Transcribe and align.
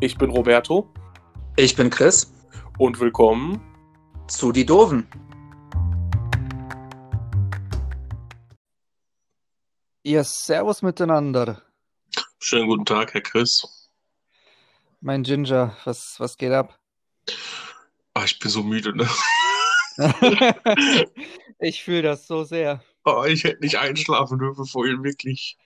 Ich 0.00 0.16
bin 0.18 0.30
Roberto 0.30 0.92
Ich 1.56 1.74
bin 1.76 1.90
Chris. 1.90 2.32
und 2.78 3.00
willkommen. 3.00 3.60
Zu 4.28 4.52
die 4.52 4.66
Doofen. 4.66 5.06
Ja, 10.04 10.22
servus 10.24 10.82
miteinander. 10.82 11.62
Schönen 12.38 12.68
guten 12.68 12.84
Tag, 12.84 13.14
Herr 13.14 13.22
Chris. 13.22 13.88
Mein 15.00 15.22
Ginger, 15.22 15.76
was, 15.84 16.16
was 16.18 16.36
geht 16.36 16.52
ab? 16.52 16.78
Ah, 18.14 18.24
ich 18.24 18.38
bin 18.38 18.50
so 18.50 18.62
müde, 18.62 18.94
ne? 18.96 19.08
Ich 21.58 21.82
fühle 21.82 22.02
das 22.02 22.26
so 22.26 22.44
sehr. 22.44 22.82
Oh, 23.06 23.24
ich 23.26 23.44
hätte 23.44 23.60
nicht 23.62 23.78
einschlafen 23.78 24.38
dürfen 24.38 24.66
vorhin, 24.66 25.02
wirklich. 25.02 25.56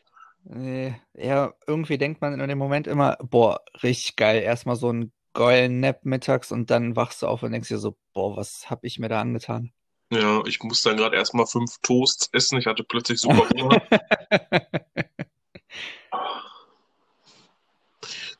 Nee, 0.44 0.94
ja, 1.14 1.52
irgendwie 1.66 1.98
denkt 1.98 2.20
man 2.20 2.38
in 2.38 2.48
dem 2.48 2.58
Moment 2.58 2.86
immer, 2.86 3.16
boah, 3.22 3.60
richtig 3.82 4.16
geil. 4.16 4.42
Erstmal 4.42 4.76
so 4.76 4.88
einen 4.88 5.12
geilen 5.32 5.80
Nap 5.80 6.04
mittags 6.04 6.50
und 6.50 6.70
dann 6.70 6.96
wachst 6.96 7.22
du 7.22 7.26
auf 7.26 7.42
und 7.42 7.52
denkst 7.52 7.68
dir 7.68 7.78
so, 7.78 7.96
boah, 8.12 8.36
was 8.36 8.68
hab 8.70 8.84
ich 8.84 8.98
mir 8.98 9.08
da 9.08 9.20
angetan? 9.20 9.72
Ja, 10.12 10.42
ich 10.44 10.60
musste 10.62 10.88
dann 10.88 10.98
gerade 10.98 11.16
erstmal 11.16 11.46
fünf 11.46 11.78
Toasts 11.82 12.28
essen. 12.32 12.58
Ich 12.58 12.66
hatte 12.66 12.82
plötzlich 12.82 13.20
super 13.20 13.48
Hunger. 13.48 13.80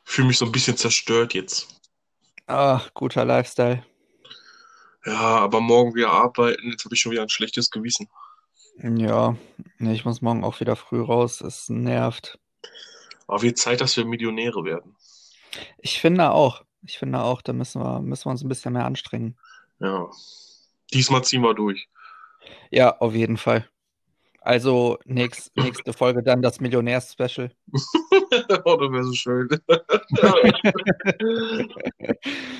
Fühle 0.03 0.27
mich 0.27 0.37
so 0.37 0.45
ein 0.45 0.51
bisschen 0.51 0.75
zerstört 0.75 1.33
jetzt. 1.33 1.79
Ah, 2.45 2.81
guter 2.93 3.23
Lifestyle. 3.23 3.85
Ja, 5.05 5.13
aber 5.15 5.61
morgen 5.61 5.95
wieder 5.95 6.11
arbeiten. 6.11 6.69
Jetzt 6.69 6.83
habe 6.83 6.93
ich 6.93 6.99
schon 6.99 7.13
wieder 7.13 7.21
ein 7.21 7.29
schlechtes 7.29 7.71
Gewissen. 7.71 8.09
Ja, 8.83 9.35
nee, 9.77 9.93
ich 9.93 10.05
muss 10.05 10.21
morgen 10.21 10.43
auch 10.43 10.59
wieder 10.59 10.75
früh 10.75 11.01
raus. 11.01 11.41
Es 11.41 11.69
nervt. 11.69 12.39
Aber 13.27 13.41
wird 13.41 13.57
Zeit, 13.57 13.79
dass 13.79 13.95
wir 13.95 14.05
Millionäre 14.05 14.63
werden. 14.65 14.95
Ich 15.77 15.99
finde 15.99 16.31
auch, 16.31 16.63
ich 16.83 16.97
finde 16.97 17.21
auch, 17.21 17.41
da 17.41 17.53
müssen 17.53 17.81
wir, 17.81 18.01
müssen 18.01 18.25
wir 18.25 18.31
uns 18.31 18.43
ein 18.43 18.49
bisschen 18.49 18.73
mehr 18.73 18.85
anstrengen. 18.85 19.37
Ja. 19.79 20.09
Diesmal 20.93 21.23
ziehen 21.23 21.41
wir 21.41 21.53
durch. 21.53 21.89
Ja, 22.71 22.97
auf 22.97 23.13
jeden 23.13 23.37
Fall. 23.37 23.69
Also 24.43 24.97
nächst, 25.05 25.55
nächste 25.55 25.93
Folge 25.93 26.23
dann 26.23 26.41
das 26.41 26.59
Millionärs-Special. 26.59 27.51
oh, 28.65 28.75
das 28.75 28.91
wäre 28.91 29.03
so 29.03 29.13
schön. 29.13 29.47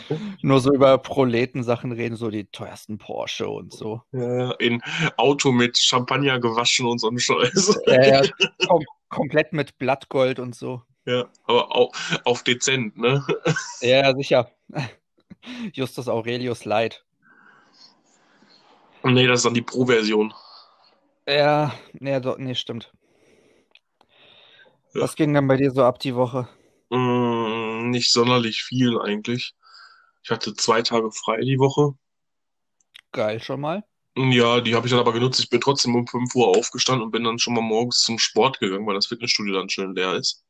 Nur 0.44 0.60
so 0.60 0.72
über 0.72 1.00
Proletensachen 1.00 1.92
reden, 1.92 2.16
so 2.16 2.30
die 2.30 2.46
teuersten 2.46 3.00
Porsche 3.00 3.50
und 3.50 3.74
so. 3.74 4.04
Ja, 4.12 4.52
in 4.60 4.80
Auto 5.18 5.52
mit 5.52 5.76
Champagner 5.76 6.40
gewaschen 6.40 6.86
und 6.86 7.00
so 7.00 7.10
ein 7.10 7.18
Scheiß. 7.18 7.80
Ja, 7.88 8.22
ja, 8.22 8.30
kom 8.68 8.86
komplett 9.10 9.52
mit 9.52 9.80
Blattgold 9.80 10.40
und 10.40 10.56
so. 10.56 10.84
Ja, 11.06 11.26
aber 11.46 11.76
auch 11.76 11.92
auf 12.26 12.44
dezent, 12.44 12.96
ne? 12.96 13.26
Ja, 13.82 14.04
ja, 14.04 14.16
sicher. 14.16 14.52
Justus 15.74 16.08
Aurelius 16.08 16.64
Light. 16.64 17.04
Nee, 19.04 19.26
das 19.26 19.40
ist 19.40 19.46
dann 19.46 19.56
die 19.56 19.64
Pro-Version. 19.64 20.32
Ja, 21.28 21.74
nee, 21.94 22.20
doch, 22.20 22.38
nee, 22.38 22.56
stimmt. 22.56 22.92
Ja. 24.94 25.02
Was 25.02 25.16
ging 25.16 25.34
dann 25.34 25.48
bei 25.48 25.58
dir 25.58 25.72
so 25.72 25.84
ab 25.84 26.00
die 26.00 26.16
Woche? 26.16 26.50
Mm, 26.90 27.90
nicht 27.92 28.12
sonderlich 28.12 28.64
viel 28.64 29.00
eigentlich. 29.00 29.54
Ich 30.24 30.30
hatte 30.30 30.54
zwei 30.54 30.82
Tage 30.82 31.12
frei 31.12 31.42
die 31.42 31.60
Woche. 31.60 31.96
Geil 33.12 33.42
schon 33.42 33.62
mal. 33.62 33.84
Ja, 34.18 34.60
die 34.60 34.76
habe 34.76 34.88
ich 34.88 34.92
dann 34.92 35.00
aber 35.00 35.14
genutzt. 35.14 35.40
Ich 35.40 35.50
bin 35.50 35.62
trotzdem 35.62 35.96
um 35.96 36.06
5 36.06 36.36
Uhr 36.36 36.48
aufgestanden 36.50 37.06
und 37.06 37.12
bin 37.12 37.24
dann 37.24 37.40
schon 37.40 37.54
mal 37.54 37.62
morgens 37.62 38.00
zum 38.00 38.20
Sport 38.20 38.60
gegangen, 38.60 38.86
weil 38.86 38.96
das 38.96 39.08
Fitnessstudio 39.08 39.54
dann 39.54 39.70
schön 39.70 39.96
leer 39.96 40.16
ist. 40.16 40.44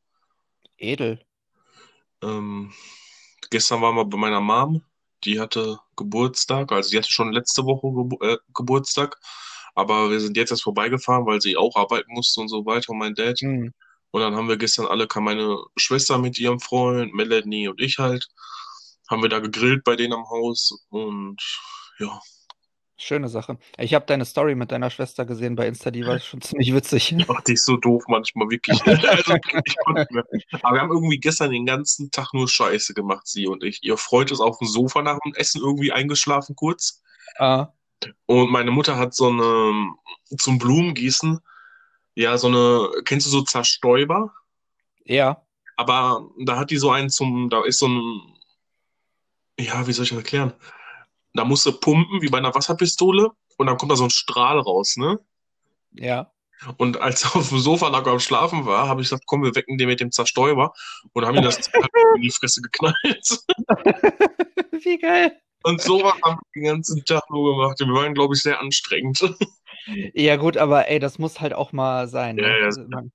Edel. 0.78 1.24
Ähm, 2.22 2.72
gestern 3.50 3.80
waren 3.80 3.94
wir 3.94 4.04
bei 4.04 4.18
meiner 4.18 4.40
Mom. 4.40 4.82
Die 5.24 5.38
hatte 5.38 5.78
Geburtstag. 5.96 6.72
Also 6.72 6.90
die 6.90 6.98
hatte 6.98 7.10
schon 7.10 7.32
letzte 7.32 7.64
Woche 7.64 7.92
Gebu 7.92 8.18
äh, 8.24 8.38
Geburtstag. 8.52 9.16
Aber 9.74 10.10
wir 10.10 10.20
sind 10.20 10.36
jetzt 10.36 10.50
erst 10.50 10.62
vorbeigefahren, 10.62 11.26
weil 11.26 11.40
sie 11.40 11.56
auch 11.56 11.76
arbeiten 11.76 12.12
musste 12.12 12.40
und 12.40 12.48
so 12.48 12.66
weiter 12.66 12.90
und 12.90 12.98
mein 12.98 13.14
Dad. 13.14 13.38
Hm. 13.40 13.72
Und 14.10 14.20
dann 14.20 14.34
haben 14.36 14.48
wir 14.48 14.58
gestern 14.58 14.86
alle, 14.86 15.06
kam 15.06 15.24
meine 15.24 15.56
Schwester 15.76 16.18
mit 16.18 16.38
ihrem 16.38 16.60
Freund, 16.60 17.14
Melanie 17.14 17.68
und 17.68 17.80
ich 17.80 17.98
halt, 17.98 18.28
haben 19.08 19.22
wir 19.22 19.30
da 19.30 19.38
gegrillt 19.38 19.84
bei 19.84 19.96
denen 19.96 20.12
am 20.12 20.28
Haus 20.28 20.84
und 20.90 21.40
ja, 21.98 22.20
Schöne 23.02 23.28
Sache. 23.28 23.58
Ich 23.78 23.94
habe 23.94 24.06
deine 24.06 24.24
Story 24.24 24.54
mit 24.54 24.70
deiner 24.70 24.88
Schwester 24.88 25.24
gesehen 25.24 25.56
bei 25.56 25.66
Insta, 25.66 25.90
die 25.90 26.06
war 26.06 26.20
schon 26.20 26.40
ziemlich 26.40 26.72
witzig. 26.72 27.12
ach, 27.28 27.40
die 27.40 27.54
ist 27.54 27.64
so 27.64 27.76
doof 27.76 28.04
manchmal 28.06 28.48
wirklich. 28.48 28.80
Also, 28.86 29.34
ich 29.64 29.76
konnte 29.84 30.02
nicht 30.02 30.10
mehr. 30.12 30.24
Aber 30.62 30.76
wir 30.76 30.80
haben 30.82 30.92
irgendwie 30.92 31.18
gestern 31.18 31.50
den 31.50 31.66
ganzen 31.66 32.12
Tag 32.12 32.32
nur 32.32 32.48
Scheiße 32.48 32.94
gemacht, 32.94 33.26
sie 33.26 33.48
und 33.48 33.64
ich. 33.64 33.80
Ihr 33.82 33.96
Freund 33.96 34.30
ist 34.30 34.38
auf 34.38 34.58
dem 34.58 34.68
Sofa 34.68 35.02
nach 35.02 35.18
dem 35.24 35.34
Essen 35.34 35.60
irgendwie 35.60 35.90
eingeschlafen 35.90 36.54
kurz. 36.54 37.02
Ah, 37.38 37.72
Und 38.26 38.50
meine 38.50 38.70
Mutter 38.70 38.96
hat 38.96 39.14
so 39.14 39.28
eine, 39.28 39.94
zum 40.38 40.58
Blumengießen, 40.58 41.40
ja, 42.14 42.36
so 42.38 42.48
eine, 42.48 42.90
kennst 43.04 43.26
du 43.26 43.30
so 43.30 43.42
Zerstäuber? 43.42 44.32
ja. 45.04 45.42
Aber 45.76 46.28
da 46.44 46.58
hat 46.58 46.70
die 46.70 46.76
so 46.76 46.90
einen 46.90 47.08
zum, 47.10 47.48
da 47.48 47.64
ist 47.64 47.78
so 47.78 47.88
ein, 47.88 48.36
ja, 49.58 49.86
wie 49.86 49.92
soll 49.92 50.04
ich 50.04 50.10
das 50.10 50.18
erklären? 50.18 50.52
Da 51.34 51.44
musst 51.44 51.64
du 51.64 51.72
pumpen, 51.72 52.20
wie 52.20 52.28
bei 52.28 52.38
einer 52.38 52.54
Wasserpistole, 52.54 53.30
und 53.56 53.66
dann 53.66 53.78
kommt 53.78 53.90
da 53.90 53.96
so 53.96 54.04
ein 54.04 54.10
Strahl 54.10 54.58
raus, 54.58 54.96
ne? 54.96 55.18
Ja. 55.92 56.30
Und 56.76 57.00
als 57.00 57.24
er 57.24 57.36
auf 57.36 57.48
dem 57.48 57.58
Sofa 57.58 57.88
lag 57.88 58.04
und 58.04 58.12
am 58.12 58.20
Schlafen 58.20 58.66
war, 58.66 58.88
habe 58.88 59.00
ich 59.00 59.08
gesagt, 59.08 59.24
komm, 59.26 59.42
wir 59.42 59.54
wecken 59.54 59.78
den 59.78 59.88
mit 59.88 60.00
dem 60.00 60.12
Zerstäuber 60.12 60.72
und 61.12 61.24
haben 61.24 61.36
ihm 61.36 61.42
das 61.42 61.58
in 62.16 62.22
die 62.22 62.30
Fresse 62.30 62.60
geknallt. 62.60 62.96
Wie 64.84 64.98
geil. 64.98 65.40
Und 65.64 65.80
sowas 65.80 66.14
haben 66.24 66.38
wir 66.52 66.62
den 66.62 66.64
ganzen 66.64 67.04
Tag 67.04 67.28
nur 67.30 67.56
gemacht. 67.56 67.78
Wir 67.80 67.86
waren, 67.88 68.14
glaube 68.14 68.34
ich, 68.34 68.42
sehr 68.42 68.60
anstrengend. 68.60 69.18
Ja, 70.14 70.36
gut, 70.36 70.56
aber 70.56 70.86
ey, 70.88 71.00
das 71.00 71.18
muss 71.18 71.40
halt 71.40 71.54
auch 71.54 71.72
mal 71.72 72.06
sein. 72.06 72.38
Ja, 72.38 72.46
ne? 72.46 72.58
ja, 72.60 72.64
Also 72.66 72.82
man, 72.86 73.10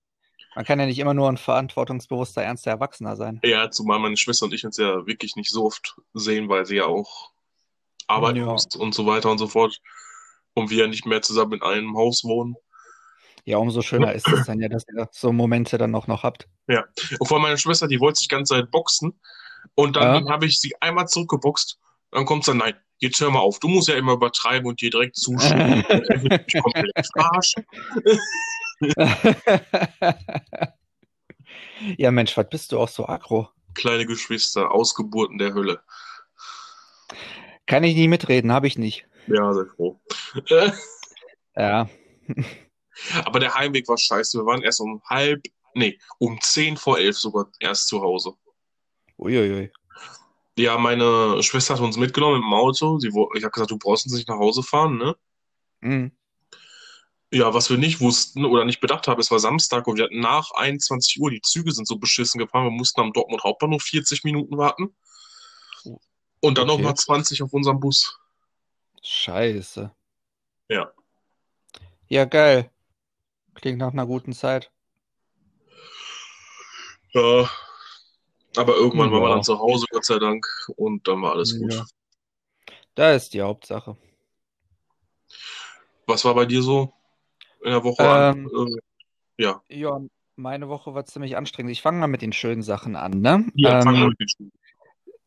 man 0.53 0.65
kann 0.65 0.77
ja 0.81 0.85
nicht 0.85 0.99
immer 0.99 1.13
nur 1.13 1.29
ein 1.29 1.37
verantwortungsbewusster, 1.37 2.43
ernster 2.43 2.71
Erwachsener 2.71 3.15
sein. 3.15 3.39
Ja, 3.45 3.71
zumal 3.71 3.99
meine 3.99 4.17
Schwester 4.17 4.45
und 4.47 4.53
ich 4.53 4.65
uns 4.65 4.75
ja 4.75 5.07
wirklich 5.07 5.37
nicht 5.37 5.49
so 5.49 5.63
oft 5.65 5.95
sehen, 6.13 6.49
weil 6.49 6.65
sie 6.65 6.75
ja 6.75 6.85
auch 6.85 7.31
arbeiten 8.07 8.39
Ja. 8.39 8.47
muss 8.47 8.65
und 8.75 8.93
so 8.93 9.05
weiter 9.05 9.31
und 9.31 9.37
so 9.37 9.47
fort. 9.47 9.79
Und 10.55 10.69
wir 10.69 10.79
ja 10.79 10.87
nicht 10.87 11.05
mehr 11.05 11.21
zusammen 11.21 11.53
in 11.53 11.61
einem 11.61 11.95
Haus 11.95 12.25
wohnen. 12.25 12.55
Ja, 13.45 13.57
umso 13.59 13.81
schöner 13.81 14.11
ist 14.13 14.27
es 14.27 14.45
dann 14.45 14.59
ja, 14.59 14.67
dass 14.67 14.83
ihr 14.93 15.07
so 15.13 15.31
Momente 15.31 15.77
dann 15.77 15.95
auch 15.95 16.07
noch 16.07 16.23
habt. 16.23 16.49
Und 16.67 17.27
vor 17.29 17.37
allem 17.37 17.43
meine 17.43 17.57
Schwester, 17.57 17.87
die 17.87 18.01
wollte 18.01 18.19
sich 18.19 18.27
ganz 18.27 18.49
Zeit 18.49 18.71
boxen. 18.71 19.17
Und 19.75 19.95
dann 19.95 20.25
Ja. 20.25 20.31
habe 20.31 20.45
ich 20.47 20.59
sie 20.59 20.75
einmal 20.81 21.07
zurückgeboxt. 21.07 21.79
Dann 22.11 22.25
kommt 22.25 22.45
sie 22.45 22.51
dann, 22.51 22.57
nein, 22.59 22.75
jetzt 22.99 23.19
hör 23.19 23.29
mal 23.31 23.39
auf. 23.39 23.59
Du 23.59 23.67
musst 23.67 23.87
ja 23.87 23.95
immer 23.95 24.13
übertreiben 24.13 24.67
und 24.67 24.81
dir 24.81 24.89
direkt 24.89 25.15
zuschauen. 25.15 25.83
ich 26.47 26.61
komplett 26.61 27.07
verarschen. 27.13 27.65
Ja, 31.97 32.11
Mensch, 32.11 32.35
was 32.35 32.49
bist 32.49 32.71
du 32.71 32.79
auch 32.79 32.89
so 32.89 33.07
aggro? 33.07 33.49
Kleine 33.75 34.05
Geschwister, 34.05 34.71
Ausgeburten 34.71 35.37
der 35.37 35.53
Hölle. 35.53 35.81
Kann 37.67 37.83
ich 37.83 37.95
nicht 37.95 38.07
mitreden, 38.07 38.51
habe 38.51 38.67
ich 38.67 38.77
nicht. 38.77 39.07
Ja, 39.27 39.53
sehr 39.53 39.67
froh. 39.67 39.99
Ja, 41.55 41.89
Aber 43.25 43.39
der 43.39 43.55
Heimweg 43.55 43.87
war 43.87 43.97
scheiße. 43.97 44.37
Wir 44.37 44.45
waren 44.45 44.61
erst 44.61 44.79
um 44.79 45.01
halb, 45.05 45.41
nee, 45.73 45.97
um 46.19 46.39
zehn 46.39 46.77
vor 46.77 46.99
elf 46.99 47.17
sogar 47.17 47.49
erst 47.59 47.87
zu 47.87 47.99
Hause. 47.99 48.33
uiuiui. 49.17 49.71
Ja, 50.57 50.77
meine 50.77 51.41
Schwester 51.43 51.75
hat 51.75 51.81
uns 51.81 51.97
mitgenommen 51.97 52.41
im 52.41 52.53
Auto. 52.53 52.97
Sie, 52.99 53.13
wo- 53.13 53.31
ich 53.35 53.43
habe 53.43 53.51
gesagt, 53.51 53.71
du 53.71 53.77
brauchst 53.77 54.05
uns 54.05 54.15
nicht 54.15 54.27
nach 54.27 54.37
Hause 54.39 54.63
fahren, 54.63 54.97
ne? 54.97 55.15
Hm. 55.81 56.11
Ja, 57.31 57.53
was 57.53 57.69
wir 57.69 57.77
nicht 57.77 57.99
wussten 57.99 58.45
oder 58.45 58.65
nicht 58.65 58.79
bedacht 58.79 59.07
haben, 59.07 59.19
es 59.19 59.29
war 59.29 59.39
Samstag 59.39 59.85
und 59.85 59.97
wir 59.97 60.05
hatten 60.05 60.19
nach 60.19 60.49
21 60.51 61.21
Uhr, 61.21 61.29
die 61.29 61.41
Züge 61.41 61.71
sind 61.71 61.85
so 61.87 61.97
beschissen 61.97 62.39
gefahren, 62.39 62.63
wir 62.63 62.71
mussten 62.71 63.01
am 63.01 63.13
Dortmund 63.13 63.43
Hauptbahnhof 63.43 63.83
40 63.83 64.23
Minuten 64.23 64.57
warten. 64.57 64.95
Und 66.39 66.57
dann 66.57 66.69
Okay. 66.69 66.81
noch 66.81 66.89
mal 66.89 66.95
20 66.95 67.43
auf 67.43 67.53
unserem 67.53 67.79
Bus. 67.79 68.17
Scheiße. 69.03 69.91
Ja. 70.69 70.91
Ja, 72.07 72.25
geil. 72.25 72.71
Klingt 73.55 73.79
nach 73.79 73.91
einer 73.91 74.05
guten 74.05 74.33
Zeit. 74.33 74.71
Ja. 77.13 77.49
Aber 78.57 78.75
irgendwann 78.75 79.11
waren 79.11 79.21
wir 79.21 79.29
Ja. 79.29 79.35
dann 79.35 79.43
zu 79.43 79.59
Hause, 79.59 79.85
Gott 79.91 80.05
sei 80.05 80.19
Dank, 80.19 80.47
und 80.75 81.07
dann 81.07 81.21
war 81.21 81.33
alles 81.33 81.57
gut. 81.59 81.73
Ja. 81.73 81.85
Da 82.95 83.11
ist 83.13 83.33
die 83.33 83.41
Hauptsache. 83.41 83.95
Was 86.07 86.25
war 86.25 86.33
bei 86.35 86.45
dir 86.45 86.61
so 86.63 86.93
in 87.63 87.71
der 87.71 87.83
Woche? 87.83 88.03
Ähm, 88.03 88.49
Äh, 89.37 89.43
ja, 89.43 89.61
Ja, 89.69 89.99
meine 90.35 90.69
Woche 90.69 90.93
war 90.93 91.05
ziemlich 91.05 91.37
anstrengend. 91.37 91.71
Ich 91.71 91.81
fange 91.81 91.99
mal 91.99 92.07
mit 92.07 92.21
den 92.21 92.33
schönen 92.33 92.63
Sachen 92.63 92.95
an, 92.95 93.21
ne? 93.21 93.45
ja, 93.55 93.81
fangen 93.81 93.97
wir 93.99 94.03
Ähm, 94.03 94.09
mit 94.09 94.19
den 94.19 94.29
Schuhen. 94.29 94.51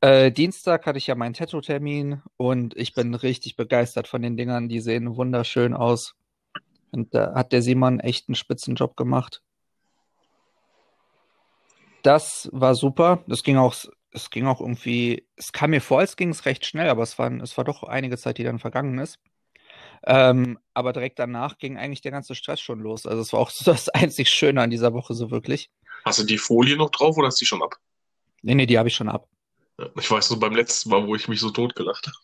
äh, 0.01 0.33
Dienstag 0.33 0.87
hatte 0.87 0.99
ich 0.99 1.07
ja 1.07 1.15
meinen 1.15 1.35
Tattoo-Termin 1.35 2.23
und 2.37 2.77
ich 2.77 2.95
bin 2.95 3.15
richtig 3.15 3.57
begeistert 3.57 4.09
von 4.09 4.23
den 4.23 4.37
Dingern. 4.37 4.69
Die 4.69 4.81
sehen 4.81 5.15
wunderschön 5.17 5.75
aus. 5.75 6.15
Und 6.91 7.15
da 7.15 7.35
hat 7.35 7.53
der 7.53 7.63
Simon 7.63 8.01
echt 8.01 8.29
einen 8.29 8.35
Spitzenjob 8.35 8.97
gemacht. 8.97 9.43
Das 12.03 12.49
war 12.53 12.75
super. 12.75 13.25
Das 13.27 13.43
ging 13.43 13.57
auch 13.57 13.75
es 14.13 14.31
ging 14.31 14.47
auch 14.47 14.61
irgendwie, 14.61 15.27
es 15.37 15.53
kam 15.53 15.71
mir 15.71 15.81
vor, 15.81 16.01
als 16.01 16.17
ging 16.17 16.31
es 16.31 16.45
recht 16.45 16.67
schnell, 16.67 16.89
aber 16.89 17.03
es 17.03 17.19
war, 17.19 17.31
es 17.41 17.57
war 17.57 17.65
doch 17.65 17.83
einige 17.85 18.19
Zeit, 18.19 18.39
die 18.39 18.45
dann 18.45 18.59
vergangen 18.59 18.99
ist. 18.99 19.19
Ähm, 20.05 20.59
aber 20.75 20.93
direkt 20.93 21.19
danach 21.19 21.59
ging 21.59 21.77
eigentlich 21.77 22.01
der 22.01 22.13
ganze 22.13 22.35
Stress 22.35 22.61
schon 22.61 22.81
los. 22.81 23.07
Also 23.07 23.23
es 23.23 23.33
war 23.33 23.41
auch 23.41 23.51
so 23.51 23.65
das 23.71 23.89
einzig 23.89 24.31
Schöne 24.31 24.63
an 24.63 24.71
dieser 24.71 24.93
Woche, 24.93 25.15
so 25.15 25.31
wirklich. 25.31 25.71
Hast 26.05 26.19
du 26.19 26.25
die 26.25 26.39
Folie 26.39 26.77
noch 26.77 26.91
drauf 26.91 27.17
oder 27.17 27.29
ist 27.29 27.41
die 27.41 27.47
schon 27.47 27.63
ab? 27.63 27.77
Nee, 28.43 28.55
nee, 28.55 28.67
die 28.67 28.79
habe 28.79 28.89
ich 28.89 28.95
schon 28.95 29.09
ab. 29.09 29.29
Ich 29.99 30.11
weiß 30.11 30.31
nur 30.31 30.41
beim 30.41 30.55
letzten 30.55 30.91
Mal, 30.91 31.07
wo 31.07 31.15
ich 31.15 31.29
mich 31.29 31.41
so 31.41 31.51
totgelacht 31.51 32.07
habe. 32.07 32.17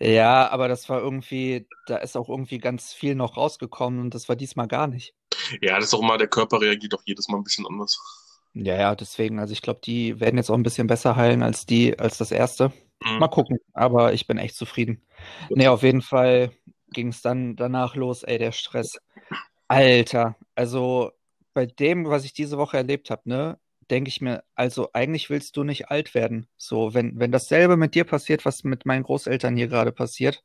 Ja, 0.00 0.48
aber 0.48 0.68
das 0.68 0.88
war 0.88 1.00
irgendwie, 1.00 1.68
da 1.86 1.98
ist 1.98 2.16
auch 2.16 2.28
irgendwie 2.28 2.58
ganz 2.58 2.92
viel 2.92 3.14
noch 3.14 3.36
rausgekommen 3.36 4.00
und 4.00 4.14
das 4.14 4.28
war 4.28 4.34
diesmal 4.34 4.66
gar 4.66 4.88
nicht. 4.88 5.14
Ja, 5.60 5.76
das 5.76 5.86
ist 5.86 5.94
auch 5.94 6.02
immer, 6.02 6.18
der 6.18 6.28
Körper 6.28 6.60
reagiert 6.60 6.94
auch 6.94 7.02
jedes 7.04 7.28
Mal 7.28 7.36
ein 7.36 7.44
bisschen 7.44 7.66
anders. 7.66 8.21
Ja, 8.54 8.76
ja, 8.76 8.94
deswegen, 8.94 9.38
also 9.38 9.52
ich 9.52 9.62
glaube, 9.62 9.80
die 9.82 10.20
werden 10.20 10.36
jetzt 10.36 10.50
auch 10.50 10.54
ein 10.56 10.62
bisschen 10.62 10.86
besser 10.86 11.16
heilen 11.16 11.42
als 11.42 11.64
die, 11.64 11.98
als 11.98 12.18
das 12.18 12.30
erste. 12.30 12.72
Mhm. 13.02 13.18
Mal 13.18 13.28
gucken, 13.28 13.58
aber 13.72 14.12
ich 14.12 14.26
bin 14.26 14.38
echt 14.38 14.56
zufrieden. 14.56 15.02
Nee, 15.48 15.68
auf 15.68 15.82
jeden 15.82 16.02
Fall 16.02 16.50
ging 16.92 17.08
es 17.08 17.22
dann 17.22 17.56
danach 17.56 17.96
los, 17.96 18.22
ey, 18.22 18.38
der 18.38 18.52
Stress. 18.52 18.98
Alter, 19.68 20.36
also 20.54 21.12
bei 21.54 21.64
dem, 21.64 22.06
was 22.06 22.24
ich 22.24 22.34
diese 22.34 22.58
Woche 22.58 22.76
erlebt 22.76 23.10
habe, 23.10 23.22
ne, 23.24 23.58
denke 23.90 24.08
ich 24.08 24.20
mir, 24.20 24.44
also 24.54 24.90
eigentlich 24.92 25.30
willst 25.30 25.56
du 25.56 25.64
nicht 25.64 25.90
alt 25.90 26.14
werden. 26.14 26.46
So, 26.56 26.92
wenn, 26.94 27.18
wenn 27.18 27.32
dasselbe 27.32 27.76
mit 27.76 27.94
dir 27.94 28.04
passiert, 28.04 28.44
was 28.44 28.64
mit 28.64 28.84
meinen 28.84 29.02
Großeltern 29.02 29.56
hier 29.56 29.68
gerade 29.68 29.92
passiert. 29.92 30.42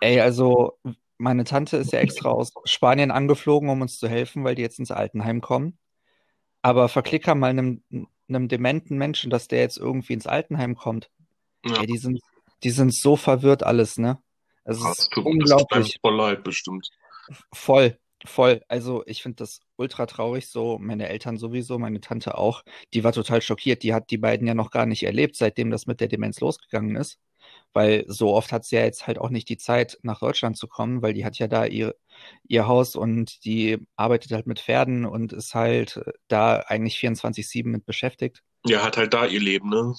Ey, 0.00 0.20
also 0.20 0.78
meine 1.18 1.44
Tante 1.44 1.78
ist 1.78 1.92
ja 1.92 2.00
extra 2.00 2.30
aus 2.30 2.52
Spanien 2.64 3.10
angeflogen, 3.10 3.70
um 3.70 3.80
uns 3.80 3.98
zu 3.98 4.08
helfen, 4.08 4.44
weil 4.44 4.54
die 4.54 4.62
jetzt 4.62 4.78
ins 4.78 4.90
Altenheim 4.90 5.40
kommen. 5.40 5.78
Aber 6.66 6.88
verklicker 6.88 7.36
mal 7.36 7.50
einem, 7.50 7.80
einem 8.28 8.48
dementen 8.48 8.98
Menschen, 8.98 9.30
dass 9.30 9.46
der 9.46 9.60
jetzt 9.60 9.78
irgendwie 9.78 10.14
ins 10.14 10.26
Altenheim 10.26 10.74
kommt. 10.74 11.10
Ja. 11.64 11.78
Ey, 11.80 11.86
die 11.86 11.96
sind, 11.96 12.18
die 12.64 12.70
sind 12.70 12.92
so 12.92 13.14
verwirrt 13.14 13.62
alles, 13.62 13.98
ne? 13.98 14.18
Also 14.64 14.80
es 14.80 14.88
das 14.88 14.98
ist 14.98 15.12
tut 15.12 15.26
unglaublich. 15.26 15.96
voll 16.00 16.16
leid, 16.16 16.42
bestimmt. 16.42 16.88
Voll, 17.52 17.96
voll. 18.24 18.64
Also 18.66 19.04
ich 19.06 19.22
finde 19.22 19.36
das 19.36 19.60
ultra 19.76 20.06
traurig 20.06 20.48
so. 20.48 20.76
Meine 20.80 21.08
Eltern 21.08 21.36
sowieso, 21.36 21.78
meine 21.78 22.00
Tante 22.00 22.36
auch. 22.36 22.64
Die 22.94 23.04
war 23.04 23.12
total 23.12 23.42
schockiert. 23.42 23.84
Die 23.84 23.94
hat 23.94 24.10
die 24.10 24.18
beiden 24.18 24.48
ja 24.48 24.54
noch 24.54 24.72
gar 24.72 24.86
nicht 24.86 25.04
erlebt, 25.04 25.36
seitdem 25.36 25.70
das 25.70 25.86
mit 25.86 26.00
der 26.00 26.08
Demenz 26.08 26.40
losgegangen 26.40 26.96
ist. 26.96 27.20
Weil 27.72 28.04
so 28.08 28.34
oft 28.34 28.52
hat 28.52 28.64
sie 28.64 28.76
ja 28.76 28.84
jetzt 28.84 29.06
halt 29.06 29.18
auch 29.18 29.30
nicht 29.30 29.48
die 29.48 29.58
Zeit, 29.58 29.98
nach 30.02 30.20
Deutschland 30.20 30.56
zu 30.56 30.66
kommen, 30.66 31.02
weil 31.02 31.12
die 31.12 31.24
hat 31.24 31.38
ja 31.38 31.46
da 31.46 31.66
ihr, 31.66 31.94
ihr 32.48 32.66
Haus 32.66 32.96
und 32.96 33.44
die 33.44 33.78
arbeitet 33.96 34.32
halt 34.32 34.46
mit 34.46 34.60
Pferden 34.60 35.04
und 35.04 35.32
ist 35.32 35.54
halt 35.54 35.98
äh, 35.98 36.12
da 36.28 36.60
eigentlich 36.66 36.98
24/7 36.98 37.70
mit 37.70 37.84
beschäftigt. 37.84 38.42
Ja, 38.66 38.82
hat 38.82 38.96
halt 38.96 39.14
da 39.14 39.26
ihr 39.26 39.40
Leben, 39.40 39.68
ne? 39.68 39.94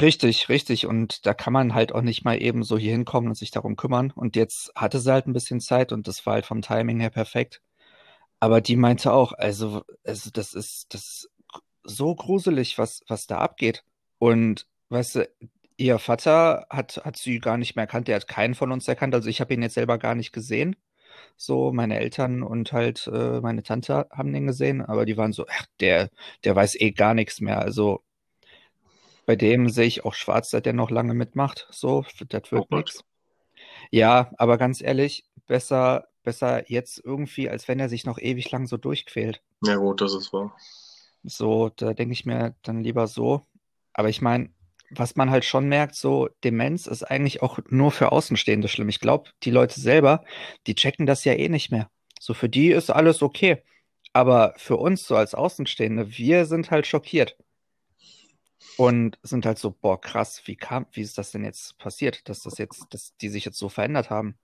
Richtig, 0.00 0.48
richtig. 0.48 0.86
Und 0.86 1.26
da 1.26 1.34
kann 1.34 1.52
man 1.52 1.74
halt 1.74 1.92
auch 1.92 2.02
nicht 2.02 2.24
mal 2.24 2.40
eben 2.40 2.62
so 2.62 2.76
hier 2.76 2.92
hinkommen 2.92 3.28
und 3.30 3.34
sich 3.36 3.50
darum 3.50 3.76
kümmern. 3.76 4.12
Und 4.14 4.36
jetzt 4.36 4.72
hatte 4.74 5.00
sie 5.00 5.12
halt 5.12 5.26
ein 5.26 5.32
bisschen 5.32 5.60
Zeit 5.60 5.92
und 5.92 6.08
das 6.08 6.24
war 6.26 6.34
halt 6.34 6.46
vom 6.46 6.62
Timing 6.62 7.00
her 7.00 7.10
perfekt. 7.10 7.62
Aber 8.40 8.60
die 8.60 8.76
meinte 8.76 9.12
auch, 9.12 9.32
also, 9.32 9.82
also 10.04 10.30
das 10.30 10.54
ist, 10.54 10.92
das 10.94 11.02
ist 11.02 11.30
so 11.84 12.14
gruselig, 12.14 12.78
was, 12.78 13.02
was 13.08 13.26
da 13.26 13.38
abgeht. 13.38 13.84
Und 14.18 14.66
weißt 14.90 15.16
du, 15.16 15.30
ihr 15.76 15.98
Vater 15.98 16.66
hat, 16.70 16.98
hat 17.04 17.16
sie 17.16 17.38
gar 17.40 17.58
nicht 17.58 17.76
mehr 17.76 17.84
erkannt, 17.84 18.08
der 18.08 18.16
hat 18.16 18.28
keinen 18.28 18.54
von 18.54 18.72
uns 18.72 18.88
erkannt. 18.88 19.14
Also 19.14 19.28
ich 19.28 19.40
habe 19.40 19.54
ihn 19.54 19.62
jetzt 19.62 19.74
selber 19.74 19.98
gar 19.98 20.14
nicht 20.14 20.32
gesehen. 20.32 20.76
So, 21.36 21.72
meine 21.72 21.98
Eltern 22.00 22.42
und 22.42 22.72
halt 22.72 23.06
äh, 23.08 23.40
meine 23.40 23.62
Tante 23.62 24.08
haben 24.12 24.32
den 24.32 24.46
gesehen, 24.46 24.82
aber 24.82 25.06
die 25.06 25.16
waren 25.16 25.32
so, 25.32 25.46
ach, 25.50 25.66
der, 25.80 26.10
der 26.44 26.56
weiß 26.56 26.76
eh 26.80 26.92
gar 26.92 27.14
nichts 27.14 27.40
mehr. 27.40 27.60
Also 27.60 28.02
bei 29.26 29.36
dem 29.36 29.68
sehe 29.68 29.86
ich 29.86 30.04
auch 30.04 30.14
schwarz, 30.14 30.50
dass 30.50 30.62
der 30.62 30.72
noch 30.72 30.90
lange 30.90 31.14
mitmacht. 31.14 31.66
So, 31.70 32.04
das 32.28 32.50
Oh 32.54 32.64
wird 32.64 32.70
Gott. 32.70 32.90
nichts. 32.90 33.04
Ja, 33.90 34.32
aber 34.38 34.58
ganz 34.58 34.82
ehrlich, 34.82 35.26
besser, 35.46 36.08
besser 36.24 36.70
jetzt 36.70 37.00
irgendwie, 37.04 37.50
als 37.50 37.68
wenn 37.68 37.80
er 37.80 37.88
sich 37.90 38.04
noch 38.06 38.18
ewig 38.18 38.50
lang 38.52 38.66
so 38.66 38.76
durchquält. 38.78 39.42
Ja, 39.62 39.76
gut, 39.76 40.00
das 40.00 40.14
ist 40.14 40.32
wahr. 40.32 40.56
So, 41.24 41.70
da 41.70 41.92
denke 41.94 42.12
ich 42.12 42.24
mir 42.24 42.54
dann 42.62 42.82
lieber 42.82 43.06
so. 43.06 43.42
Aber 43.92 44.08
ich 44.08 44.20
meine, 44.22 44.50
was 44.90 45.16
man 45.16 45.30
halt 45.30 45.44
schon 45.44 45.68
merkt, 45.68 45.94
so 45.94 46.28
Demenz 46.44 46.86
ist 46.86 47.02
eigentlich 47.02 47.42
auch 47.42 47.58
nur 47.68 47.90
für 47.90 48.12
Außenstehende 48.12 48.68
schlimm. 48.68 48.88
Ich 48.88 49.00
glaube, 49.00 49.30
die 49.42 49.50
Leute 49.50 49.80
selber, 49.80 50.24
die 50.66 50.74
checken 50.74 51.06
das 51.06 51.24
ja 51.24 51.32
eh 51.34 51.48
nicht 51.48 51.70
mehr. 51.70 51.90
So 52.20 52.34
für 52.34 52.48
die 52.48 52.70
ist 52.70 52.90
alles 52.90 53.22
okay. 53.22 53.62
Aber 54.12 54.54
für 54.56 54.76
uns 54.76 55.06
so 55.06 55.16
als 55.16 55.34
Außenstehende, 55.34 56.16
wir 56.16 56.46
sind 56.46 56.70
halt 56.70 56.86
schockiert. 56.86 57.36
Und 58.78 59.18
sind 59.22 59.46
halt 59.46 59.58
so, 59.58 59.70
boah, 59.70 60.00
krass, 60.00 60.42
wie 60.46 60.56
kam, 60.56 60.86
wie 60.92 61.02
ist 61.02 61.18
das 61.18 61.30
denn 61.30 61.44
jetzt 61.44 61.78
passiert, 61.78 62.28
dass 62.28 62.42
das 62.42 62.58
jetzt, 62.58 62.86
dass 62.90 63.16
die 63.16 63.28
sich 63.28 63.44
jetzt 63.44 63.58
so 63.58 63.68
verändert 63.68 64.10
haben? 64.10 64.36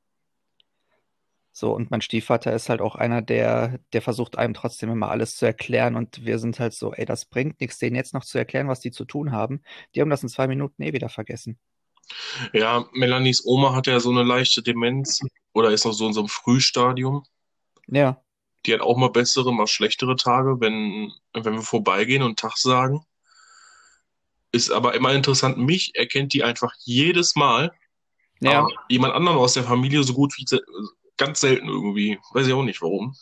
So, 1.54 1.72
und 1.74 1.90
mein 1.90 2.00
Stiefvater 2.00 2.52
ist 2.52 2.70
halt 2.70 2.80
auch 2.80 2.94
einer, 2.94 3.20
der, 3.20 3.78
der 3.92 4.00
versucht 4.00 4.38
einem 4.38 4.54
trotzdem 4.54 4.90
immer 4.90 5.10
alles 5.10 5.36
zu 5.36 5.44
erklären. 5.44 5.96
Und 5.96 6.24
wir 6.24 6.38
sind 6.38 6.58
halt 6.58 6.72
so, 6.72 6.94
ey, 6.94 7.04
das 7.04 7.26
bringt 7.26 7.60
nichts, 7.60 7.78
denen 7.78 7.94
jetzt 7.94 8.14
noch 8.14 8.24
zu 8.24 8.38
erklären, 8.38 8.68
was 8.68 8.80
die 8.80 8.90
zu 8.90 9.04
tun 9.04 9.32
haben. 9.32 9.62
Die 9.94 10.00
haben 10.00 10.08
das 10.10 10.22
in 10.22 10.30
zwei 10.30 10.46
Minuten 10.46 10.82
eh 10.82 10.94
wieder 10.94 11.10
vergessen. 11.10 11.58
Ja, 12.52 12.86
Melanies 12.92 13.44
Oma 13.44 13.74
hat 13.74 13.86
ja 13.86 14.00
so 14.00 14.10
eine 14.10 14.22
leichte 14.22 14.62
Demenz 14.62 15.20
oder 15.52 15.70
ist 15.70 15.84
noch 15.84 15.92
so 15.92 16.06
in 16.06 16.12
so 16.14 16.20
einem 16.20 16.28
Frühstadium. 16.28 17.24
Ja, 17.86 18.22
Die 18.64 18.72
hat 18.74 18.80
auch 18.80 18.96
mal 18.96 19.10
bessere, 19.10 19.52
mal 19.52 19.66
schlechtere 19.66 20.16
Tage, 20.16 20.60
wenn, 20.60 21.12
wenn 21.34 21.54
wir 21.54 21.62
vorbeigehen 21.62 22.22
und 22.22 22.38
Tag 22.38 22.56
sagen. 22.56 23.04
Ist 24.52 24.70
aber 24.70 24.94
immer 24.94 25.12
interessant, 25.12 25.58
mich 25.58 25.94
erkennt 25.94 26.32
die 26.32 26.44
einfach 26.44 26.72
jedes 26.80 27.36
Mal, 27.36 27.72
ja. 28.40 28.66
jemand 28.88 29.14
anderen 29.14 29.38
aus 29.38 29.54
der 29.54 29.64
Familie 29.64 30.02
so 30.02 30.14
gut 30.14 30.34
wie 30.36 30.44
ganz 31.24 31.40
selten 31.40 31.68
irgendwie. 31.68 32.18
Weiß 32.32 32.46
ich 32.46 32.52
auch 32.52 32.62
nicht 32.64 32.82
warum. 32.82 33.14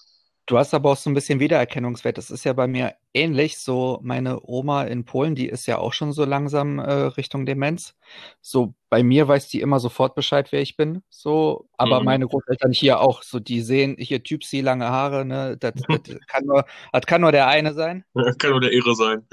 Du 0.47 0.59
hast 0.59 0.75
aber 0.75 0.91
auch 0.91 0.97
so 0.97 1.09
ein 1.09 1.15
bisschen 1.15 1.39
Wiedererkennungswert. 1.39 2.19
Das 2.19 2.31
ist 2.31 2.43
ja 2.45 2.53
bei 2.53 2.67
mir 2.67 2.97
ähnlich. 3.15 3.59
So, 3.59 4.01
meine 4.03 4.41
Oma 4.43 4.83
in 4.85 5.05
Polen, 5.05 5.37
die 5.37 5.47
ist 5.49 5.67
ja 5.67 5.79
auch 5.79 5.93
schon 5.93 6.13
so 6.13 6.25
langsam 6.25 6.81
äh, 6.81 6.91
Richtung 6.93 7.47
Demenz. 7.47 7.95
So, 8.41 8.75
bei 8.89 9.05
mir 9.05 9.29
weiß 9.29 9.47
die 9.49 9.61
immer 9.61 9.79
sofort 9.79 10.17
Bescheid, 10.17 10.51
wer 10.51 10.61
ich 10.61 10.77
bin. 10.77 11.03
So, 11.09 11.69
aber 11.77 12.01
Mhm. 12.01 12.05
meine 12.07 12.27
Großeltern 12.27 12.73
hier 12.73 13.01
auch. 13.01 13.23
So, 13.23 13.39
die 13.39 13.61
sehen 13.61 13.95
hier 13.99 14.25
Typsi, 14.25 14.61
lange 14.61 14.89
Haare, 14.89 15.25
ne? 15.25 15.57
Das, 15.57 15.75
das 16.05 16.19
kann 16.27 16.45
nur, 16.45 16.65
das 16.93 17.07
kann 17.07 17.21
nur 17.21 17.31
der 17.33 17.47
eine 17.47 17.73
sein. 17.73 18.05
Kann 18.39 18.51
nur 18.51 18.61
der 18.61 18.73
Irre 18.73 18.97
sein. 18.97 19.25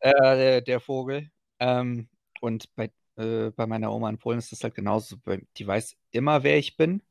äh, 0.00 0.10
der, 0.36 0.60
der 0.62 0.80
Vogel. 0.80 1.30
Ähm, 1.58 2.08
und 2.40 2.64
bei, 2.76 2.90
äh, 3.16 3.50
bei 3.50 3.66
meiner 3.66 3.92
Oma 3.92 4.08
in 4.08 4.16
Polen 4.18 4.38
ist 4.38 4.52
das 4.52 4.64
halt 4.64 4.74
genauso. 4.74 5.16
Die 5.58 5.66
weiß 5.66 5.96
immer, 6.12 6.42
wer 6.44 6.56
ich 6.58 6.78
bin. 6.78 7.02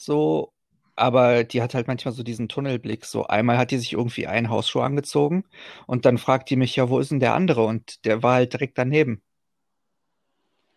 So, 0.00 0.52
aber 0.94 1.42
die 1.42 1.60
hat 1.60 1.74
halt 1.74 1.88
manchmal 1.88 2.14
so 2.14 2.22
diesen 2.22 2.48
Tunnelblick. 2.48 3.04
So, 3.04 3.26
einmal 3.26 3.58
hat 3.58 3.72
die 3.72 3.78
sich 3.78 3.94
irgendwie 3.94 4.28
einen 4.28 4.48
Hausschuh 4.48 4.80
angezogen 4.80 5.44
und 5.88 6.06
dann 6.06 6.18
fragt 6.18 6.50
die 6.50 6.56
mich, 6.56 6.76
ja, 6.76 6.88
wo 6.88 7.00
ist 7.00 7.10
denn 7.10 7.18
der 7.18 7.34
andere? 7.34 7.64
Und 7.64 8.04
der 8.04 8.22
war 8.22 8.34
halt 8.34 8.52
direkt 8.52 8.78
daneben. 8.78 9.22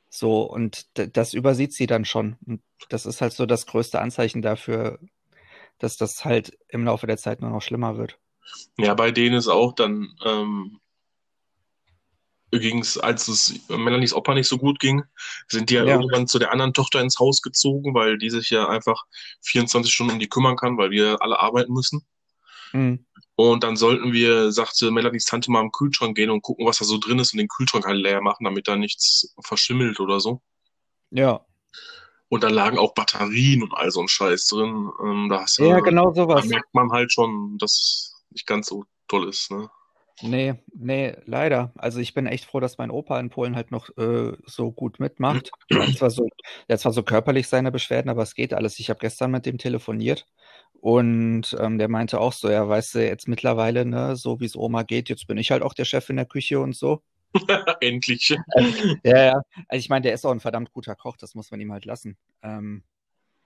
So, 0.10 0.42
und 0.42 0.88
das 0.96 1.36
übersieht 1.36 1.72
sie 1.72 1.86
dann 1.86 2.04
schon. 2.04 2.36
Und 2.48 2.64
das 2.90 3.06
ist 3.06 3.22
halt 3.22 3.34
so 3.34 3.46
das 3.46 3.68
größte 3.68 4.02
Anzeichen 4.02 4.42
dafür, 4.42 5.00
dass 5.78 5.98
das 5.98 6.26
halt 6.26 6.58
im 6.68 6.84
Laufe 6.84 7.06
der 7.06 7.18
Zeit 7.18 7.42
nur 7.42 7.52
noch 7.52 7.62
schlimmer 7.62 7.98
wird. 7.98 8.18
Ja, 8.76 8.96
bei 8.96 9.12
denen 9.12 9.36
ist 9.36 9.48
auch 9.48 9.74
dann, 9.74 10.16
ähm, 10.26 10.80
ging 12.60 12.80
es, 12.80 12.98
als 12.98 13.28
es 13.28 13.54
Melanies 13.70 14.14
Opa 14.14 14.34
nicht 14.34 14.48
so 14.48 14.58
gut 14.58 14.80
ging, 14.80 15.04
sind 15.48 15.70
die 15.70 15.76
ja, 15.76 15.86
Ja. 15.86 15.96
irgendwann 15.96 16.28
zu 16.28 16.38
der 16.40 16.52
anderen 16.52 16.74
Tochter 16.74 17.00
ins 17.02 17.18
Haus 17.20 17.42
gezogen, 17.42 17.94
weil 17.94 18.18
die 18.18 18.30
sich 18.30 18.50
ja 18.50 18.68
einfach 18.68 19.04
24 19.42 19.94
Stunden 19.94 20.14
um 20.14 20.20
die 20.20 20.28
kümmern 20.30 20.58
kann, 20.58 20.78
weil 20.78 20.92
wir 20.92 21.22
alle 21.22 21.40
arbeiten 21.40 21.74
müssen. 21.74 22.06
Mhm. 22.74 23.06
Und 23.36 23.64
dann 23.64 23.76
sollten 23.76 24.14
wir, 24.14 24.52
sagte 24.52 24.92
Melanies 24.92 25.26
Tante, 25.26 25.50
mal 25.50 25.62
im 25.62 25.72
Kühlschrank 25.72 26.16
gehen 26.16 26.30
und 26.30 26.42
gucken, 26.42 26.66
was 26.66 26.78
da 26.78 26.86
so 26.86 26.98
drin 26.98 27.20
ist 27.20 27.34
und 27.34 27.38
den 27.40 27.48
Kühlschrank 27.48 27.86
halt 27.86 27.98
leer 27.98 28.22
machen, 28.22 28.44
damit 28.44 28.68
da 28.68 28.76
nichts 28.76 29.34
verschimmelt 29.44 30.00
oder 30.00 30.20
so. 30.20 30.42
Ja. 31.10 31.46
Und 32.30 32.44
da 32.44 32.50
lagen 32.50 32.78
auch 32.78 32.94
Batterien 32.94 33.64
und 33.64 33.74
all 33.74 33.92
so 33.92 34.00
ein 34.02 34.08
Scheiß 34.08 34.48
drin. 34.48 34.90
Ähm, 35.04 35.28
da 35.30 35.42
hast 35.42 35.58
du, 35.58 35.66
Ja, 35.66 35.80
genau 35.80 36.12
da 36.12 36.22
sowas. 36.24 36.46
merkt 36.46 36.74
man 36.74 36.92
halt 36.92 37.12
schon, 37.12 37.58
dass 37.58 37.72
es 37.74 38.24
nicht 38.30 38.46
ganz 38.48 38.68
so 38.68 38.86
toll 39.08 39.28
ist, 39.28 39.52
ne? 39.52 39.70
Nee, 40.22 40.56
nee, 40.74 41.16
leider. 41.26 41.72
Also 41.76 42.00
ich 42.00 42.14
bin 42.14 42.28
echt 42.28 42.46
froh, 42.46 42.60
dass 42.60 42.78
mein 42.78 42.92
Opa 42.92 43.20
in 43.20 43.30
Polen 43.30 43.56
halt 43.56 43.72
noch 43.72 43.90
äh, 43.98 44.34
so 44.46 44.72
gut 44.72 45.00
mitmacht. 45.00 45.52
Er 45.70 45.88
hat 45.88 45.96
zwar 45.96 46.10
so, 46.12 46.28
er 46.68 46.74
hat 46.74 46.80
zwar 46.80 46.94
so 46.94 47.04
körperlich 47.04 47.48
seine 47.48 47.72
Beschwerden, 47.72 48.10
aber 48.10 48.24
es 48.24 48.36
geht 48.36 48.54
alles. 48.54 48.80
Ich 48.80 48.90
habe 48.90 49.00
gestern 49.00 49.32
mit 49.32 49.46
dem 49.46 49.58
telefoniert 49.58 50.28
und 50.74 51.56
ähm, 51.60 51.78
der 51.78 51.90
meinte 51.90 52.20
auch 52.20 52.34
so, 52.34 52.50
ja, 52.50 52.68
weißt 52.68 52.96
du, 52.96 53.06
jetzt 53.06 53.28
mittlerweile, 53.28 53.86
ne, 53.86 54.16
so 54.16 54.40
wie 54.40 54.46
es 54.46 54.56
Oma 54.56 54.84
geht, 54.84 55.10
jetzt 55.10 55.28
bin 55.28 55.38
ich 55.38 55.52
halt 55.52 55.64
auch 55.64 55.74
der 55.74 55.86
Chef 55.86 56.10
in 56.10 56.18
der 56.18 56.26
Küche 56.26 56.60
und 56.60 56.76
so. 56.76 57.02
Endlich. 57.82 58.36
Ja, 59.04 59.18
ja. 59.26 59.42
Also 59.68 59.80
ich 59.80 59.90
meine, 59.90 60.04
der 60.04 60.14
ist 60.14 60.26
auch 60.26 60.32
ein 60.32 60.40
verdammt 60.40 60.74
guter 60.74 60.96
Koch, 60.96 61.18
das 61.18 61.36
muss 61.36 61.52
man 61.52 61.62
ihm 61.62 61.72
halt 61.72 61.86
lassen. 61.86 62.18
Ähm, 62.44 62.84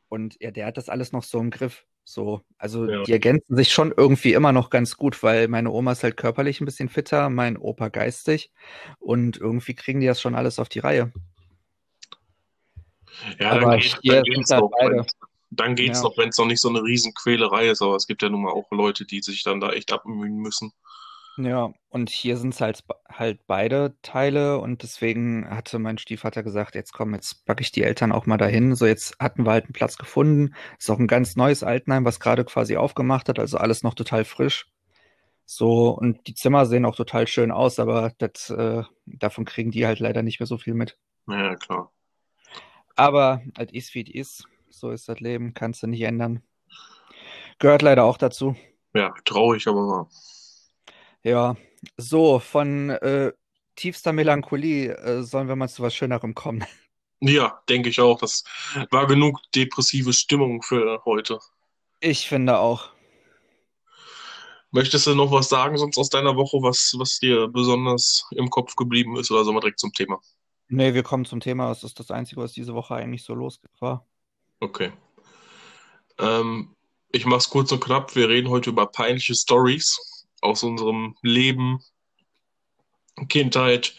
und 0.10 0.38
ja, 0.42 0.52
der 0.52 0.66
hat 0.68 0.78
das 0.78 0.90
alles 0.90 1.12
noch 1.12 1.24
so 1.24 1.40
im 1.40 1.52
Griff. 1.52 1.86
So, 2.08 2.42
also 2.60 2.86
Ja. 2.86 3.02
die 3.04 3.12
ergänzen 3.12 3.58
sich 3.58 3.74
schon 3.74 3.92
irgendwie 3.96 4.34
immer 4.34 4.52
noch 4.52 4.70
ganz 4.70 4.96
gut, 4.96 5.24
weil 5.24 5.48
meine 5.48 5.72
Oma 5.72 5.92
ist 5.92 6.04
halt 6.04 6.18
körperlich 6.18 6.62
ein 6.62 6.66
bisschen 6.66 6.88
fitter, 6.88 7.32
mein 7.32 7.58
Opa 7.58 7.90
geistig 7.90 8.52
und 9.00 9.38
irgendwie 9.38 9.74
kriegen 9.74 10.00
die 10.02 10.08
das 10.08 10.22
schon 10.22 10.36
alles 10.36 10.60
auf 10.60 10.70
die 10.70 10.80
Reihe. 10.80 11.12
Ja, 13.40 13.52
Aber 13.54 13.62
dann, 13.62 13.80
geht, 13.80 14.04
dann 14.06 14.24
geht's 14.24 14.52
halt 14.52 14.62
noch, 14.62 14.72
beide. 14.80 15.06
dann 15.50 15.76
geht's 15.76 15.98
Ja. 15.98 16.04
noch, 16.04 16.18
wenn 16.18 16.30
es 16.30 16.38
noch 16.38 16.46
nicht 16.46 16.62
so 16.62 16.70
eine 16.70 16.84
Riesenquälerei 16.84 17.70
ist, 17.70 17.82
aber 17.82 17.96
es 17.96 18.06
gibt 18.06 18.22
ja 18.22 18.30
nun 18.30 18.44
mal 18.44 18.52
auch 18.52 18.70
Leute, 18.72 19.06
die 19.06 19.22
sich 19.22 19.42
dann 19.42 19.60
da 19.60 19.72
echt 19.72 19.92
abmühen 19.92 20.38
müssen. 20.38 20.74
Ja, 21.38 21.74
und 21.90 22.10
hier 22.10 22.38
sind 22.38 22.54
es 22.54 22.62
halt, 22.62 22.84
halt 23.10 23.46
beide 23.46 23.96
Teile 24.02 24.60
und 24.60 24.84
deswegen 24.84 25.50
hatte 25.50 25.80
mein 25.80 25.98
Stiefvater 25.98 26.44
gesagt, 26.44 26.76
jetzt 26.76 26.94
komm, 26.94 27.14
jetzt 27.14 27.46
packe 27.46 27.62
ich 27.62 27.74
die 27.74 27.84
Eltern 27.84 28.14
auch 28.14 28.26
mal 28.26 28.38
dahin. 28.38 28.74
So, 28.76 28.86
jetzt 28.86 29.20
hatten 29.20 29.46
wir 29.46 29.52
halt 29.52 29.66
einen 29.66 29.74
Platz 29.74 29.98
gefunden. 29.98 30.56
Ist 30.80 30.90
auch 30.90 31.00
ein 31.00 31.08
ganz 31.08 31.36
neues 31.36 31.62
Altenheim, 31.62 32.06
was 32.06 32.22
gerade 32.22 32.46
quasi 32.46 32.78
aufgemacht 32.78 33.28
hat, 33.28 33.40
also 33.40 33.58
alles 33.58 33.84
noch 33.84 33.96
total 33.96 34.24
frisch. 34.24 34.68
So, 35.46 35.90
und 35.90 36.26
die 36.28 36.34
Zimmer 36.34 36.66
sehen 36.66 36.86
auch 36.86 36.96
total 36.96 37.28
schön 37.28 37.52
aus, 37.52 37.80
aber 37.80 38.14
das, 38.18 38.50
äh, 38.50 38.84
davon 39.06 39.46
kriegen 39.46 39.72
die 39.72 39.86
halt 39.86 40.00
leider 40.00 40.24
nicht 40.24 40.40
mehr 40.40 40.48
so 40.48 40.58
viel 40.58 40.74
mit. 40.74 40.98
Ja, 41.28 41.56
klar. 41.56 41.92
Aber 42.96 43.42
halt 43.58 43.74
ist 43.74 43.94
wie 43.94 44.04
es 44.04 44.40
ist. 44.40 44.48
So 44.70 44.92
ist 44.92 45.08
das 45.10 45.20
Leben, 45.20 45.54
kannst 45.54 45.84
du 45.84 45.88
nicht 45.88 46.02
ändern. 46.02 46.42
Gehört 47.60 47.82
leider 47.82 48.06
auch 48.06 48.18
dazu. 48.18 48.56
Ja, 48.94 49.14
traurig, 49.26 49.68
aber 49.68 49.88
wahr. 49.88 50.10
Ja, 51.26 51.56
so, 51.98 52.38
von 52.38 52.92
äh, 52.92 53.34
tiefster 53.76 54.14
Melancholie 54.14 54.96
äh, 54.96 55.24
sollen 55.24 55.48
wir 55.48 55.56
mal 55.56 55.68
zu 55.68 55.82
was 55.82 55.96
Schönerem 55.96 56.34
kommen. 56.36 56.64
Ja, 57.22 57.64
denke 57.70 57.90
ich 57.90 58.02
auch. 58.02 58.20
Das 58.20 58.44
war 58.92 59.08
genug 59.08 59.40
depressive 59.56 60.12
Stimmung 60.12 60.62
für 60.62 61.02
heute. 61.06 61.40
Ich 62.02 62.28
finde 62.28 62.58
auch. 62.58 62.90
Möchtest 64.70 65.08
du 65.08 65.16
noch 65.16 65.32
was 65.32 65.48
sagen, 65.48 65.78
sonst 65.78 65.98
aus 65.98 66.10
deiner 66.10 66.36
Woche, 66.36 66.58
was, 66.62 66.94
was 66.98 67.18
dir 67.20 67.48
besonders 67.48 68.28
im 68.32 68.50
Kopf 68.50 68.76
geblieben 68.76 69.16
ist, 69.16 69.32
oder 69.32 69.46
sollen 69.46 69.56
wir 69.56 69.62
direkt 69.62 69.80
zum 69.80 69.94
Thema? 69.94 70.20
Nee, 70.68 70.94
wir 70.94 71.04
kommen 71.04 71.24
zum 71.24 71.40
Thema. 71.40 71.70
Das 71.70 71.86
ist 71.86 72.00
das 72.00 72.12
Einzige, 72.12 72.42
was 72.42 72.52
diese 72.52 72.76
Woche 72.76 72.96
eigentlich 72.96 73.24
so 73.24 73.34
los 73.34 73.62
war. 73.80 74.06
Okay. 74.60 74.92
Ähm, 76.20 76.76
ich 77.12 77.26
mach's 77.26 77.50
kurz 77.50 77.72
und 77.72 77.84
knapp. 77.84 78.14
Wir 78.16 78.28
reden 78.28 78.50
heute 78.50 78.72
über 78.72 78.86
peinliche 78.86 79.34
Stories 79.34 80.15
aus 80.46 80.64
unserem 80.64 81.16
Leben, 81.22 81.80
Kindheit, 83.30 83.96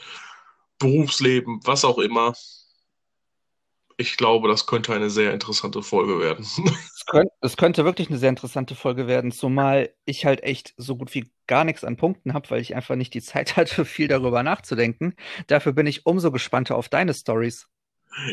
Berufsleben, 0.78 1.60
was 1.64 1.84
auch 1.84 1.98
immer. 1.98 2.34
Ich 3.98 4.16
glaube, 4.18 4.48
das 4.48 4.66
könnte 4.66 4.92
eine 4.92 5.08
sehr 5.08 5.32
interessante 5.32 5.82
Folge 5.82 6.20
werden. 6.20 6.46
Es 6.96 7.12
könnte, 7.12 7.32
es 7.40 7.56
könnte 7.56 7.84
wirklich 7.84 8.08
eine 8.08 8.18
sehr 8.18 8.30
interessante 8.30 8.74
Folge 8.74 9.06
werden, 9.06 9.30
zumal 9.30 9.94
ich 10.06 10.26
halt 10.26 10.42
echt 10.42 10.74
so 10.76 10.96
gut 10.96 11.14
wie 11.14 11.30
gar 11.46 11.62
nichts 11.62 11.84
an 11.84 11.96
Punkten 11.96 12.34
habe, 12.34 12.50
weil 12.50 12.60
ich 12.60 12.74
einfach 12.74 12.96
nicht 12.96 13.14
die 13.14 13.22
Zeit 13.22 13.56
hatte, 13.56 13.84
viel 13.84 14.08
darüber 14.08 14.42
nachzudenken. 14.42 15.14
Dafür 15.46 15.72
bin 15.72 15.86
ich 15.86 16.04
umso 16.04 16.32
gespannter 16.32 16.74
auf 16.74 16.88
deine 16.88 17.14
Stories. 17.14 17.68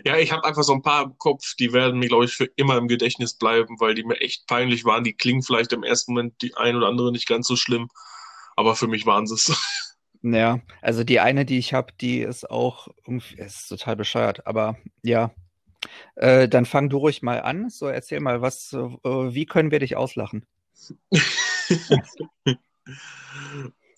Ja, 0.06 0.18
ich 0.18 0.32
habe 0.32 0.46
einfach 0.46 0.64
so 0.64 0.74
ein 0.74 0.82
paar 0.82 1.04
im 1.04 1.18
Kopf, 1.18 1.56
die 1.60 1.74
werden 1.74 2.00
mir, 2.00 2.08
glaube 2.08 2.26
ich, 2.26 2.34
für 2.34 2.46
immer 2.56 2.78
im 2.78 2.88
Gedächtnis 2.88 3.34
bleiben, 3.34 3.80
weil 3.80 3.96
die 3.96 4.04
mir 4.04 4.20
echt 4.22 4.48
peinlich 4.48 4.86
waren. 4.86 5.04
Die 5.04 5.14
klingen 5.14 5.44
vielleicht 5.44 5.74
im 5.74 5.84
ersten 5.84 6.14
Moment 6.14 6.42
die 6.42 6.56
ein 6.56 6.76
oder 6.76 6.88
andere 6.88 7.12
nicht 7.12 7.28
ganz 7.28 7.48
so 7.48 7.56
schlimm, 7.56 7.90
aber 8.56 8.76
für 8.76 8.88
mich 8.88 9.06
waren 9.06 9.28
sie 9.28 9.36
es. 9.36 9.52
Ja, 10.26 10.62
also 10.82 11.04
die 11.04 11.20
eine, 11.20 11.44
die 11.44 11.58
ich 11.58 11.74
habe, 11.74 11.92
die 12.00 12.22
ist 12.22 12.50
auch 12.50 12.88
irgendwie, 13.06 13.36
ist 13.36 13.68
total 13.68 13.98
bescheuert, 13.98 14.48
aber 14.48 14.78
ja. 15.02 15.32
Äh, 16.16 16.48
dann 16.48 16.66
fang 16.66 16.88
du 16.88 17.00
ruhig 17.00 17.22
mal 17.22 17.42
an. 17.42 17.70
So, 17.70 17.88
erzähl 17.88 18.22
mal, 18.22 18.42
was, 18.42 18.72
äh, 18.72 18.78
wie 18.78 19.46
können 19.46 19.70
wir 19.70 19.80
dich 19.80 19.98
auslachen? 19.98 20.46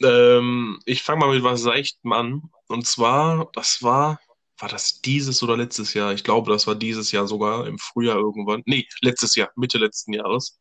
Ähm, 0.04 0.80
ich 0.86 1.04
fange 1.04 1.20
mal 1.22 1.34
mit 1.34 1.44
was 1.44 1.62
Seichtem 1.62 2.12
an. 2.12 2.50
Und 2.68 2.86
zwar, 2.86 3.50
das 3.54 3.82
war, 3.82 4.20
war 4.60 4.70
das 4.70 5.02
dieses 5.02 5.44
oder 5.44 5.58
letztes 5.58 5.94
Jahr? 5.94 6.14
Ich 6.14 6.24
glaube, 6.24 6.52
das 6.52 6.66
war 6.68 6.76
dieses 6.76 7.12
Jahr 7.12 7.28
sogar, 7.28 7.68
im 7.68 7.78
Frühjahr 7.78 8.18
irgendwann. 8.18 8.64
Nee, 8.66 8.88
letztes 9.02 9.36
Jahr, 9.36 9.52
Mitte 9.56 9.78
letzten 9.78 10.14
Jahres. 10.14 10.60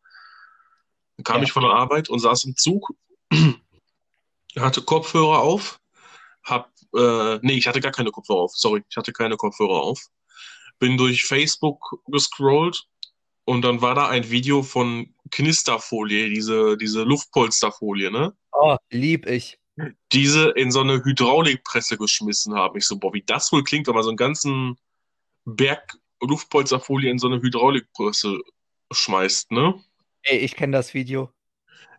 Dann 1.16 1.24
kam 1.24 1.36
Ja. 1.38 1.44
ich 1.44 1.52
von 1.52 1.62
der 1.62 1.72
Arbeit 1.72 2.08
und 2.08 2.18
saß 2.18 2.44
im 2.44 2.56
Zug, 2.56 2.90
hatte 4.58 4.82
Kopfhörer 4.82 5.40
auf, 5.40 5.78
hab, 6.44 6.70
äh, 6.96 7.38
nee, 7.42 7.54
ich 7.54 7.66
hatte 7.68 7.80
gar 7.80 7.92
keine 7.92 8.10
Kopfhörer 8.10 8.40
auf, 8.40 8.52
sorry, 8.54 8.82
ich 8.88 8.96
hatte 8.96 9.12
keine 9.12 9.36
Kopfhörer 9.36 9.80
auf. 9.82 10.00
Bin 10.80 10.96
durch 10.96 11.24
Facebook 11.24 11.98
gescrollt 12.06 12.84
und 13.44 13.62
dann 13.62 13.80
war 13.80 13.94
da 13.94 14.08
ein 14.08 14.28
Video 14.30 14.62
von 14.62 15.14
Knisterfolie, 15.30 16.28
diese, 16.30 16.76
diese 16.76 17.02
Luftpolsterfolie, 17.04 18.10
ne? 18.10 18.36
Oh, 18.52 18.76
lieb 18.90 19.26
ich. 19.26 19.58
Diese 20.12 20.50
in 20.50 20.70
so 20.70 20.80
eine 20.80 21.04
Hydraulikpresse 21.04 21.98
geschmissen 21.98 22.54
haben. 22.54 22.76
Ich 22.78 22.86
so, 22.86 22.98
boah, 22.98 23.12
wie 23.12 23.22
das 23.22 23.50
wohl 23.52 23.64
klingt, 23.64 23.86
wenn 23.86 23.94
man 23.94 24.04
so 24.04 24.10
einen 24.10 24.16
ganzen 24.16 24.76
Berg 25.44 25.98
Luftpolsterfolie 26.20 27.10
in 27.10 27.18
so 27.18 27.26
eine 27.26 27.42
Hydraulikpresse 27.42 28.40
schmeißt, 28.92 29.50
ne? 29.50 29.74
Ey, 30.22 30.38
ich 30.38 30.56
kenne 30.56 30.76
das 30.76 30.94
Video. 30.94 31.30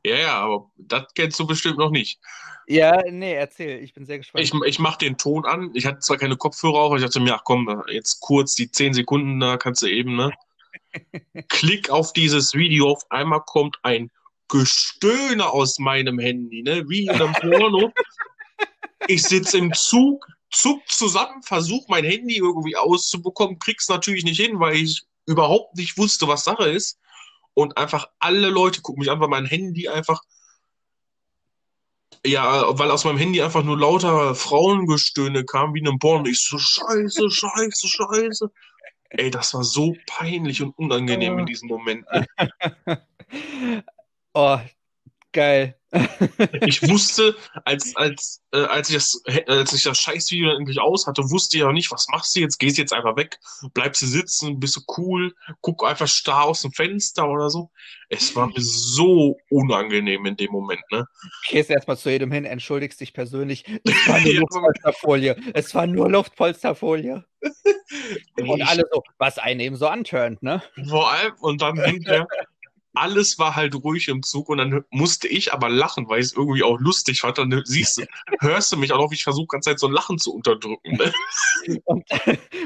Ja, 0.04 0.16
ja, 0.16 0.40
aber 0.40 0.72
das 0.78 1.06
kennst 1.16 1.40
du 1.40 1.48
bestimmt 1.48 1.78
noch 1.78 1.90
nicht. 1.90 2.20
Ja, 2.68 3.02
nee, 3.10 3.34
erzähl, 3.34 3.84
ich 3.84 3.94
bin 3.94 4.06
sehr 4.06 4.18
gespannt. 4.18 4.44
Ich, 4.44 4.54
ich 4.54 4.80
mach 4.80 4.98
den 4.98 5.18
Ton 5.18 5.46
an. 5.46 5.72
Ich 5.74 5.86
hatte 5.86 6.00
zwar 6.00 6.18
keine 6.18 6.38
Kopfhörer 6.38 6.76
auf, 6.76 6.86
aber 6.88 6.98
ich 6.98 7.04
dachte 7.04 7.20
mir, 7.20 7.36
ach 7.36 7.44
komm, 7.44 7.84
jetzt 7.90 8.20
kurz 8.22 8.56
die 8.56 8.72
10 8.72 8.94
Sekunden, 8.94 9.40
da 9.40 9.58
kannst 9.58 9.82
du 9.82 9.88
eben, 9.88 10.16
ne? 10.16 10.32
Klick 11.50 11.90
auf 11.90 12.14
dieses 12.14 12.54
Video, 12.54 12.92
auf 12.92 13.04
einmal 13.10 13.42
kommt 13.46 13.78
ein 13.84 14.12
Gestöhne 14.48 15.50
aus 15.50 15.80
meinem 15.80 16.20
Handy, 16.20 16.62
ne? 16.64 16.88
Wie 16.88 17.04
in 17.04 17.10
einem 17.10 17.34
Porno. 17.34 17.92
Ich 19.08 19.24
sitze 19.24 19.58
im 19.58 19.74
Zug, 19.74 20.26
zuck 20.52 20.82
zusammen, 20.88 21.44
versuche 21.44 21.86
mein 21.90 22.06
Handy 22.06 22.38
irgendwie 22.38 22.76
auszubekommen, 22.76 23.60
krieg's 23.60 23.88
natürlich 23.90 24.24
nicht 24.24 24.40
hin, 24.40 24.60
weil 24.60 24.76
ich 24.76 25.04
überhaupt 25.26 25.76
nicht 25.76 25.98
wusste, 25.98 26.28
was 26.28 26.44
Sache 26.44 26.70
ist. 26.70 27.00
Und 27.54 27.78
einfach 27.78 28.10
alle 28.20 28.50
Leute 28.50 28.82
gucken 28.82 29.00
mich 29.00 29.12
an, 29.12 29.20
weil 29.20 29.30
mein 29.30 29.46
Handy 29.46 29.88
einfach, 29.88 30.22
ja, 32.26 32.78
weil 32.78 32.92
aus 32.92 33.06
meinem 33.06 33.18
Handy 33.18 33.42
einfach 33.42 33.64
nur 33.64 33.80
lauter 33.80 34.36
Frauengestöhne 34.36 35.46
kam, 35.46 35.74
wie 35.74 35.80
in 35.80 35.88
einem 35.88 36.00
Porno. 36.00 36.28
Ich 36.28 36.42
so, 36.42 36.58
scheiße, 36.58 37.30
scheiße, 37.30 37.88
scheiße. 37.88 38.52
Ey, 39.10 39.32
das 39.32 39.54
war 39.54 39.64
so 39.64 39.96
peinlich 40.08 40.62
und 40.62 40.78
unangenehm 40.78 41.40
in 41.40 41.46
diesem 41.46 41.70
Moment. 41.70 42.06
Oh, 44.36 44.60
geil. 45.32 45.76
Ich 46.66 46.82
wusste, 46.90 47.38
als, 47.64 47.96
als, 47.96 48.42
äh, 48.52 48.58
als 48.58 48.90
ich 48.90 48.96
das, 48.96 49.22
äh, 49.28 49.46
als 49.48 49.72
ich 49.72 49.84
das 49.84 49.98
Scheißvideo 49.98 50.54
endlich 50.58 50.82
aus 50.82 51.08
hatte, 51.08 51.24
wusste 51.32 51.56
ich 51.56 51.64
ja 51.64 51.72
nicht, 51.72 51.90
was 51.90 52.08
machst 52.10 52.36
du 52.36 52.42
jetzt? 52.42 52.58
Gehst 52.60 52.78
jetzt 52.78 52.92
einfach 52.92 53.16
weg, 53.16 53.40
bleibst 53.74 54.02
du 54.02 54.06
sitzen, 54.06 54.60
bist 54.60 54.76
du 54.76 54.82
cool, 54.98 55.34
guck 55.62 55.86
einfach 55.86 56.10
starr 56.10 56.44
aus 56.44 56.64
dem 56.64 56.74
Fenster 56.74 57.30
oder 57.30 57.50
so. 57.50 57.72
Es 58.10 58.36
war 58.36 58.48
mir 58.48 58.60
so 58.60 59.38
unangenehm 59.50 60.26
in 60.26 60.36
dem 60.36 60.52
Moment, 60.52 60.82
ne? 60.92 61.06
Gehst 61.48 61.70
erstmal 61.70 61.98
zu 61.98 62.10
jedem 62.10 62.32
hin, 62.32 62.44
entschuldigst 62.44 63.00
dich 63.00 63.14
persönlich. 63.14 63.64
Es 63.86 63.94
war 64.10 64.20
nur. 64.20 64.34
Luftpolsterfolie. 64.34 65.36
Es 65.54 65.74
war 65.76 65.88
nur 65.88 66.10
Luftpolsterfolie. 66.10 67.24
Und 68.38 68.62
alle 68.68 68.84
so, 68.92 69.02
was 69.18 69.38
einen 69.38 69.62
eben 69.62 69.76
so 69.78 69.88
anturnt, 69.88 70.44
ne? 70.44 70.62
Vor 70.90 71.10
allem, 71.10 71.34
und 71.40 71.62
dann 71.62 71.80
hinterher, 71.84 72.28
alles 72.96 73.38
war 73.40 73.56
halt 73.56 73.76
ruhig 73.76 74.08
im 74.08 74.24
Zug 74.24 74.50
und 74.50 74.58
dann 74.58 74.84
musste 74.90 75.28
ich 75.28 75.54
aber 75.54 75.70
lachen, 75.70 76.08
weil 76.10 76.20
ich 76.20 76.28
es 76.28 76.34
irgendwie 76.34 76.64
auch 76.64 76.80
lustig 76.80 77.22
fand. 77.22 77.38
Dann 77.38 77.62
siehst 77.66 77.98
du, 77.98 78.06
hörst 78.40 78.72
du 78.72 78.78
mich 78.78 78.92
auch 78.92 78.98
noch, 78.98 79.12
wie 79.12 79.16
ich 79.16 79.24
versuche, 79.24 79.48
ganze 79.48 79.72
Zeit 79.72 79.80
so 79.80 79.88
ein 79.88 79.94
Lachen 79.94 80.18
zu 80.18 80.34
unterdrücken. 80.34 80.98
Ne? 80.98 81.14
Und, 81.86 82.06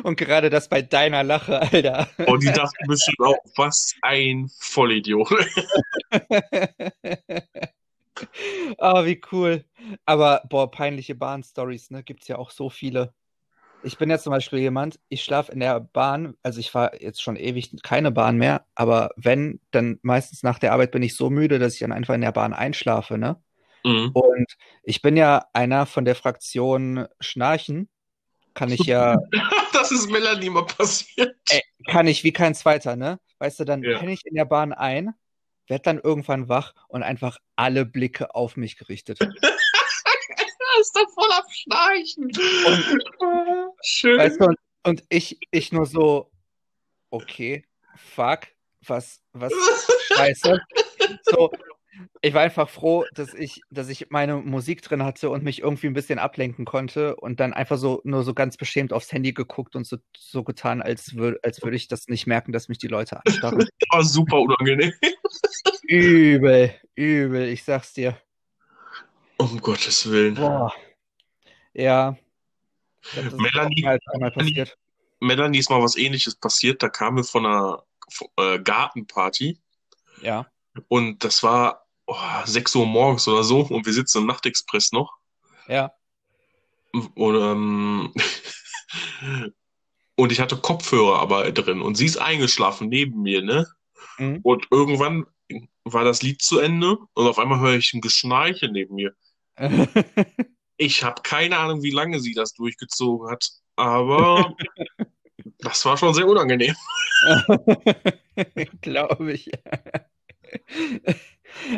und 0.04 0.18
gerade 0.18 0.50
das 0.50 0.68
bei 0.68 0.82
deiner 0.82 1.24
Lache, 1.24 1.62
Alter. 1.62 2.10
Und 2.28 2.44
die 2.44 2.52
dachten 2.52 2.88
bestimmt 2.88 3.20
auch, 3.22 3.38
was 3.56 3.96
ein 4.02 4.50
Vollidiot. 4.60 5.30
Ah, 8.78 9.06
wie 9.06 9.22
cool. 9.32 9.66
Aber, 10.06 10.44
boah, 10.50 10.70
peinliche 10.70 11.16
Bahn-Stories, 11.16 11.92
ne? 11.92 12.04
Gibt's 12.04 12.28
ja 12.28 12.38
auch 12.38 12.52
so 12.52 12.70
viele. 12.70 13.14
Ich 13.82 13.98
bin 13.98 14.10
jetzt 14.10 14.24
zum 14.24 14.32
Beispiel 14.32 14.60
jemand, 14.60 15.00
ich 15.08 15.24
schlafe 15.24 15.52
in 15.52 15.60
der 15.62 15.80
Bahn, 15.80 16.36
also 16.44 16.60
ich 16.60 16.70
fahre 16.70 17.02
jetzt 17.02 17.22
schon 17.22 17.38
ewig 17.38 17.82
keine 17.82 18.12
Bahn 18.12 18.38
mehr, 18.38 18.66
aber 18.76 19.12
wenn, 19.16 19.62
dann 19.72 20.00
meistens 20.02 20.44
nach 20.44 20.60
der 20.60 20.74
Arbeit 20.74 20.92
bin 20.92 21.02
ich 21.02 21.16
so 21.16 21.30
müde, 21.30 21.60
dass 21.60 21.74
ich 21.76 21.80
dann 21.80 21.94
einfach 21.94 22.14
in 22.14 22.22
der 22.22 22.34
Bahn 22.34 22.54
einschlafe, 22.54 23.18
ne? 23.18 23.42
Mhm. 23.86 24.12
Und 24.14 24.58
ich 24.84 25.02
bin 25.02 25.16
ja 25.16 25.46
einer 25.54 25.86
von 25.86 26.04
der 26.04 26.16
Fraktion 26.16 27.08
Schnarchen. 27.22 27.88
Kann 28.54 28.70
ich 28.72 28.82
ja, 28.82 29.18
Das 29.74 29.92
ist 29.92 30.10
Melanie 30.10 30.50
mal 30.50 30.66
passiert. 30.66 31.38
Ey. 31.50 31.62
kann 31.88 32.08
ich 32.08 32.24
wie 32.26 32.34
kein 32.34 32.56
zweiter, 32.56 32.96
ne? 32.98 33.20
Weißt 33.38 33.60
du, 33.62 33.64
dann 33.64 33.82
Ja. 33.84 33.98
penne 33.98 34.12
ich 34.12 34.26
in 34.26 34.36
der 34.36 34.46
Bahn 34.46 34.74
ein, 34.74 35.14
werd 35.68 35.88
dann 35.88 36.00
irgendwann 36.00 36.50
wach 36.50 36.74
und 36.90 37.04
einfach 37.04 37.38
alle 37.56 37.86
Blicke 37.86 38.36
auf 38.36 38.58
mich 38.58 38.78
gerichtet. 38.78 39.20
Ist 40.90 40.96
da 40.96 41.06
voll 41.14 41.30
am 41.32 41.44
Schnarchen. 41.52 42.32
Schön. 43.84 44.18
Weißt 44.18 44.42
du, 44.42 44.56
und, 44.84 45.04
ich, 45.10 45.38
ich 45.52 45.72
nur 45.72 45.86
so, 45.86 46.32
okay, 47.12 47.64
fuck, 47.96 48.48
was, 48.88 49.22
was 49.34 49.54
scheiße. 50.16 50.60
So, 51.26 51.52
ich 52.22 52.34
war 52.34 52.42
einfach 52.42 52.70
froh, 52.70 53.06
dass 53.14 53.36
ich, 53.36 53.62
dass 53.70 53.90
ich 53.90 54.10
meine 54.10 54.38
Musik 54.38 54.82
drin 54.82 55.04
hatte 55.04 55.30
und 55.30 55.44
mich 55.44 55.62
irgendwie 55.62 55.86
ein 55.86 55.94
bisschen 55.94 56.18
ablenken 56.18 56.66
konnte 56.66 57.16
und 57.18 57.40
dann 57.40 57.54
einfach 57.54 57.78
so 57.78 58.02
nur 58.04 58.24
so 58.24 58.34
ganz 58.34 58.58
beschämt 58.58 58.92
aufs 58.92 59.12
Handy 59.12 59.34
geguckt 59.34 59.76
und 59.76 59.86
so, 59.86 59.98
so 60.18 60.44
getan, 60.44 60.82
als, 60.82 61.16
würd, 61.16 61.38
als 61.44 61.62
würde 61.62 61.78
ich 61.78 61.88
das 61.88 62.08
nicht 62.08 62.26
merken, 62.26 62.52
dass 62.52 62.68
mich 62.68 62.80
die 62.80 62.88
Leute 62.88 63.24
anstarren. 63.24 63.68
War 63.92 64.04
super 64.04 64.40
unangenehm. 64.40 64.94
übel, 65.84 66.74
übel, 66.96 67.48
ich 67.48 67.64
sag's 67.64 67.94
dir. 67.94 68.20
Um 69.40 69.60
Gottes 69.62 70.10
Willen. 70.10 70.36
Boah. 70.36 70.74
Ja. 71.74 72.18
Glaub, 73.14 73.40
Melanie- 73.40 73.88
als 73.88 74.06
einmal 74.14 74.32
passiert. 74.32 74.78
Melanie 75.22 75.60
ist 75.60 75.70
mal 75.70 75.82
was 75.82 75.96
ähnliches 75.96 76.36
passiert. 76.36 76.84
Da 76.84 76.90
kamen 76.90 77.18
wir 77.18 77.24
von 77.24 77.46
einer 77.46 77.84
äh, 78.38 78.60
Gartenparty 78.60 79.58
Ja. 80.22 80.46
und 80.88 81.24
das 81.24 81.42
war 81.44 81.86
oh, 82.08 82.16
6 82.46 82.76
Uhr 82.76 82.86
morgens 82.86 83.28
oder 83.28 83.44
so 83.44 83.62
und 83.62 83.86
wir 83.86 83.94
sitzen 83.94 84.20
im 84.20 84.28
Nachtexpress 84.28 84.92
noch. 84.92 85.18
Ja. 85.68 85.92
Und, 86.92 87.36
ähm, 87.36 88.14
und 90.16 90.32
ich 90.32 90.40
hatte 90.42 90.58
Kopfhörer 90.58 91.20
aber 91.20 91.52
drin 91.52 91.82
und 91.82 91.96
sie 91.96 92.06
ist 92.06 92.18
eingeschlafen 92.18 92.90
neben 92.90 93.22
mir, 93.22 93.42
ne? 93.42 93.68
Mhm. 94.18 94.40
Und 94.44 94.68
irgendwann 94.72 95.26
war 95.84 96.04
das 96.04 96.22
Lied 96.22 96.42
zu 96.42 96.60
Ende 96.60 96.98
und 97.14 97.28
auf 97.28 97.40
einmal 97.40 97.60
höre 97.60 97.76
ich 97.76 97.94
ein 97.94 98.02
Geschnarche 98.02 98.70
neben 98.70 98.96
mir. 98.96 99.16
Ich 100.82 101.04
habe 101.04 101.22
keine 101.24 101.58
Ahnung, 101.58 101.84
wie 101.84 101.92
lange 101.92 102.22
sie 102.22 102.34
das 102.34 102.54
durchgezogen 102.54 103.30
hat, 103.30 103.50
aber 103.76 104.56
das 105.60 105.84
war 105.84 105.98
schon 105.98 106.14
sehr 106.14 106.26
unangenehm. 106.26 106.74
Glaube 108.82 109.34
ich. 109.34 109.52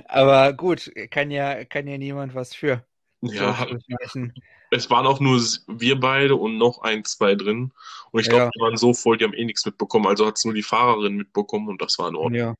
Aber 0.08 0.54
gut, 0.54 0.92
kann 1.10 1.32
ja, 1.32 1.66
kann 1.66 1.88
ja 1.88 1.98
niemand 1.98 2.36
was 2.36 2.54
für. 2.54 2.86
So 3.22 3.34
Ja, 3.34 3.68
manchen. 3.88 4.34
es 4.72 4.90
waren 4.90 5.06
auch 5.08 5.20
nur 5.20 5.40
wir 5.68 6.00
beide 6.00 6.36
und 6.36 6.58
noch 6.58 6.82
ein, 6.82 7.04
zwei 7.04 7.36
drin. 7.36 7.72
Und 8.12 8.20
ich 8.22 8.30
glaube, 8.30 8.46
Ja. 8.46 8.50
die 8.56 8.60
waren 8.62 8.78
so 8.78 8.94
voll, 8.94 9.18
die 9.18 9.24
haben 9.26 9.34
eh 9.34 9.46
nichts 9.46 9.66
mitbekommen. 9.66 10.08
Also 10.08 10.26
hat 10.26 10.38
es 10.38 10.46
nur 10.46 10.54
die 10.54 10.64
Fahrerin 10.64 11.16
mitbekommen 11.16 11.70
und 11.70 11.82
das 11.82 11.98
war 12.00 12.10
in 12.10 12.16
Ordnung. 12.16 12.40
Ja. 12.40 12.56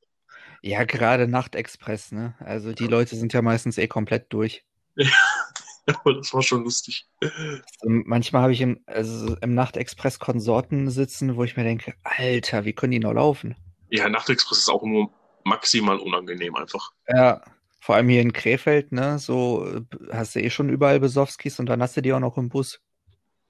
Ja, 0.64 0.84
gerade 0.84 1.26
Nachtexpress, 1.26 2.12
ne? 2.12 2.34
Also 2.38 2.72
die 2.72 2.86
Leute 2.86 3.16
sind 3.16 3.32
ja 3.32 3.42
meistens 3.42 3.78
eh 3.78 3.88
komplett 3.88 4.32
durch. 4.32 4.64
Aber 5.86 6.14
das 6.14 6.32
war 6.32 6.42
schon 6.42 6.62
lustig. 6.62 7.06
Also 7.20 7.86
manchmal 7.86 8.42
habe 8.42 8.52
ich 8.52 8.60
im, 8.60 8.80
also 8.86 9.36
im 9.40 9.54
Nachtexpress 9.54 10.18
Konsorten 10.20 10.90
sitzen, 10.90 11.36
wo 11.36 11.44
ich 11.44 11.56
mir 11.56 11.64
denke, 11.64 11.94
Alter, 12.04 12.64
wie 12.64 12.72
können 12.72 12.92
die 12.92 13.00
noch 13.00 13.12
laufen? 13.12 13.56
Ja, 13.90 14.08
Nachtexpress 14.08 14.58
ist 14.58 14.68
auch 14.68 14.84
nur 14.84 15.10
maximal 15.44 15.98
unangenehm 15.98 16.54
einfach. 16.54 16.92
Ja, 17.08 17.42
vor 17.80 17.96
allem 17.96 18.08
hier 18.08 18.22
in 18.22 18.32
Krefeld, 18.32 18.92
ne? 18.92 19.18
So 19.18 19.66
äh, 19.66 19.82
hast 20.12 20.36
du 20.36 20.40
eh 20.40 20.50
schon 20.50 20.68
überall 20.68 21.00
Besowskis 21.00 21.58
und 21.58 21.66
dann 21.66 21.82
hast 21.82 21.96
du 21.96 22.00
die 22.00 22.12
auch 22.12 22.20
noch 22.20 22.38
im 22.38 22.48
Bus. 22.48 22.80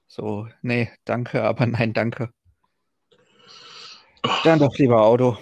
So, 0.07 0.47
nee, 0.61 0.91
danke, 1.05 1.43
aber 1.43 1.65
nein, 1.67 1.93
danke. 1.93 2.33
Dann 4.43 4.59
doch 4.59 4.75
lieber 4.77 5.01
Auto. 5.01 5.37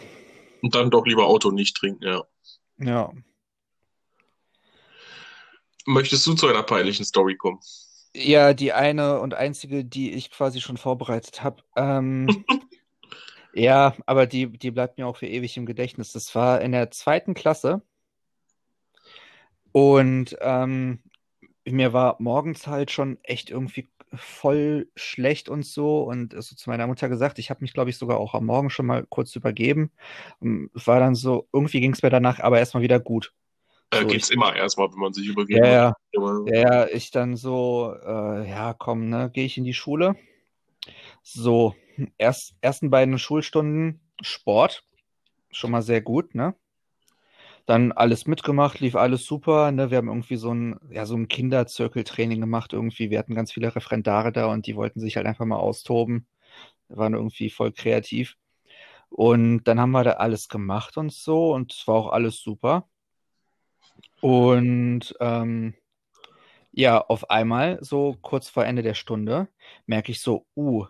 Und 0.62 0.76
dann 0.76 0.90
doch 0.90 1.06
lieber 1.06 1.26
Auto 1.26 1.52
nicht 1.52 1.78
trinken, 1.78 2.04
ja. 2.04 2.24
Ja. 2.78 3.12
Möchtest 5.86 6.26
du 6.28 6.34
zu 6.34 6.48
einer 6.48 6.64
peinlichen 6.64 7.06
Story 7.06 7.36
kommen? 7.36 7.60
Ja, 8.14 8.54
die 8.54 8.74
eine 8.74 9.20
und 9.20 9.34
einzige, 9.34 9.86
die 9.86 10.12
ich 10.12 10.32
quasi 10.32 10.60
schon 10.60 10.78
vorbereitet 10.78 11.44
habe. 11.44 11.64
Ähm, 11.76 12.28
ja, 13.54 13.96
aber 14.06 14.28
die, 14.28 14.48
die 14.52 14.72
bleibt 14.72 14.98
mir 14.98 15.08
auch 15.08 15.18
für 15.18 15.28
ewig 15.28 15.56
im 15.58 15.66
Gedächtnis. 15.66 16.12
Das 16.12 16.34
war 16.36 16.62
in 16.62 16.74
der 16.74 16.92
zweiten 16.92 17.34
Klasse. 17.34 17.82
Und 19.72 20.36
ähm, 20.42 21.00
mir 21.66 21.94
war 21.94 22.18
morgens 22.20 22.68
halt 22.68 22.92
schon 22.92 23.18
echt 23.24 23.50
irgendwie 23.50 23.88
voll 24.14 24.90
schlecht 24.96 25.48
und 25.48 25.66
so. 25.66 26.04
Und 26.04 26.34
so 26.34 26.56
zu 26.56 26.70
meiner 26.70 26.88
Mutter 26.88 27.08
gesagt, 27.08 27.40
ich 27.40 27.50
habe 27.50 27.62
mich, 27.62 27.74
glaube 27.74 27.90
ich, 27.90 27.98
sogar 27.98 28.18
auch 28.18 28.34
am 28.34 28.46
Morgen 28.46 28.70
schon 28.70 28.86
mal 28.86 29.06
kurz 29.08 29.36
übergeben. 29.36 29.92
Und 30.40 30.70
war 30.74 31.00
dann 31.00 31.16
so, 31.16 31.48
irgendwie 31.54 31.80
ging 31.80 31.94
es 31.94 32.04
mir 32.04 32.10
danach 32.10 32.40
aber 32.40 32.60
erstmal 32.60 32.84
wieder 32.84 33.00
gut. 33.00 33.34
Äh, 33.92 34.02
So, 34.02 34.08
geht's 34.08 34.30
ich- 34.30 34.36
immer 34.36 34.56
erstmal, 34.56 34.92
wenn 34.92 35.00
man 35.00 35.14
sich 35.14 35.28
übergeht. 35.28 35.58
Ja, 35.64 35.68
ja. 35.68 35.96
Ja, 36.48 36.88
ich 36.88 37.12
dann 37.12 37.36
so, 37.36 37.94
äh, 38.04 38.50
ja, 38.50 38.74
komm, 38.74 39.10
ne, 39.10 39.30
gehe 39.32 39.46
ich 39.46 39.58
in 39.58 39.64
die 39.64 39.74
Schule. 39.74 40.16
So, 41.24 41.76
erst, 42.18 42.56
ersten 42.62 42.90
beiden 42.90 43.18
Schulstunden 43.20 44.02
Sport, 44.22 44.84
schon 45.52 45.72
mal 45.72 45.82
sehr 45.82 46.02
gut, 46.02 46.36
ne? 46.36 46.56
Dann 47.66 47.92
alles 47.92 48.26
mitgemacht, 48.28 48.80
lief 48.80 48.96
alles 48.96 49.26
super, 49.26 49.72
ne? 49.72 49.92
Wir 49.92 49.98
haben 49.98 50.08
irgendwie 50.08 50.36
so 50.36 50.54
ein, 50.54 50.80
ja, 50.90 51.06
so 51.06 51.16
ein 51.16 51.28
Kinderzirkeltraining 51.28 52.40
gemacht 52.42 52.74
irgendwie. 52.74 53.10
Wir 53.10 53.20
hatten 53.20 53.36
ganz 53.36 53.52
viele 53.52 53.76
Referendare 53.76 54.32
da 54.32 54.48
und 54.48 54.66
die 54.68 54.76
wollten 54.76 55.00
sich 55.00 55.16
halt 55.18 55.28
einfach 55.28 55.46
mal 55.46 55.58
austoben. 55.58 56.28
Waren 56.90 57.14
irgendwie 57.14 57.50
voll 57.50 57.72
kreativ. 57.72 58.38
Und 59.10 59.66
dann 59.66 59.80
haben 59.82 59.92
wir 59.92 60.04
da 60.06 60.12
alles 60.14 60.50
gemacht 60.50 60.98
und 60.98 61.14
so 61.14 61.54
und 61.54 61.74
es 61.74 61.88
war 61.88 61.96
auch 61.96 62.10
alles 62.12 62.40
super. 62.42 62.88
Und 64.22 65.16
ähm, 65.20 65.74
ja, 66.72 67.00
auf 67.00 67.30
einmal, 67.30 67.80
so 67.82 68.18
kurz 68.22 68.48
vor 68.50 68.66
Ende 68.66 68.82
der 68.82 68.94
Stunde, 68.94 69.50
merke 69.86 70.12
ich 70.12 70.22
so, 70.22 70.46
uh, 70.56 70.86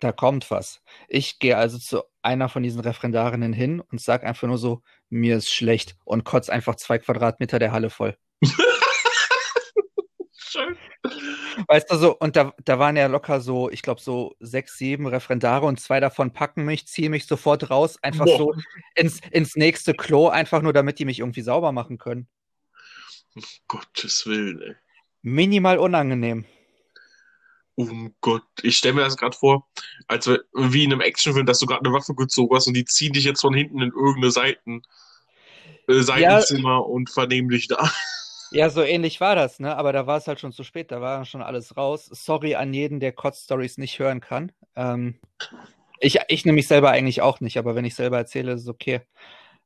da 0.00 0.12
kommt 0.12 0.50
was. 0.50 0.82
Ich 1.08 1.38
gehe 1.38 1.56
also 1.56 1.78
zu 1.78 2.02
einer 2.22 2.48
von 2.48 2.62
diesen 2.62 2.80
Referendarinnen 2.80 3.52
hin 3.52 3.80
und 3.80 4.00
sag 4.00 4.24
einfach 4.24 4.48
nur 4.48 4.58
so, 4.58 4.82
mir 5.08 5.36
ist 5.36 5.52
schlecht 5.52 5.96
und 6.04 6.24
kotz 6.24 6.48
einfach 6.48 6.76
zwei 6.76 6.98
Quadratmeter 6.98 7.58
der 7.58 7.72
Halle 7.72 7.90
voll. 7.90 8.16
Schön. 10.32 10.76
Weißt 11.68 11.90
du 11.90 11.96
so, 11.96 12.16
und 12.18 12.36
da, 12.36 12.52
da 12.64 12.78
waren 12.78 12.96
ja 12.96 13.06
locker 13.06 13.40
so, 13.40 13.70
ich 13.70 13.82
glaube, 13.82 14.00
so 14.00 14.34
sechs, 14.40 14.76
sieben 14.78 15.06
Referendare 15.06 15.66
und 15.66 15.80
zwei 15.80 16.00
davon 16.00 16.32
packen 16.32 16.64
mich, 16.64 16.86
ziehen 16.86 17.10
mich 17.10 17.26
sofort 17.26 17.70
raus, 17.70 17.98
einfach 18.02 18.26
Boah. 18.26 18.38
so 18.38 18.54
ins, 18.94 19.20
ins 19.30 19.56
nächste 19.56 19.94
Klo, 19.94 20.28
einfach 20.28 20.62
nur 20.62 20.72
damit 20.72 20.98
die 20.98 21.04
mich 21.04 21.20
irgendwie 21.20 21.42
sauber 21.42 21.72
machen 21.72 21.98
können. 21.98 22.28
Gottes 23.68 24.26
Willen, 24.26 24.60
ey. 24.62 24.74
Minimal 25.22 25.78
unangenehm. 25.78 26.44
Um 27.74 28.14
Gott, 28.20 28.44
ich 28.62 28.76
stelle 28.76 28.94
mir 28.94 29.02
das 29.02 29.16
gerade 29.16 29.36
vor, 29.36 29.68
als 30.08 30.28
wie 30.28 30.84
in 30.84 30.92
einem 30.92 31.02
Actionfilm, 31.02 31.44
dass 31.44 31.58
du 31.58 31.66
gerade 31.66 31.84
eine 31.84 31.92
Waffe 31.92 32.14
gezogen 32.14 32.54
hast 32.54 32.68
und 32.68 32.74
die 32.74 32.86
ziehen 32.86 33.12
dich 33.12 33.24
jetzt 33.24 33.42
von 33.42 33.52
hinten 33.52 33.82
in 33.82 33.90
irgendeine 33.90 34.30
Seiten, 34.30 34.82
äh, 35.88 36.00
Seitenzimmer 36.00 36.86
und 36.86 37.10
vernehmen 37.10 37.48
dich 37.48 37.68
da. 37.68 37.90
Ja, 38.52 38.70
so 38.70 38.80
ähnlich 38.82 39.20
war 39.20 39.34
das, 39.34 39.58
ne? 39.58 39.76
Aber 39.76 39.92
da 39.92 40.06
war 40.06 40.18
es 40.18 40.28
halt 40.28 40.38
schon 40.38 40.52
zu 40.52 40.62
spät, 40.62 40.92
da 40.92 41.00
war 41.00 41.24
schon 41.24 41.42
alles 41.42 41.76
raus. 41.76 42.06
Sorry 42.06 42.54
an 42.54 42.72
jeden, 42.72 43.00
der 43.00 43.10
Kotz-Stories 43.12 43.76
nicht 43.76 43.98
hören 43.98 44.20
kann. 44.20 44.52
Ähm, 44.76 45.18
ich, 45.98 46.20
ich 46.28 46.44
nehme 46.44 46.54
mich 46.54 46.68
selber 46.68 46.90
eigentlich 46.90 47.22
auch 47.22 47.40
nicht, 47.40 47.58
aber 47.58 47.74
wenn 47.74 47.84
ich 47.84 47.96
selber 47.96 48.18
erzähle, 48.18 48.52
ist 48.52 48.62
es 48.62 48.68
okay. 48.68 49.00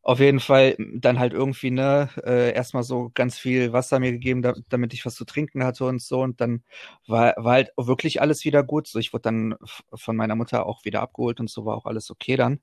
Auf 0.02 0.18
jeden 0.20 0.40
Fall 0.40 0.76
dann 0.94 1.18
halt 1.18 1.32
irgendwie, 1.34 1.70
ne, 1.70 2.08
äh, 2.24 2.52
erstmal 2.54 2.82
so 2.82 3.10
ganz 3.14 3.38
viel 3.38 3.72
Wasser 3.72 3.98
mir 4.00 4.12
gegeben, 4.12 4.42
da, 4.42 4.54
damit 4.70 4.94
ich 4.94 5.04
was 5.04 5.14
zu 5.14 5.24
trinken 5.26 5.62
hatte 5.64 5.84
und 5.84 6.00
so. 6.02 6.20
Und 6.22 6.40
dann 6.40 6.64
war, 7.06 7.34
war 7.36 7.52
halt 7.52 7.72
wirklich 7.76 8.20
alles 8.20 8.44
wieder 8.44 8.62
gut. 8.62 8.86
So, 8.88 8.98
ich 8.98 9.12
wurde 9.12 9.22
dann 9.22 9.56
von 9.94 10.16
meiner 10.16 10.36
Mutter 10.36 10.66
auch 10.66 10.84
wieder 10.84 11.02
abgeholt 11.02 11.38
und 11.40 11.50
so 11.50 11.66
war 11.66 11.76
auch 11.76 11.86
alles 11.86 12.10
okay 12.10 12.36
dann. 12.36 12.60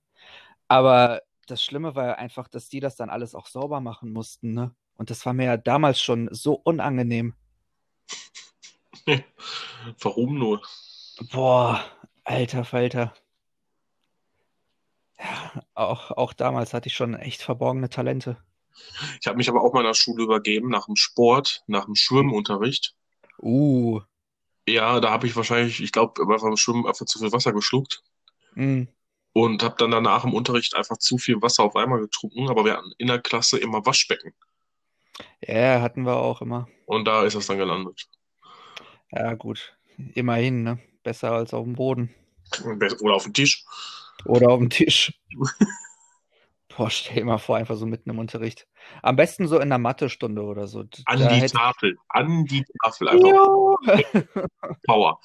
Aber 0.68 1.22
das 1.48 1.64
Schlimme 1.64 1.96
war 1.96 2.08
ja 2.08 2.14
einfach, 2.16 2.48
dass 2.48 2.70
die 2.70 2.80
das 2.80 2.96
dann 2.96 3.10
alles 3.10 3.36
auch 3.36 3.48
sauber 3.48 3.82
machen 3.82 4.12
mussten, 4.12 4.54
ne? 4.54 4.76
Und 4.98 5.10
das 5.12 5.26
war 5.26 5.34
mir 5.34 5.46
ja 5.46 5.58
damals 5.58 6.02
schon 6.02 6.28
so 6.32 6.54
unangenehm. 6.56 7.36
Warum 10.02 10.38
nur? 10.40 10.62
Boah, 11.32 11.84
alter 12.24 12.64
Falter. 12.66 13.14
Ja, 15.20 15.64
auch, 15.74 16.12
auch 16.12 16.34
damals 16.34 16.74
hatte 16.74 16.88
ich 16.88 16.96
schon 16.96 17.16
echt 17.16 17.42
verborgene 17.42 17.90
Talente. 17.90 18.38
Ich 19.20 19.28
habe 19.28 19.38
mich 19.38 19.50
aber 19.50 19.64
auch 19.64 19.74
mal 19.74 19.84
der 19.84 19.96
Schule 19.96 20.24
übergeben, 20.24 20.70
nach 20.70 20.86
dem 20.86 20.96
Sport, 20.96 21.64
nach 21.68 21.86
dem 21.86 21.96
Schwimmunterricht. 21.96 22.96
Uh, 23.40 24.02
Ja, 24.68 25.00
da 25.00 25.10
habe 25.12 25.26
ich 25.28 25.36
wahrscheinlich, 25.36 25.82
ich 25.82 25.92
glaube, 25.92 26.26
beim 26.26 26.58
Schwimmen 26.58 26.86
einfach 26.86 27.06
zu 27.06 27.20
viel 27.20 27.32
Wasser 27.32 27.54
geschluckt 27.54 28.04
mm, 28.56 28.84
und 29.34 29.64
habe 29.64 29.76
dann 29.78 29.92
danach 29.92 30.26
im 30.26 30.34
Unterricht 30.34 30.76
einfach 30.76 30.98
zu 30.98 31.18
viel 31.18 31.42
Wasser 31.42 31.64
auf 31.64 31.76
einmal 31.76 32.02
getrunken, 32.02 32.50
aber 32.50 32.66
wir 32.66 32.74
hatten 32.74 32.92
in 32.98 33.08
der 33.08 33.20
Klasse 33.20 33.58
immer 33.58 33.86
Waschbecken 33.86 34.34
ja, 35.42 35.82
hatten 35.82 36.04
wir 36.04 36.16
auch 36.18 36.42
immer. 36.42 36.68
und 36.86 37.06
da 37.06 37.24
ist 37.24 37.36
das 37.36 37.48
dann 37.48 37.58
gelandet. 37.58 38.08
Ja, 39.12 39.34
gut. 39.34 39.78
Immerhin, 40.14 40.64
ne? 40.64 40.80
Besser 41.04 41.32
als 41.32 41.54
auf 41.54 41.64
dem 41.64 41.74
Boden. 41.74 42.14
Oder 43.02 43.16
auf 43.16 43.24
dem 43.24 43.34
Tisch. 43.34 43.66
Oder 44.26 44.50
auf 44.50 44.60
dem 44.60 44.70
Tisch. 44.70 45.14
Boah, 46.76 46.90
stell 46.92 47.16
dir 47.16 47.26
mal 47.26 47.38
vor, 47.40 47.58
einfach 47.58 47.76
so 47.76 47.86
mitten 47.88 48.10
im 48.12 48.20
Unterricht. 48.20 48.68
Am 49.02 49.16
besten 49.16 49.48
so 49.48 49.60
in 49.60 49.70
der 49.70 49.80
Mathestunde 49.80 50.44
oder 50.44 50.68
so. 50.68 50.82
An 51.06 51.20
Da 51.20 51.28
die 51.30 51.36
hätte- 51.42 51.54
Tafel, 51.56 51.98
an 52.10 52.46
die 52.46 52.64
Tafel, 52.84 53.10
einfach 53.10 53.28
Ja. 53.84 54.48
Power. 54.86 55.20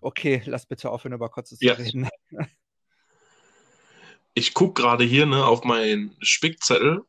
Okay, 0.00 0.42
lass 0.46 0.66
bitte 0.66 0.90
aufhören, 0.90 1.12
über 1.14 1.28
Kotze 1.28 1.56
zu 1.56 1.64
Ja. 1.64 1.74
reden. 1.74 2.08
ich 4.34 4.54
guck 4.54 4.74
gerade 4.76 5.04
hier 5.04 5.26
ne, 5.26 5.44
auf 5.46 5.64
meinen 5.64 6.16
Spickzettel 6.20 7.02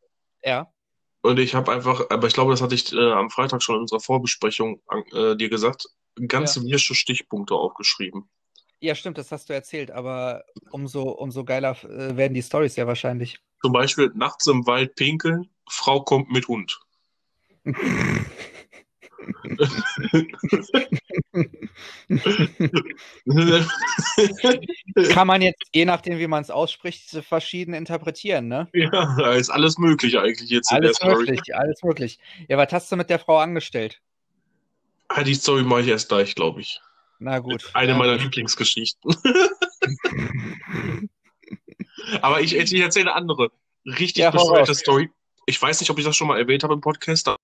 Ja. 0.43 0.71
und 1.21 1.39
ich 1.39 1.55
habe 1.55 1.71
einfach, 1.71 2.09
aber 2.09 2.27
ich 2.27 2.33
glaube, 2.33 2.51
das 2.51 2.61
hatte 2.61 2.75
ich 2.75 2.91
äh, 2.93 3.11
am 3.11 3.29
Freitag 3.29 3.63
schon 3.63 3.75
in 3.75 3.81
unserer 3.81 3.99
Vorbesprechung 3.99 4.81
äh, 5.13 5.35
dir 5.35 5.49
gesagt, 5.49 5.85
ganz 6.27 6.55
Ja. 6.55 6.63
wirsche 6.63 6.95
Stichpunkte 6.95 7.55
aufgeschrieben. 7.55 8.29
Ja, 8.81 8.95
stimmt, 8.95 9.17
das 9.17 9.31
hast 9.31 9.49
du 9.49 9.53
erzählt, 9.53 9.91
aber 9.91 10.45
umso, 10.71 11.03
umso 11.09 11.43
geiler 11.43 11.75
äh, 11.83 12.15
werden 12.15 12.33
die 12.33 12.41
Stories 12.41 12.75
ja 12.77 12.87
wahrscheinlich. 12.87 13.39
Zum 13.61 13.73
Beispiel 13.73 14.09
nachts 14.15 14.47
im 14.47 14.65
Wald 14.65 14.95
pinkeln, 14.95 15.49
Frau 15.69 16.01
kommt 16.01 16.31
mit 16.31 16.47
Hund. 16.47 16.79
Kann 25.13 25.27
man 25.27 25.41
jetzt, 25.41 25.61
je 25.73 25.85
nachdem, 25.85 26.19
wie 26.19 26.27
man 26.27 26.41
es 26.41 26.49
ausspricht, 26.49 27.09
verschieden 27.23 27.73
interpretieren, 27.73 28.47
ne? 28.47 28.69
Ja, 28.73 28.89
da 29.17 29.33
ist 29.33 29.49
alles 29.49 29.77
möglich 29.77 30.17
eigentlich 30.17 30.49
jetzt 30.49 30.71
in 30.71 30.81
der 30.81 30.89
Alles 30.89 30.97
Story. 30.97 31.15
möglich, 31.15 31.55
alles 31.55 31.83
möglich. 31.83 32.19
Ja, 32.47 32.57
was 32.57 32.71
hast 32.71 32.91
du 32.91 32.95
mit 32.95 33.09
der 33.09 33.19
Frau 33.19 33.37
angestellt? 33.37 34.01
Ah, 35.09 35.23
die 35.23 35.33
Story 35.33 35.63
mache 35.63 35.81
ich 35.81 35.87
erst 35.87 36.09
gleich, 36.09 36.35
glaube 36.35 36.61
ich. 36.61 36.79
Na 37.19 37.39
gut. 37.39 37.69
Eine 37.73 37.91
na 37.93 37.97
meiner. 37.97 38.15
Lieblingsgeschichten. 38.15 39.15
Aber 42.21 42.41
ich, 42.41 42.55
ich 42.55 42.73
erzähle 42.73 43.11
eine 43.11 43.15
andere. 43.15 43.51
Richtig 43.85 44.23
Ja, 44.23 44.31
bescheuerte. 44.31 44.73
Story. 44.73 45.09
Ich 45.45 45.61
weiß 45.61 45.79
nicht, 45.79 45.89
ob 45.89 45.99
ich 45.99 46.05
das 46.05 46.15
schon 46.15 46.27
mal 46.27 46.39
erwähnt 46.39 46.63
habe 46.63 46.73
im 46.73 46.81
Podcast. 46.81 47.27
Da 47.27 47.35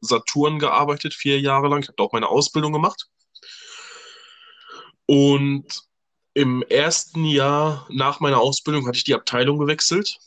Saturn 0.00 0.58
gearbeitet, 0.58 1.14
vier 1.14 1.40
Jahre 1.40 1.68
lang. 1.68 1.80
Ich 1.80 1.88
habe 1.88 1.96
da 1.96 2.04
auch 2.04 2.12
meine 2.12 2.28
Ausbildung 2.28 2.72
gemacht. 2.72 3.08
Und 5.06 5.82
im 6.34 6.62
ersten 6.62 7.24
Jahr 7.24 7.86
nach 7.90 8.20
meiner 8.20 8.40
Ausbildung 8.40 8.86
hatte 8.86 8.98
ich 8.98 9.04
die 9.04 9.14
Abteilung 9.14 9.58
gewechselt 9.58 10.18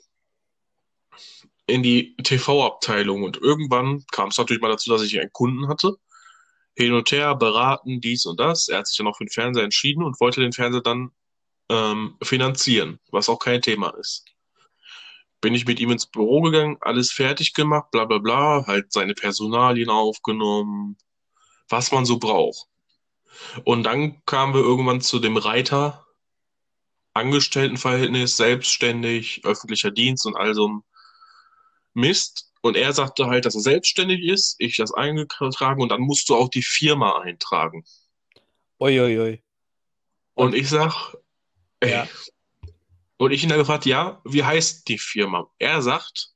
in 1.67 1.83
die 1.83 2.15
TV-Abteilung. 2.17 3.23
Und 3.23 3.37
irgendwann 3.37 4.05
kam 4.11 4.29
es 4.29 4.37
natürlich 4.37 4.61
mal 4.61 4.69
dazu, 4.69 4.89
dass 4.89 5.01
ich 5.01 5.19
einen 5.19 5.31
Kunden 5.31 5.67
hatte. 5.67 5.97
Hin 6.75 6.93
und 6.93 7.11
her, 7.11 7.35
beraten, 7.35 8.01
dies 8.01 8.25
und 8.25 8.39
das. 8.39 8.69
Er 8.69 8.79
hat 8.79 8.87
sich 8.87 8.97
dann 8.97 9.07
auch 9.07 9.17
für 9.17 9.25
den 9.25 9.31
Fernseher 9.31 9.63
entschieden 9.63 10.03
und 10.03 10.19
wollte 10.19 10.41
den 10.41 10.53
Fernseher 10.53 10.81
dann 10.81 11.11
ähm, 11.69 12.17
finanzieren, 12.21 12.99
was 13.11 13.29
auch 13.29 13.39
kein 13.39 13.61
Thema 13.61 13.89
ist. 13.99 14.25
Bin 15.41 15.53
ich 15.53 15.65
mit 15.65 15.79
ihm 15.79 15.91
ins 15.91 16.05
Büro 16.05 16.41
gegangen, 16.41 16.77
alles 16.81 17.11
fertig 17.11 17.53
gemacht, 17.53 17.91
bla 17.91 18.05
bla 18.05 18.17
bla, 18.17 18.65
halt 18.67 18.91
seine 18.91 19.13
Personalien 19.13 19.89
aufgenommen, 19.89 20.97
was 21.69 21.91
man 21.91 22.05
so 22.05 22.17
braucht. 22.17 22.67
Und 23.63 23.83
dann 23.83 24.23
kamen 24.25 24.53
wir 24.53 24.61
irgendwann 24.61 25.01
zu 25.01 25.19
dem 25.19 25.37
Reiter, 25.37 26.05
Angestelltenverhältnis, 27.13 28.37
selbstständig, 28.37 29.41
öffentlicher 29.45 29.91
Dienst 29.91 30.25
und 30.25 30.35
all 30.35 30.53
so 30.53 30.83
Mist. 31.93 32.48
Und 32.61 32.75
er 32.75 32.93
sagte 32.93 33.27
halt, 33.27 33.45
dass 33.45 33.55
er 33.55 33.61
selbstständig 33.61 34.23
ist, 34.23 34.55
ich 34.59 34.77
das 34.77 34.93
eingetragen 34.93 35.81
und 35.81 35.89
dann 35.89 36.01
musst 36.01 36.29
du 36.29 36.35
auch 36.35 36.49
die 36.49 36.63
Firma 36.63 37.21
eintragen. 37.21 37.85
Uiuiui. 38.79 39.41
Und 40.33 40.55
ich 40.55 40.69
sag, 40.69 41.15
ey, 41.79 41.91
Ja. 41.91 42.07
und 43.17 43.31
ich 43.31 43.43
ihn 43.43 43.49
dann 43.49 43.59
gefragt, 43.59 43.85
ja, 43.85 44.21
wie 44.25 44.43
heißt 44.43 44.87
die 44.87 44.97
Firma? 44.97 45.49
Er 45.57 45.81
sagt, 45.81 46.31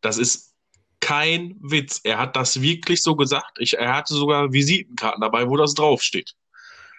das 0.00 0.16
ist 0.16 0.54
kein 1.00 1.56
Witz. 1.60 2.00
Er 2.04 2.18
hat 2.18 2.36
das 2.36 2.60
wirklich 2.60 3.02
so 3.02 3.16
gesagt. 3.16 3.58
Ich, 3.58 3.76
er 3.76 3.94
hatte 3.94 4.14
sogar 4.14 4.52
Visitenkarten 4.52 5.20
dabei, 5.20 5.48
wo 5.48 5.56
das 5.56 5.74
draufsteht. 5.74 6.36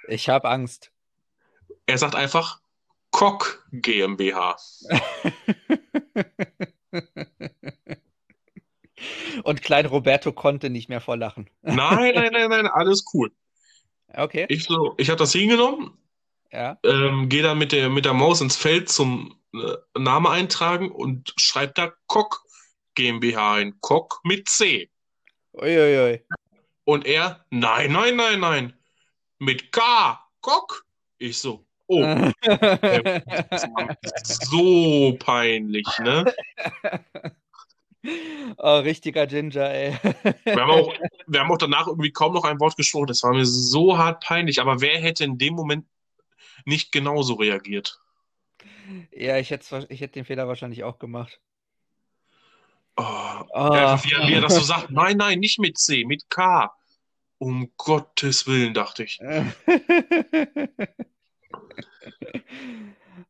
Ich 0.07 0.27
habe 0.27 0.49
Angst. 0.49 0.91
Er 1.85 1.97
sagt 1.97 2.15
einfach 2.15 2.59
Kock 3.11 3.65
GmbH. 3.71 4.57
Und 9.43 9.61
Klein 9.61 9.85
Roberto 9.85 10.31
konnte 10.31 10.69
nicht 10.69 10.89
mehr 10.89 11.01
vor 11.01 11.17
Lachen. 11.17 11.49
Nein, 11.61 12.13
nein, 12.15 12.31
nein, 12.31 12.49
nein, 12.49 12.67
alles 12.67 13.05
cool. 13.13 13.31
Okay. 14.13 14.45
Ich 14.49 14.65
so, 14.65 14.93
ich 14.97 15.09
habe 15.09 15.19
das 15.19 15.31
hingenommen, 15.31 15.97
Ja. 16.51 16.77
ähm, 16.83 17.29
gehe 17.29 17.43
dann 17.43 17.57
mit 17.57 17.71
der, 17.71 17.89
mit 17.89 18.05
der 18.05 18.13
Maus 18.13 18.41
ins 18.41 18.55
Feld 18.55 18.89
zum 18.89 19.35
äh, 19.53 19.75
Name 19.97 20.29
eintragen 20.29 20.91
und 20.91 21.33
schreibe 21.37 21.73
da 21.75 21.93
Kock 22.07 22.43
GmbH 22.95 23.53
ein. 23.55 23.77
Kock 23.79 24.19
mit 24.23 24.49
C. 24.49 24.89
Uiuiui. 25.53 26.23
Und 26.83 27.05
er, 27.05 27.45
nein, 27.51 27.91
nein, 27.91 28.15
nein, 28.15 28.39
nein, 28.39 28.73
mit 29.39 29.71
K, 29.71 30.19
Kock. 30.41 30.85
Ich 31.19 31.37
so, 31.37 31.65
oh, 31.87 32.01
so 34.23 35.15
peinlich, 35.19 35.87
ne? 35.99 36.33
Oh, 38.63 38.77
richtiger 38.79 39.25
Ginger, 39.25 39.71
ey. 39.71 39.97
Wir 40.45 40.55
haben 40.61 40.69
auch, 40.69 40.93
wir 41.25 41.39
haben 41.39 41.51
auch 41.51 41.57
danach 41.57 41.87
irgendwie 41.87 42.11
kaum 42.11 42.33
noch 42.33 42.43
ein 42.43 42.59
Wort 42.59 42.77
gesprochen. 42.77 43.07
Das 43.07 43.23
war 43.23 43.33
mir 43.33 43.45
so 43.45 43.97
hart 43.97 44.23
peinlich. 44.23 44.61
Aber 44.61 44.81
wer 44.81 44.99
hätte 44.99 45.23
in 45.23 45.39
dem 45.39 45.55
Moment 45.55 45.87
nicht 46.65 46.91
genauso 46.91 47.33
reagiert? 47.33 47.99
Ja, 49.11 49.37
ich 49.37 49.49
hätte, 49.49 49.87
ich 49.89 50.01
hätte 50.01 50.13
den 50.13 50.25
Fehler 50.25 50.47
wahrscheinlich 50.47 50.83
auch 50.83 50.99
gemacht. 50.99 51.39
Oh, 52.97 53.03
Oh. 53.53 53.71
einfach, 53.71 54.03
wie, 54.05 54.27
wie 54.27 54.33
er 54.33 54.41
das 54.41 54.53
so 54.55 54.61
sagt. 54.61 54.91
Nein, 54.91 55.17
nein, 55.17 55.39
nicht 55.39 55.57
mit 55.59 55.79
C, 55.79 56.05
mit 56.05 56.29
K. 56.29 56.71
Um 57.39 57.71
Gottes 57.77 58.45
Willen, 58.45 58.75
dachte 58.75 59.03
ich. 59.05 59.19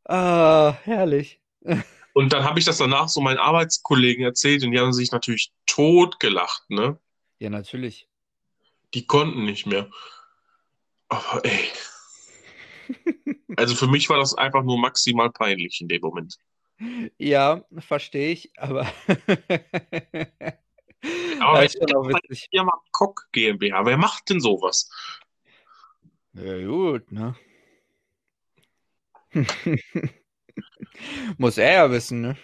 Ah, 0.05 0.77
herrlich. 0.83 1.39
Und 2.13 2.33
dann 2.33 2.43
habe 2.43 2.59
ich 2.59 2.65
das 2.65 2.77
danach 2.77 3.07
so 3.09 3.21
meinen 3.21 3.37
Arbeitskollegen 3.37 4.23
erzählt 4.23 4.63
und 4.63 4.71
die 4.71 4.79
haben 4.79 4.93
sich 4.93 5.11
natürlich 5.11 5.51
totgelacht, 5.65 6.69
ne? 6.69 6.99
Ja, 7.39 7.49
natürlich. 7.49 8.07
Die 8.93 9.05
konnten 9.07 9.45
nicht 9.45 9.65
mehr. 9.65 9.89
Aber 11.09 11.43
ey. 11.45 11.69
Also 13.57 13.75
für 13.75 13.87
mich 13.87 14.09
war 14.09 14.17
das 14.17 14.33
einfach 14.33 14.63
nur 14.63 14.79
maximal 14.79 15.29
peinlich 15.29 15.81
in 15.81 15.89
dem 15.89 16.01
Moment. 16.01 16.37
Ja, 17.17 17.65
verstehe 17.79 18.31
ich, 18.31 18.51
aber. 18.57 18.91
Aber 21.39 21.61
Das 21.61 21.73
ist 21.73 21.81
schon 21.89 21.95
auch 21.95 22.07
witzig. 22.07 22.47
Firma 22.51 22.71
Kock 22.91 23.27
GmbH, 23.31 23.85
wer 23.85 23.97
macht 23.97 24.29
denn 24.29 24.39
sowas? 24.39 24.89
Ja, 26.33 26.65
gut, 26.65 27.11
ne? 27.11 27.35
Muss 31.37 31.57
er 31.57 31.73
ja 31.73 31.91
wissen, 31.91 32.21
ne? 32.21 32.37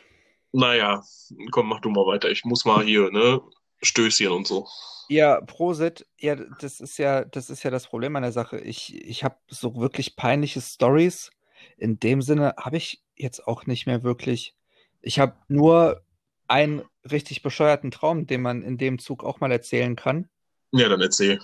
Naja, 0.52 1.04
komm, 1.52 1.68
mach 1.68 1.82
du 1.82 1.90
mal 1.90 2.06
weiter. 2.06 2.30
Ich 2.30 2.46
muss 2.46 2.66
mal 2.66 2.84
hier, 2.84 3.12
ne? 3.12 3.42
Stößchen 3.82 4.30
und 4.30 4.48
so. 4.48 4.68
Ja, 5.10 5.40
Prosit, 5.42 6.06
ja, 6.18 6.36
das 6.36 6.80
ist 6.80 6.98
ja, 6.98 7.24
das 7.24 7.50
ist 7.50 7.64
ja 7.64 7.72
das 7.72 7.88
Problem 7.88 8.16
an 8.16 8.24
der 8.24 8.32
Sache. 8.32 8.60
Ich, 8.60 8.94
ich 8.96 9.24
habe 9.24 9.38
so 9.48 9.76
wirklich 9.76 10.16
peinliche 10.16 10.62
Stories. 10.62 11.32
In 11.78 12.00
dem 12.00 12.22
Sinne 12.22 12.56
habe 12.58 12.78
ich 12.78 13.04
jetzt 13.16 13.48
auch 13.48 13.66
nicht 13.66 13.86
mehr 13.86 14.04
wirklich. 14.04 14.56
Ich 15.02 15.20
habe 15.20 15.36
nur 15.48 16.02
einen 16.48 16.84
richtig 17.10 17.42
bescheuerten 17.42 17.92
Traum, 17.92 18.28
den 18.28 18.42
man 18.42 18.64
in 18.64 18.78
dem 18.78 19.00
Zug 19.00 19.24
auch 19.24 19.40
mal 19.40 19.52
erzählen 19.52 19.96
kann. 19.96 20.30
Ja, 20.72 20.90
dann 20.90 21.02
erzähl. 21.02 21.40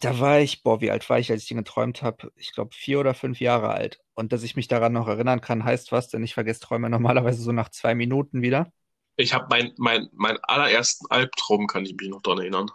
Da 0.00 0.18
war 0.18 0.40
ich, 0.40 0.62
boah, 0.62 0.80
wie 0.80 0.90
alt 0.90 1.08
war 1.08 1.18
ich, 1.18 1.30
als 1.30 1.42
ich 1.42 1.48
den 1.48 1.58
geträumt 1.58 2.02
habe? 2.02 2.32
Ich 2.36 2.52
glaube, 2.52 2.74
vier 2.74 2.98
oder 2.98 3.14
fünf 3.14 3.40
Jahre 3.40 3.70
alt. 3.70 4.00
Und 4.14 4.32
dass 4.32 4.42
ich 4.42 4.56
mich 4.56 4.66
daran 4.66 4.92
noch 4.92 5.06
erinnern 5.06 5.40
kann, 5.40 5.64
heißt 5.64 5.92
was, 5.92 6.08
denn 6.08 6.24
ich 6.24 6.34
vergesse 6.34 6.60
Träume 6.60 6.90
normalerweise 6.90 7.42
so 7.42 7.52
nach 7.52 7.68
zwei 7.68 7.94
Minuten 7.94 8.42
wieder. 8.42 8.72
Ich 9.16 9.32
habe 9.32 9.46
mein, 9.48 9.72
mein, 9.76 10.08
meinen 10.12 10.38
allerersten 10.42 11.06
Albtraum, 11.10 11.68
kann 11.68 11.84
ich 11.84 11.94
mich 11.94 12.08
noch 12.08 12.22
dran 12.22 12.38
erinnern. 12.38 12.70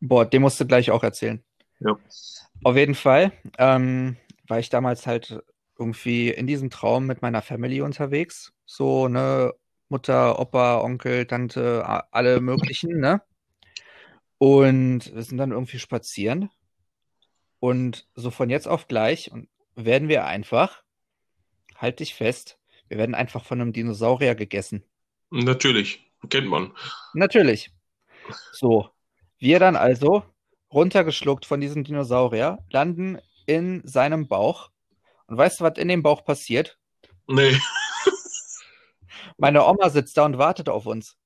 Boah, 0.00 0.24
den 0.24 0.42
musst 0.42 0.58
du 0.60 0.66
gleich 0.66 0.90
auch 0.90 1.02
erzählen. 1.02 1.44
Ja. 1.80 1.96
Auf 2.64 2.76
jeden 2.76 2.94
Fall 2.94 3.32
ähm, 3.58 4.16
war 4.48 4.58
ich 4.58 4.70
damals 4.70 5.06
halt 5.06 5.42
irgendwie 5.78 6.30
in 6.30 6.46
diesem 6.46 6.70
Traum 6.70 7.06
mit 7.06 7.22
meiner 7.22 7.42
Family 7.42 7.82
unterwegs. 7.82 8.52
So, 8.64 9.08
ne, 9.08 9.52
Mutter, 9.88 10.38
Opa, 10.38 10.80
Onkel, 10.80 11.26
Tante, 11.26 11.84
alle 12.10 12.40
möglichen, 12.40 12.98
ne? 12.98 13.20
Und 14.38 15.14
wir 15.14 15.22
sind 15.22 15.38
dann 15.38 15.52
irgendwie 15.52 15.78
spazieren. 15.78 16.50
Und 17.62 18.08
so 18.16 18.32
von 18.32 18.50
jetzt 18.50 18.66
auf 18.66 18.88
gleich 18.88 19.30
werden 19.76 20.08
wir 20.08 20.26
einfach, 20.26 20.82
halt 21.76 22.00
dich 22.00 22.12
fest, 22.12 22.58
wir 22.88 22.98
werden 22.98 23.14
einfach 23.14 23.44
von 23.44 23.60
einem 23.60 23.72
Dinosaurier 23.72 24.34
gegessen. 24.34 24.82
Natürlich, 25.30 26.10
kennt 26.28 26.48
man. 26.48 26.72
Natürlich. 27.14 27.70
So, 28.50 28.90
wir 29.38 29.60
dann 29.60 29.76
also 29.76 30.24
runtergeschluckt 30.72 31.46
von 31.46 31.60
diesem 31.60 31.84
Dinosaurier, 31.84 32.58
landen 32.68 33.20
in 33.46 33.86
seinem 33.86 34.26
Bauch. 34.26 34.70
Und 35.26 35.36
weißt 35.36 35.60
du, 35.60 35.64
was 35.64 35.78
in 35.78 35.86
dem 35.86 36.02
Bauch 36.02 36.24
passiert? 36.24 36.80
Nee. 37.28 37.56
Meine 39.36 39.64
Oma 39.64 39.88
sitzt 39.88 40.16
da 40.16 40.24
und 40.24 40.36
wartet 40.36 40.68
auf 40.68 40.86
uns. 40.86 41.16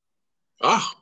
Ach, 0.60 0.96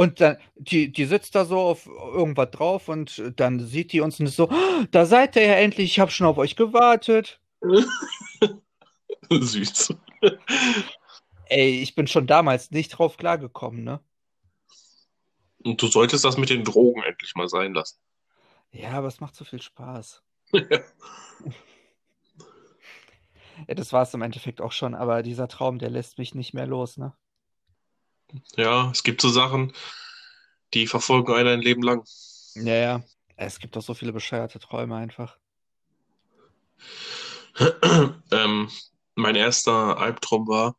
Und 0.00 0.22
dann, 0.22 0.38
die, 0.56 0.90
die 0.90 1.04
sitzt 1.04 1.34
da 1.34 1.44
so 1.44 1.58
auf 1.58 1.84
irgendwas 1.86 2.50
drauf 2.52 2.88
und 2.88 3.22
dann 3.36 3.60
sieht 3.60 3.92
die 3.92 4.00
uns 4.00 4.18
und 4.18 4.24
ist 4.24 4.36
so, 4.36 4.48
"Ah, 4.48 4.86
da 4.90 5.04
seid 5.04 5.36
ihr 5.36 5.44
ja 5.44 5.52
endlich, 5.56 5.90
ich 5.90 6.00
habe 6.00 6.10
schon 6.10 6.26
auf 6.26 6.38
euch 6.38 6.56
gewartet. 6.56 7.38
Süß. 9.30 9.94
Ey, 11.50 11.82
ich 11.82 11.94
bin 11.94 12.06
schon 12.06 12.26
damals 12.26 12.70
nicht 12.70 12.88
drauf 12.88 13.18
klargekommen, 13.18 13.84
ne? 13.84 14.00
Und 15.64 15.82
du 15.82 15.86
solltest 15.88 16.24
das 16.24 16.38
mit 16.38 16.48
den 16.48 16.64
Drogen 16.64 17.02
endlich 17.02 17.34
mal 17.34 17.50
sein 17.50 17.74
lassen. 17.74 17.98
Ja, 18.72 18.92
aber 18.92 19.08
es 19.08 19.20
macht 19.20 19.34
so 19.34 19.44
viel 19.44 19.60
Spaß. 19.60 20.22
Ja. 20.52 20.80
Ja, 23.68 23.74
das 23.74 23.92
war 23.92 24.02
es 24.04 24.14
im 24.14 24.22
Endeffekt 24.22 24.62
auch 24.62 24.72
schon, 24.72 24.94
aber 24.94 25.22
dieser 25.22 25.46
Traum, 25.46 25.78
der 25.78 25.90
lässt 25.90 26.16
mich 26.16 26.34
nicht 26.34 26.54
mehr 26.54 26.66
los, 26.66 26.96
ne? 26.96 27.12
Ja, 28.56 28.90
es 28.90 29.02
gibt 29.02 29.20
so 29.20 29.28
Sachen, 29.28 29.72
die 30.74 30.86
verfolgen 30.86 31.32
einen 31.32 31.48
ein 31.48 31.60
Leben 31.60 31.82
lang. 31.82 32.04
Ja, 32.54 32.74
ja. 32.74 33.02
Es 33.36 33.58
gibt 33.58 33.74
doch 33.74 33.82
so 33.82 33.94
viele 33.94 34.12
bescheuerte 34.12 34.58
Träume 34.58 34.96
einfach. 34.96 35.38
ähm, 38.30 38.70
mein 39.14 39.34
erster 39.34 39.98
Albtraum 39.98 40.46
war, 40.46 40.76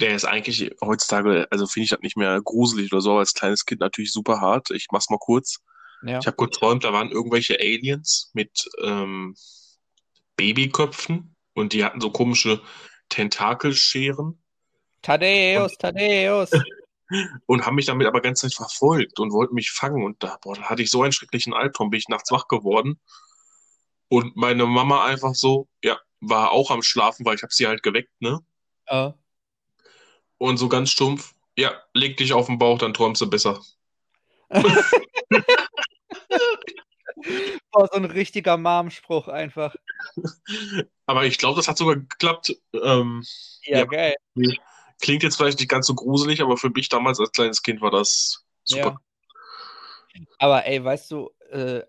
der 0.00 0.14
ist 0.14 0.24
eigentlich 0.24 0.70
heutzutage, 0.80 1.46
also 1.50 1.66
finde 1.66 1.84
ich 1.84 1.90
das 1.90 2.00
nicht 2.00 2.16
mehr 2.16 2.40
gruselig 2.42 2.92
oder 2.92 3.00
so, 3.00 3.10
aber 3.10 3.20
als 3.20 3.34
kleines 3.34 3.64
Kind 3.66 3.80
natürlich 3.80 4.12
super 4.12 4.40
hart. 4.40 4.70
Ich 4.70 4.88
mach's 4.90 5.10
mal 5.10 5.18
kurz. 5.18 5.58
Ja. 6.02 6.18
Ich 6.18 6.26
habe 6.26 6.36
geträumt, 6.36 6.84
da 6.84 6.92
waren 6.92 7.10
irgendwelche 7.10 7.58
Aliens 7.58 8.30
mit 8.32 8.68
ähm, 8.82 9.34
Babyköpfen 10.36 11.36
und 11.54 11.72
die 11.72 11.84
hatten 11.84 12.00
so 12.00 12.10
komische 12.10 12.60
Tentakelscheren 13.08 14.40
Thaddeus, 15.02 15.76
Thaddeus. 15.78 16.50
und 17.46 17.64
haben 17.66 17.76
mich 17.76 17.86
damit 17.86 18.06
aber 18.06 18.20
ganz 18.20 18.40
Zeit 18.40 18.54
verfolgt 18.54 19.18
und 19.18 19.32
wollten 19.32 19.54
mich 19.54 19.70
fangen. 19.70 20.04
Und 20.04 20.22
da, 20.22 20.38
boah, 20.42 20.54
da 20.56 20.62
hatte 20.62 20.82
ich 20.82 20.90
so 20.90 21.02
einen 21.02 21.12
schrecklichen 21.12 21.54
Albtraum, 21.54 21.90
bin 21.90 21.98
ich 21.98 22.08
nachts 22.08 22.30
wach 22.30 22.48
geworden. 22.48 23.00
Und 24.08 24.36
meine 24.36 24.66
Mama 24.66 25.04
einfach 25.04 25.34
so, 25.34 25.68
ja, 25.82 25.98
war 26.20 26.52
auch 26.52 26.70
am 26.70 26.82
Schlafen, 26.82 27.24
weil 27.24 27.36
ich 27.36 27.42
habe 27.42 27.52
sie 27.52 27.66
halt 27.66 27.82
geweckt, 27.82 28.10
ne? 28.20 28.40
Äh, 28.86 29.12
Und 30.38 30.56
so 30.56 30.68
ganz 30.68 30.90
stumpf, 30.90 31.34
ja, 31.56 31.72
leg 31.94 32.16
dich 32.16 32.32
auf 32.32 32.46
den 32.46 32.58
Bauch, 32.58 32.78
dann 32.78 32.94
träumst 32.94 33.20
du 33.20 33.28
besser. 33.28 33.60
oh, 37.72 37.86
so 37.90 37.96
ein 37.96 38.04
richtiger 38.06 38.56
Mom-Spruch 38.56 39.28
einfach. 39.28 39.74
Aber 41.06 41.24
ich 41.24 41.38
glaube, 41.38 41.56
das 41.56 41.68
hat 41.68 41.78
sogar 41.78 41.96
geklappt. 41.96 42.56
Ähm, 42.72 43.24
Ja, 43.64 43.78
Ja. 43.78 43.84
geil. 43.84 44.14
Klingt 45.00 45.22
jetzt 45.22 45.36
vielleicht 45.36 45.58
nicht 45.58 45.68
ganz 45.68 45.86
so 45.86 45.94
gruselig, 45.94 46.42
aber 46.42 46.56
für 46.56 46.70
mich 46.70 46.88
damals 46.88 47.20
als 47.20 47.32
kleines 47.32 47.62
Kind 47.62 47.80
war 47.80 47.90
das 47.90 48.44
super. 48.64 49.00
Ja. 50.14 50.20
Aber 50.38 50.66
ey, 50.66 50.82
weißt 50.82 51.10
du, 51.10 51.30
äh, 51.50 51.82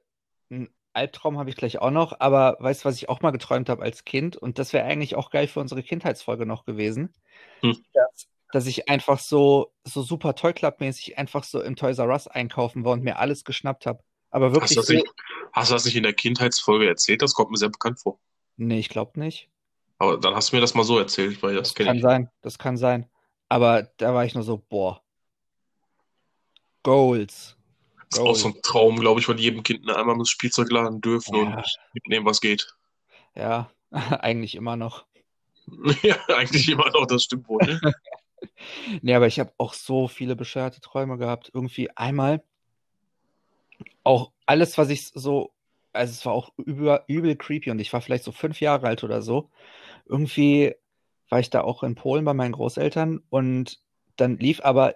einen 0.50 0.70
Albtraum 0.94 1.38
habe 1.38 1.50
ich 1.50 1.56
gleich 1.56 1.80
auch 1.80 1.92
noch, 1.92 2.20
aber 2.20 2.58
weißt 2.60 2.84
du, 2.84 2.86
was 2.86 2.96
ich 2.96 3.10
auch 3.10 3.22
mal 3.22 3.32
geträumt 3.32 3.70
habe 3.70 3.82
als 3.82 4.06
Kind? 4.06 4.38
Und 4.38 4.60
das 4.60 4.74
wäre 4.74 4.86
eigentlich 4.86 5.16
auch 5.16 5.30
geil 5.32 5.48
für 5.48 5.60
unsere 5.60 5.84
Kindheitsfolge 5.84 6.46
noch 6.46 6.66
gewesen. 6.66 7.14
Hm. 7.62 7.84
Dass, 7.94 8.28
dass 8.52 8.66
ich 8.68 8.90
einfach 8.90 9.20
so, 9.20 9.74
so 9.84 10.02
super 10.02 10.36
Toy 10.36 10.54
Club-mäßig 10.54 11.18
einfach 11.18 11.44
so 11.44 11.62
im 11.62 11.76
Toys 11.76 11.98
R 11.98 12.10
Us 12.10 12.28
einkaufen 12.28 12.84
war 12.86 12.94
und 12.94 13.04
mir 13.04 13.20
alles 13.20 13.44
geschnappt 13.44 13.86
habe. 13.86 14.04
Aber 14.32 14.48
Hast 14.48 14.54
wirklich 14.54 14.70
du, 14.72 14.76
das 14.76 14.88
so. 14.88 14.94
nicht, 14.94 15.08
hast 15.54 15.70
du 15.70 15.74
das 15.74 15.86
nicht 15.86 15.96
in 15.96 16.04
der 16.04 16.14
Kindheitsfolge 16.14 16.88
erzählt? 16.88 17.22
Das 17.22 17.34
kommt 17.34 17.52
mir 17.52 17.58
sehr 17.58 17.70
bekannt 17.70 18.00
vor. 18.00 18.20
Nee, 18.58 18.80
ich 18.80 18.90
glaube 18.90 19.20
nicht. 19.20 19.50
Aber 20.00 20.18
dann 20.18 20.34
hast 20.34 20.52
du 20.52 20.56
mir 20.56 20.62
das 20.62 20.74
mal 20.74 20.84
so 20.84 20.98
erzählt, 20.98 21.42
weil 21.44 21.56
das 21.56 21.70
Das 21.70 21.76
kenne 21.76 21.88
kann 21.90 21.98
ich. 21.98 22.02
sein, 22.04 22.30
das 22.42 22.58
kann 22.58 22.78
sein. 22.78 23.06
Aber 23.50 23.84
da 23.98 24.14
war 24.14 24.26
ich 24.26 24.34
nur 24.34 24.44
so, 24.44 24.58
boah. 24.58 25.04
Goals. 26.84 27.58
Das 28.10 28.20
ist 28.20 28.26
auch 28.26 28.36
so 28.36 28.48
ein 28.50 28.62
Traum, 28.64 29.00
glaube 29.00 29.20
ich, 29.20 29.26
von 29.26 29.38
jedem 29.38 29.62
Kind. 29.62 29.86
Ne? 29.86 29.96
Einmal 29.96 30.16
ins 30.16 30.30
Spielzeugladen 30.30 31.02
dürfen 31.02 31.36
Ja. 31.36 31.42
und 31.58 31.64
mitnehmen, 31.94 32.26
was 32.26 32.42
geht. 32.42 32.74
Ja, 33.36 33.70
eigentlich 33.92 34.56
immer 34.56 34.76
noch. 34.76 35.06
ja, 36.02 36.16
eigentlich 36.30 36.68
immer 36.70 36.90
noch, 36.92 37.06
das 37.06 37.24
stimmt 37.24 37.48
wohl. 37.48 37.62
Ne? 37.66 37.80
Nee, 39.02 39.14
aber 39.16 39.28
ich 39.28 39.38
habe 39.40 39.54
auch 39.58 39.74
so 39.74 40.08
viele 40.08 40.34
bescheuerte 40.36 40.80
Träume 40.80 41.18
gehabt. 41.18 41.52
Irgendwie 41.54 41.90
einmal 41.98 42.42
auch 44.04 44.32
alles, 44.46 44.78
was 44.78 44.90
ich 44.90 45.08
so, 45.14 45.52
also 45.94 46.12
es 46.12 46.26
war 46.26 46.34
auch 46.34 46.52
über, 46.58 47.06
übel 47.08 47.36
creepy 47.36 47.72
und 47.72 47.80
ich 47.80 47.92
war 47.94 48.02
vielleicht 48.02 48.24
so 48.24 48.32
fünf 48.32 48.62
Jahre 48.62 48.88
alt 48.88 49.04
oder 49.04 49.22
so. 49.22 49.50
Irgendwie 50.06 50.76
war 51.30 51.40
ich 51.40 51.50
da 51.50 51.62
auch 51.62 51.84
in 51.84 51.96
Polen 51.96 52.26
bei 52.26 52.34
meinen 52.34 52.54
Großeltern 52.54 53.22
und 53.30 53.80
dann 54.18 54.38
lief 54.38 54.62
aber 54.64 54.96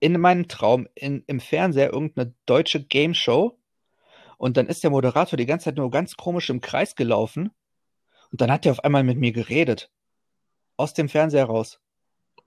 in 0.00 0.18
meinem 0.20 0.48
Traum 0.48 0.88
in, 0.94 1.24
im 1.26 1.40
Fernseher 1.40 1.92
irgendeine 1.92 2.34
deutsche 2.46 2.82
Game 2.84 3.14
Show 3.14 3.58
und 4.38 4.56
dann 4.56 4.66
ist 4.66 4.82
der 4.82 4.90
Moderator 4.90 5.36
die 5.36 5.46
ganze 5.46 5.66
Zeit 5.66 5.76
nur 5.76 5.90
ganz 5.90 6.16
komisch 6.16 6.50
im 6.50 6.60
Kreis 6.60 6.96
gelaufen 6.96 7.50
und 8.32 8.40
dann 8.40 8.50
hat 8.50 8.66
er 8.66 8.72
auf 8.72 8.84
einmal 8.84 9.04
mit 9.04 9.18
mir 9.18 9.32
geredet. 9.32 9.90
Aus 10.76 10.94
dem 10.94 11.08
Fernseher 11.08 11.44
raus 11.44 11.80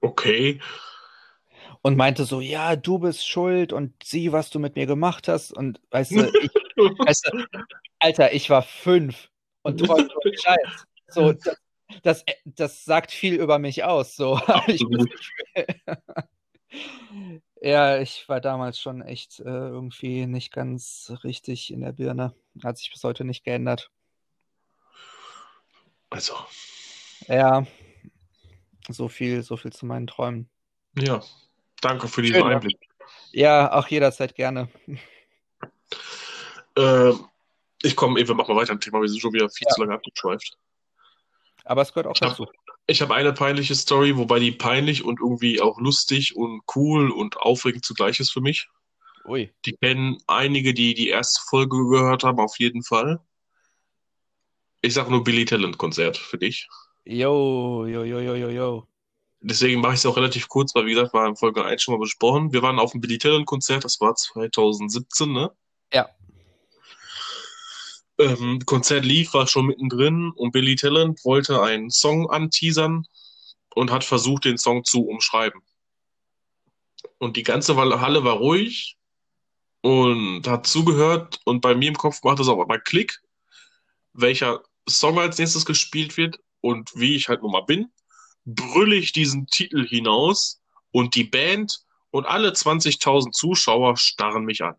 Okay. 0.01 0.59
und 1.81 1.97
meinte 1.97 2.25
so, 2.25 2.41
ja, 2.41 2.75
du 2.75 2.99
bist 2.99 3.27
schuld 3.27 3.73
und 3.73 3.93
sieh, 4.03 4.31
was 4.31 4.49
du 4.49 4.59
mit 4.59 4.75
mir 4.75 4.85
gemacht 4.85 5.27
hast. 5.27 5.51
Und 5.51 5.81
weißt 5.91 6.15
du, 6.15 6.33
ich, 6.39 6.62
weißt 6.75 7.31
du, 7.31 7.45
Alter, 7.99 8.33
ich 8.33 8.49
war 8.49 8.61
fünf 8.61 9.29
und 9.61 9.79
träumte 9.79 10.13
Scheiß. 10.41 10.85
So, 11.07 11.33
das, 11.33 11.57
das, 12.03 12.25
das 12.45 12.85
sagt 12.85 13.11
viel 13.11 13.35
über 13.35 13.59
mich 13.59 13.83
aus. 13.83 14.15
So. 14.15 14.39
Ja, 17.61 17.99
ich 17.99 18.27
war 18.27 18.41
damals 18.41 18.77
schon 18.77 19.01
echt 19.01 19.39
äh, 19.39 19.43
irgendwie 19.43 20.25
nicht 20.25 20.51
ganz 20.51 21.13
richtig 21.23 21.71
in 21.71 21.79
der 21.79 21.93
Birne. 21.93 22.35
Hat 22.61 22.77
sich 22.77 22.91
bis 22.91 23.01
heute 23.05 23.23
nicht 23.23 23.45
geändert. 23.45 23.89
Also, 26.09 26.35
Ja, 27.27 27.65
so 28.89 29.07
viel, 29.07 29.43
so 29.43 29.55
viel 29.55 29.71
zu 29.71 29.85
meinen 29.85 30.07
Träumen. 30.07 30.49
ja. 30.99 31.21
Danke 31.81 32.07
für 32.07 32.21
diesen 32.21 32.35
Schön, 32.35 32.49
ja. 32.49 32.55
Einblick. 32.55 32.79
Ja, 33.31 33.73
auch 33.73 33.87
jederzeit 33.87 34.35
gerne. 34.35 34.69
Ähm, 36.77 37.25
ich 37.81 37.95
komme, 37.95 38.25
wir 38.25 38.35
machen 38.35 38.55
mal 38.55 38.61
weiter 38.61 38.73
im 38.73 38.79
Thema. 38.79 39.01
Wir 39.01 39.09
sind 39.09 39.19
schon 39.19 39.33
wieder 39.33 39.49
viel 39.49 39.67
zu 39.67 39.81
lange 39.81 39.93
abgeschweift. 39.95 40.57
Aber 41.65 41.81
es 41.81 41.89
gehört 41.93 42.07
auch 42.07 42.15
Ich 42.15 42.21
hab- 42.21 42.29
dazu. 42.37 42.47
Ich 42.85 43.01
habe 43.01 43.13
eine 43.15 43.31
peinliche 43.31 43.75
Story, 43.75 44.17
wobei 44.17 44.39
die 44.39 44.51
peinlich 44.51 45.05
und 45.05 45.21
irgendwie 45.21 45.61
auch 45.61 45.79
lustig 45.79 46.35
und 46.35 46.61
cool 46.75 47.11
und 47.11 47.37
aufregend 47.37 47.85
zugleich 47.85 48.19
ist 48.19 48.31
für 48.31 48.41
mich. 48.41 48.67
Ui. 49.25 49.53
Die 49.65 49.71
kennen 49.77 50.17
einige, 50.27 50.73
die 50.73 50.93
die 50.93 51.07
erste 51.07 51.41
Folge 51.49 51.77
gehört 51.87 52.25
haben, 52.25 52.39
auf 52.39 52.59
jeden 52.59 52.83
Fall. 52.83 53.21
Ich 54.81 54.93
sage 54.93 55.09
nur 55.11 55.23
Billy 55.23 55.45
Talent 55.45 55.77
Konzert 55.77 56.17
für 56.17 56.37
dich. 56.37 56.67
Yo, 57.05 57.85
yo, 57.87 58.03
yo, 58.03 58.19
yo, 58.19 58.35
yo, 58.35 58.49
yo. 58.49 58.87
Deswegen 59.39 59.79
mache 59.79 59.93
ich 59.93 59.99
es 59.99 60.05
auch 60.05 60.17
relativ 60.17 60.49
kurz, 60.49 60.75
weil 60.75 60.85
wie 60.85 60.93
gesagt, 60.93 61.13
war 61.13 61.25
in 61.27 61.37
Folge 61.37 61.63
1 61.63 61.81
schon 61.81 61.93
mal 61.93 61.99
besprochen. 62.01 62.51
Wir 62.51 62.61
waren 62.61 62.79
auf 62.79 62.91
dem 62.91 62.99
Billy 62.99 63.17
Talent 63.17 63.45
Konzert, 63.45 63.85
das 63.85 63.99
war 64.01 64.13
2017, 64.15 65.31
ne? 65.31 65.51
Ja. 65.93 66.09
Ähm, 68.19 68.61
Konzert 68.65 69.05
lief, 69.05 69.33
war 69.33 69.47
schon 69.47 69.67
mittendrin 69.67 70.31
und 70.35 70.51
Billy 70.51 70.75
Talent 70.75 71.23
wollte 71.23 71.61
einen 71.61 71.89
Song 71.89 72.29
anteasern 72.29 73.05
und 73.75 73.91
hat 73.91 74.03
versucht, 74.03 74.45
den 74.45 74.57
Song 74.57 74.83
zu 74.83 75.05
umschreiben. 75.05 75.61
Und 77.17 77.37
die 77.37 77.43
ganze 77.43 77.75
Halle 77.75 78.23
war 78.23 78.35
ruhig 78.35 78.97
und 79.81 80.47
hat 80.47 80.67
zugehört 80.67 81.39
und 81.45 81.61
bei 81.61 81.75
mir 81.75 81.89
im 81.89 81.97
Kopf 81.97 82.23
macht 82.23 82.39
es 82.39 82.47
auf 82.47 82.59
einmal 82.59 82.81
Klick, 82.81 83.19
welcher 84.13 84.61
Song 84.87 85.19
als 85.19 85.37
nächstes 85.37 85.65
gespielt 85.65 86.17
wird 86.17 86.39
und 86.61 86.91
wie 86.95 87.15
ich 87.15 87.29
halt 87.29 87.41
nun 87.41 87.51
mal 87.51 87.61
bin, 87.61 87.91
brülle 88.45 88.95
ich 88.95 89.11
diesen 89.11 89.47
Titel 89.47 89.87
hinaus 89.87 90.61
und 90.91 91.15
die 91.15 91.23
Band 91.23 91.81
und 92.11 92.25
alle 92.25 92.51
20.000 92.51 93.31
Zuschauer 93.31 93.97
starren 93.97 94.45
mich 94.45 94.63
an. 94.63 94.75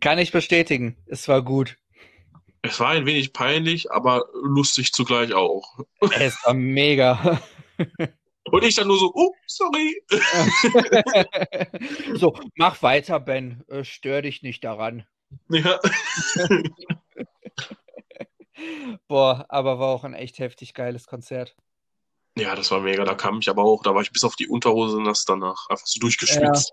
Kann 0.00 0.18
ich 0.18 0.32
bestätigen. 0.32 0.96
Es 1.06 1.28
war 1.28 1.42
gut. 1.42 1.76
Es 2.68 2.80
war 2.80 2.90
ein 2.90 3.06
wenig 3.06 3.32
peinlich, 3.32 3.90
aber 3.90 4.26
lustig 4.34 4.92
zugleich 4.92 5.32
auch. 5.32 5.78
Es 6.12 6.36
war 6.44 6.52
mega. 6.52 7.40
Und 8.50 8.64
ich 8.64 8.74
dann 8.74 8.88
nur 8.88 8.98
so, 8.98 9.12
oh, 9.14 9.34
sorry. 9.46 10.02
so, 12.14 12.34
mach 12.56 12.82
weiter, 12.82 13.20
Ben. 13.20 13.62
Äh, 13.68 13.84
Stör 13.84 14.20
dich 14.22 14.42
nicht 14.42 14.64
daran. 14.64 15.06
Ja. 15.48 15.78
Boah, 19.08 19.46
aber 19.48 19.78
war 19.78 19.88
auch 19.88 20.04
ein 20.04 20.14
echt 20.14 20.38
heftig 20.38 20.74
geiles 20.74 21.06
Konzert. 21.06 21.56
ja, 22.36 22.54
das 22.54 22.70
war 22.70 22.80
mega. 22.80 23.04
Da 23.04 23.14
kam 23.14 23.38
ich 23.38 23.48
aber 23.48 23.64
auch, 23.64 23.82
da 23.82 23.94
war 23.94 24.02
ich 24.02 24.12
bis 24.12 24.24
auf 24.24 24.36
die 24.36 24.48
Unterhose 24.48 25.00
nass 25.00 25.24
danach. 25.24 25.68
Einfach 25.70 25.86
so 25.86 26.00
durchgeschwitzt. 26.00 26.72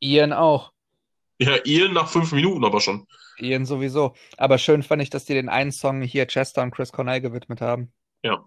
Ian 0.00 0.32
auch. 0.32 0.72
Ja, 1.38 1.56
ihr 1.64 1.88
nach 1.88 2.08
fünf 2.08 2.32
Minuten 2.32 2.64
aber 2.64 2.80
schon. 2.80 3.06
Ian 3.38 3.64
sowieso. 3.64 4.14
Aber 4.36 4.58
schön 4.58 4.82
fand 4.82 5.02
ich, 5.02 5.10
dass 5.10 5.24
die 5.24 5.34
den 5.34 5.48
einen 5.48 5.70
Song 5.70 6.02
hier 6.02 6.26
Chester 6.26 6.62
und 6.62 6.72
Chris 6.72 6.92
Cornell 6.92 7.20
gewidmet 7.20 7.60
haben. 7.60 7.92
Ja. 8.22 8.44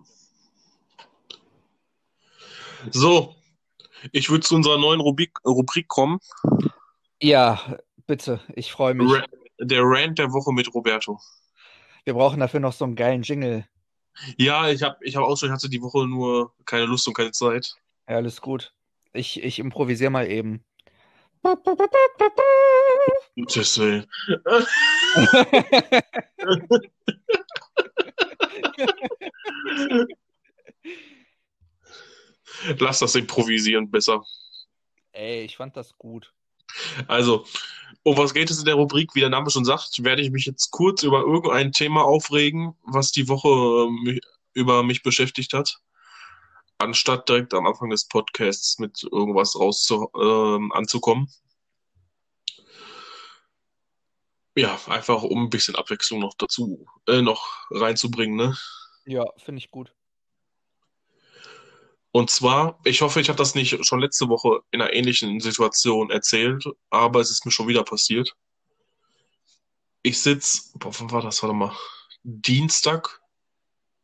So, 2.90 3.36
ich 4.12 4.30
würde 4.30 4.42
zu 4.42 4.56
unserer 4.56 4.78
neuen 4.78 5.00
Rubrik, 5.00 5.38
Rubrik 5.46 5.88
kommen. 5.88 6.20
Ja, 7.22 7.78
bitte. 8.08 8.42
Ich 8.56 8.72
freue 8.72 8.94
mich. 8.94 9.12
Ra 9.12 9.26
der 9.60 9.84
Rant 9.84 10.18
der 10.18 10.34
Woche 10.34 10.52
mit 10.52 10.74
Roberto. 10.74 11.20
Wir 12.04 12.16
brauchen 12.16 12.40
dafür 12.40 12.60
noch 12.60 12.74
so 12.74 12.84
einen 12.84 12.96
geilen 12.96 13.22
Jingle. 13.22 13.68
Ja, 14.38 14.70
ich 14.70 14.82
habe 14.82 14.98
ich 15.02 15.16
hab 15.16 15.24
auch 15.24 15.38
schon, 15.38 15.50
ich 15.50 15.54
hatte 15.54 15.70
die 15.70 15.84
Woche 15.84 16.08
nur 16.08 16.54
keine 16.66 16.86
Lust 16.86 17.08
und 17.08 17.14
keine 17.14 17.32
Zeit. 17.32 17.76
Ja, 18.10 18.16
alles 18.16 18.42
gut. 18.42 18.74
Ich, 19.14 19.44
ich 19.44 19.60
improvisiere 19.60 20.10
mal 20.10 20.28
eben. 20.28 20.66
Deswegen. 23.36 24.06
Lass 32.80 33.00
das 33.00 33.16
improvisieren 33.16 33.90
besser. 33.90 34.24
Ey, 35.14 35.44
ich 35.44 35.58
fand 35.58 35.76
das 35.76 35.98
gut. 35.98 36.34
Also, 37.08 37.46
um 38.04 38.18
was 38.18 38.34
geht 38.34 38.50
es 38.50 38.60
in 38.60 38.66
der 38.66 38.76
Rubrik? 38.76 39.14
Wie 39.14 39.20
der 39.20 39.30
Name 39.30 39.50
schon 39.50 39.66
sagt, 39.66 40.04
werde 40.04 40.22
ich 40.22 40.32
mich 40.32 40.46
jetzt 40.46 40.72
kurz 40.72 41.04
über 41.04 41.22
irgendein 41.22 41.72
Thema 41.72 42.04
aufregen, 42.04 42.76
was 42.84 43.12
die 43.12 43.28
Woche 43.28 43.50
äh, 43.50 43.90
mich, 44.04 44.22
über 44.54 44.84
mich 44.84 45.04
beschäftigt 45.04 45.54
hat, 45.54 45.80
anstatt 46.78 47.28
direkt 47.30 47.54
am 47.54 47.66
Anfang 47.66 47.90
des 47.90 48.08
Podcasts 48.08 48.80
mit 48.80 49.04
irgendwas 49.12 49.60
raus 49.60 49.84
zu, 49.84 50.10
ähm, 50.20 50.72
anzukommen. 50.72 51.30
Ja, 54.56 54.80
einfach 54.88 55.24
um 55.24 55.46
ein 55.46 55.50
bisschen 55.50 55.76
Abwechslung 55.76 56.20
noch 56.20 56.34
dazu, 56.38 56.86
äh, 57.08 57.22
noch 57.22 57.48
reinzubringen, 57.70 58.36
ne? 58.36 58.58
Ja, 59.06 59.26
finde 59.38 59.60
ich 59.60 59.72
gut. 59.72 59.94
Und 62.12 62.30
zwar, 62.30 62.80
ich 62.84 63.02
hoffe, 63.02 63.22
ich 63.22 63.30
habe 63.30 63.38
das 63.38 63.56
nicht 63.56 63.86
schon 63.86 64.02
letzte 64.02 64.28
Woche 64.28 64.60
in 64.72 64.82
einer 64.82 64.94
ähnlichen 64.94 65.40
Situation 65.40 66.12
erzählt, 66.12 66.66
aber 66.90 67.22
es 67.22 67.32
ist 67.32 67.46
mir 67.46 67.52
schon 67.52 67.70
wieder 67.70 67.84
passiert. 67.84 68.36
Ich 70.04 70.22
sitz, 70.22 70.74
boah, 70.76 70.92
wann 71.00 71.12
war 71.12 71.22
das? 71.22 71.42
Warte 71.42 71.56
mal. 71.56 71.74
Dienstag 72.24 73.22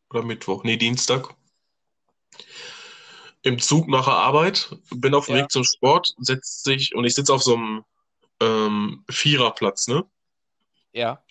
oder 0.08 0.22
Mittwoch? 0.22 0.64
Nee, 0.64 0.78
Dienstag. 0.78 1.34
Im 3.42 3.58
Zug 3.58 3.88
nach 3.88 4.06
der 4.06 4.14
Arbeit, 4.14 4.74
bin 4.90 5.14
auf 5.14 5.26
dem 5.26 5.36
Ja. 5.36 5.42
Weg 5.42 5.50
zum 5.50 5.64
Sport, 5.64 6.14
setzt 6.18 6.64
sich 6.64 6.94
und 6.94 7.04
ich 7.04 7.14
sitze 7.14 7.34
auf 7.34 7.42
so 7.42 7.54
einem 7.56 7.84
ähm, 8.40 9.04
Viererplatz, 9.10 9.86
ne? 9.88 10.08
Ja. 10.92 11.22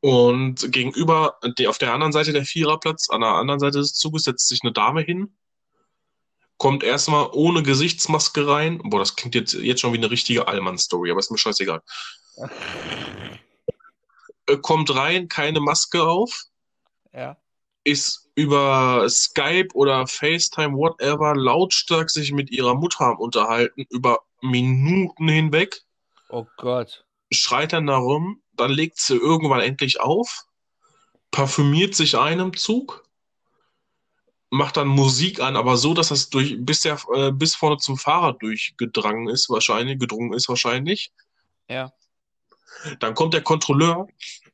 Und 0.00 0.70
gegenüber, 0.72 1.38
die, 1.58 1.68
auf 1.68 1.78
der 1.78 1.92
anderen 1.92 2.12
Seite 2.12 2.32
der 2.32 2.44
Viererplatz, 2.44 3.10
an 3.10 3.22
der 3.22 3.30
anderen 3.30 3.60
Seite 3.60 3.78
des 3.78 3.94
Zuges, 3.94 4.24
setzt 4.24 4.48
sich 4.48 4.60
eine 4.62 4.72
Dame 4.72 5.00
hin, 5.00 5.36
kommt 6.58 6.84
erstmal 6.84 7.28
ohne 7.32 7.62
Gesichtsmaske 7.62 8.46
rein. 8.46 8.80
Boah, 8.84 9.00
das 9.00 9.16
klingt 9.16 9.34
jetzt, 9.34 9.54
jetzt 9.54 9.80
schon 9.80 9.92
wie 9.92 9.98
eine 9.98 10.10
richtige 10.10 10.48
Allmann-Story, 10.48 11.10
aber 11.10 11.20
ist 11.20 11.30
mir 11.30 11.38
scheißegal. 11.38 11.82
Äh, 14.46 14.56
Kommt 14.58 14.94
rein, 14.94 15.28
keine 15.28 15.60
Maske 15.60 16.04
auf, 16.04 16.44
Ja. 17.12 17.36
ist 17.84 18.30
über 18.34 19.08
Skype 19.08 19.68
oder 19.74 20.06
FaceTime, 20.06 20.76
whatever, 20.76 21.34
lautstark 21.34 22.10
sich 22.10 22.32
mit 22.32 22.50
ihrer 22.50 22.74
Mutter 22.74 23.06
am 23.06 23.18
unterhalten, 23.18 23.86
über 23.90 24.20
Minuten 24.40 25.28
hinweg. 25.28 25.82
Oh 26.28 26.46
Gott. 26.58 27.05
Schreit 27.30 27.72
dann 27.72 27.86
da 27.86 27.96
rum, 27.96 28.42
dann 28.52 28.70
legt 28.70 28.98
sie 28.98 29.16
irgendwann 29.16 29.60
endlich 29.60 30.00
auf, 30.00 30.44
parfümiert 31.30 31.94
sich 31.94 32.16
ein 32.16 32.40
im 32.40 32.56
Zug, 32.56 33.04
macht 34.50 34.76
dann 34.76 34.88
Musik 34.88 35.40
an, 35.40 35.56
aber 35.56 35.76
so, 35.76 35.92
dass 35.94 36.08
das 36.08 36.30
durch 36.30 36.56
bis 36.58 36.80
der 36.80 36.98
äh, 37.12 37.32
bis 37.32 37.54
vorne 37.54 37.78
zum 37.78 37.98
Fahrer 37.98 38.32
durchgedrangen 38.34 39.28
ist, 39.28 39.50
wahrscheinlich, 39.50 39.98
gedrungen 39.98 40.32
ist 40.32 40.48
wahrscheinlich. 40.48 41.12
Ja. 41.68 41.92
Dann 43.00 43.14
kommt 43.14 43.34
der 43.34 43.42
Kontrolleur, 43.42 44.06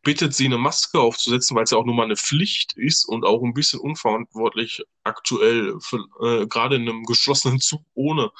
bittet 0.02 0.34
sie 0.34 0.46
eine 0.46 0.58
Maske 0.58 0.98
aufzusetzen, 1.00 1.56
weil 1.56 1.64
es 1.64 1.70
ja 1.70 1.78
auch 1.78 1.84
nur 1.84 1.94
mal 1.94 2.04
eine 2.04 2.16
Pflicht 2.16 2.72
ist 2.74 3.04
und 3.04 3.24
auch 3.24 3.42
ein 3.42 3.54
bisschen 3.54 3.80
unverantwortlich 3.80 4.82
aktuell, 5.04 5.78
für, 5.80 5.98
äh, 6.20 6.46
gerade 6.46 6.76
in 6.76 6.88
einem 6.88 7.04
geschlossenen 7.04 7.60
Zug 7.60 7.82
ohne 7.94 8.30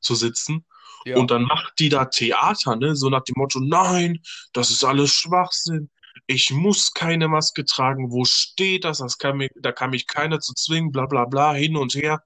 zu 0.00 0.14
sitzen. 0.14 0.64
Ja. 1.04 1.16
Und 1.16 1.30
dann 1.30 1.42
macht 1.42 1.78
die 1.78 1.88
da 1.88 2.04
Theater, 2.06 2.76
ne? 2.76 2.94
So 2.94 3.08
nach 3.08 3.24
dem 3.24 3.34
Motto, 3.36 3.60
nein, 3.60 4.20
das 4.52 4.70
ist 4.70 4.84
alles 4.84 5.12
Schwachsinn. 5.12 5.90
Ich 6.26 6.50
muss 6.50 6.92
keine 6.92 7.28
Maske 7.28 7.64
tragen. 7.64 8.10
Wo 8.10 8.24
steht 8.24 8.84
das? 8.84 8.98
Das 8.98 9.18
kann 9.18 9.38
mir, 9.38 9.48
da 9.56 9.72
kann 9.72 9.90
mich 9.90 10.06
keiner 10.06 10.40
zu 10.40 10.54
zwingen, 10.54 10.92
bla 10.92 11.06
bla 11.06 11.24
bla, 11.24 11.54
hin 11.54 11.76
und 11.76 11.94
her. 11.94 12.22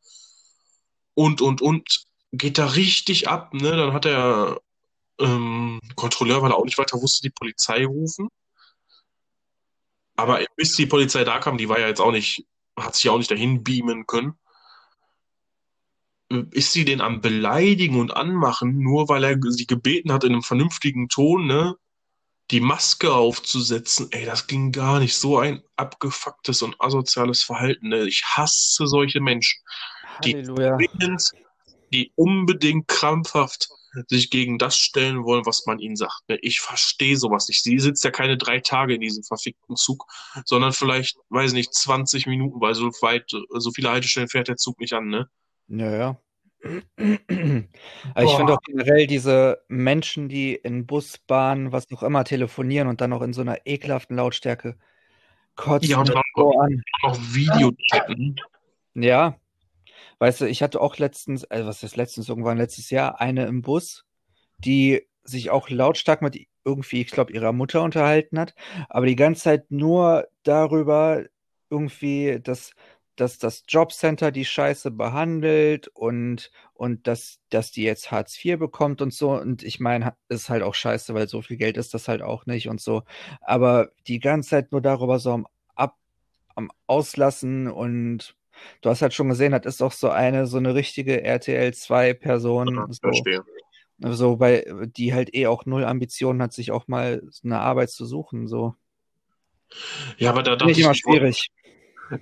Und, 1.15 1.41
und, 1.41 1.63
und. 1.63 2.05
Geht 2.37 2.59
da 2.59 2.67
richtig 2.67 3.29
ab, 3.29 3.55
ne? 3.55 3.77
Dann 3.77 3.93
hat 3.93 4.05
der 4.05 4.61
ähm, 5.21 5.81
Kontrolleur, 5.95 6.43
weil 6.43 6.51
er 6.51 6.57
auch 6.57 6.65
nicht 6.65 6.79
weiter 6.79 7.01
wusste, 7.01 7.23
die 7.23 7.31
Polizei 7.31 7.87
rufen. 7.87 8.29
Aber 10.17 10.45
bis 10.57 10.75
die 10.75 10.87
Polizei 10.87 11.23
da 11.23 11.39
kam, 11.39 11.59
die 11.59 11.69
war 11.69 11.79
ja 11.79 11.87
jetzt 11.87 12.01
auch 12.01 12.11
nicht, 12.11 12.45
hat 12.77 12.97
sich 12.97 13.09
auch 13.09 13.19
nicht 13.19 13.31
dahin 13.31 13.63
beamen 13.63 14.07
können 14.07 14.35
ist 16.29 16.73
sie 16.73 16.85
den 16.85 17.01
am 17.01 17.21
Beleidigen 17.21 18.01
und 18.01 18.17
Anmachen, 18.17 18.79
nur 18.79 19.09
weil 19.09 19.25
er 19.25 19.39
sie 19.49 19.67
gebeten 19.67 20.13
hat, 20.13 20.25
in 20.25 20.33
einem 20.33 20.43
vernünftigen 20.43 21.09
Ton, 21.09 21.47
ne, 21.47 21.77
die 22.51 22.61
Maske 22.61 23.13
aufzusetzen. 23.13 24.09
Ey, 24.11 24.25
das 24.25 24.47
ging 24.47 24.73
gar 24.73 25.01
nicht. 25.01 25.17
So 25.17 25.39
ein 25.39 25.63
abgefucktes 25.77 26.63
und 26.63 26.81
asoziales 26.81 27.43
Verhalten. 27.43 27.89
Ne? 27.89 28.07
Ich 28.07 28.23
hasse 28.25 28.87
solche 28.87 29.21
Menschen, 29.21 29.61
die 30.25 30.43
zwingend, 30.43 31.31
die 31.93 32.13
unbedingt 32.17 32.89
krampfhaft 32.89 33.69
sich 34.09 34.29
gegen 34.29 34.59
das 34.59 34.77
stellen 34.77 35.23
wollen, 35.25 35.47
was 35.47 35.67
man 35.67 35.79
ihnen 35.79 35.97
sagt. 35.97 36.29
Ne? 36.29 36.37
Ich 36.43 36.61
verstehe 36.61 37.17
sowas 37.17 37.49
nicht. 37.49 37.63
Sie 37.63 37.79
sitzt 37.79 38.05
ja 38.05 38.11
keine 38.11 38.37
drei 38.37 38.61
Tage 38.61 38.95
in 38.95 39.01
diesem 39.01 39.23
verfickten 39.23 39.77
Zug, 39.77 40.05
sondern 40.45 40.73
vielleicht, 40.73 41.17
weiß 41.29 41.53
nicht, 41.53 41.73
20 41.73 42.27
Minuten, 42.27 42.61
weil 42.61 42.75
so 42.75 42.89
weit, 43.01 43.31
so 43.31 43.71
viele 43.71 43.91
Haltestellen 43.91 44.29
fährt 44.29 44.49
der 44.49 44.57
Zug 44.57 44.81
nicht 44.81 44.93
an, 44.95 45.09
ne? 45.09 45.29
Ja, 45.69 45.91
ja. 45.91 46.21
Aber 46.65 46.75
ich 48.25 48.37
finde 48.37 48.55
auch 48.55 48.63
generell 48.63 49.07
diese 49.07 49.63
Menschen, 49.69 50.29
die 50.29 50.55
in 50.55 50.87
Bus, 50.87 51.19
Bahn, 51.19 51.73
was 51.73 51.91
auch 51.93 52.03
immer 52.03 52.25
telefonieren 52.25 52.89
und 52.89 53.01
dann 53.01 53.11
noch 53.11 53.23
in 53.23 53.33
so 53.33 53.43
einer 53.43 53.67
ekelhaften 53.67 54.17
Lautstärke 54.17 54.77
kotzen 55.57 55.91
Ja, 55.91 55.99
und 55.99 56.09
dann 56.09 56.23
so 56.37 56.59
an. 56.59 56.83
Noch 57.03 57.19
Videochatten. 57.19 58.41
Ja, 58.95 59.37
weißt 60.19 60.43
du, 60.43 60.45
ich 60.47 60.63
hatte 60.63 60.81
auch 60.81 60.99
letztens, 60.99 61.45
also 61.45 61.67
was 61.69 61.83
ist 61.83 61.97
letztens, 61.97 62.29
irgendwann 62.29 62.59
letztes 62.59 62.91
Jahr, 62.91 63.21
eine 63.21 63.47
im 63.47 63.63
Bus, 63.63 64.05
die 64.59 65.03
sich 65.25 65.51
auch 65.51 65.71
lautstark 65.71 66.23
mit 66.23 66.39
irgendwie, 66.65 67.01
ich 67.03 67.11
glaube, 67.11 67.33
ihrer 67.33 67.53
Mutter 67.53 67.83
unterhalten 67.83 68.39
hat, 68.39 68.55
aber 68.89 69.07
die 69.07 69.17
ganze 69.17 69.43
Zeit 69.43 69.71
nur 69.71 70.29
darüber 70.45 71.25
irgendwie, 71.71 72.41
dass, 72.43 72.73
dass 73.17 73.39
das 73.39 73.65
Jobcenter 73.69 74.31
die 74.33 74.45
Scheiße 74.45 74.91
behandelt 74.91 75.89
und, 75.89 76.51
und 76.75 77.07
dass, 77.07 77.39
dass 77.51 77.71
die 77.71 77.83
jetzt 77.83 78.11
Hartz 78.11 78.43
IV 78.45 78.59
bekommt 78.59 79.01
und 79.03 79.13
so. 79.13 79.33
Und 79.33 79.63
ich 79.63 79.81
meine, 79.81 80.15
ist 80.29 80.49
halt 80.49 80.63
auch 80.63 80.75
scheiße, 80.75 81.15
weil 81.15 81.29
so 81.29 81.43
viel 81.43 81.57
Geld 81.57 81.77
ist 81.77 81.95
das 81.95 82.09
halt 82.09 82.23
auch 82.23 82.47
nicht 82.47 82.69
und 82.69 82.81
so. 82.81 83.03
Aber 83.41 83.91
die 84.07 84.21
ganze 84.21 84.51
Zeit 84.51 84.73
nur 84.73 84.81
darüber 84.81 85.19
so 85.19 85.33
am, 85.33 85.47
Ab, 85.75 85.97
am 86.55 86.71
Auslassen 86.87 87.69
und 87.69 88.37
du 88.81 88.91
hast 88.91 89.03
halt 89.03 89.15
schon 89.15 89.29
gesehen, 89.29 89.53
das 89.53 89.67
ist 89.67 89.83
auch 89.83 89.93
so 89.93 90.11
eine, 90.11 90.47
so 90.47 90.57
eine 90.57 90.75
richtige 90.75 91.23
RTL 91.23 91.73
2 91.73 92.15
Person. 92.15 92.75
Ja, 92.75 92.87
so. 92.91 92.99
verstehe. 93.01 93.45
So, 93.99 94.37
bei, 94.37 94.65
die 94.97 95.15
halt 95.15 95.35
eh 95.35 95.47
auch 95.47 95.67
null 95.67 95.85
Ambitionen 95.85 96.43
hat, 96.43 96.53
sich 96.53 96.73
auch 96.73 96.89
mal 96.89 97.23
eine 97.45 97.61
Arbeit 97.61 97.91
zu 97.91 98.05
suchen. 98.07 98.49
So. 98.49 98.75
Ja, 100.19 100.31
aber 100.31 100.43
da 100.43 100.57
dachte 100.57 100.73
ich, 100.73 100.81
immer 100.81 100.95
schwierig. 100.95 101.51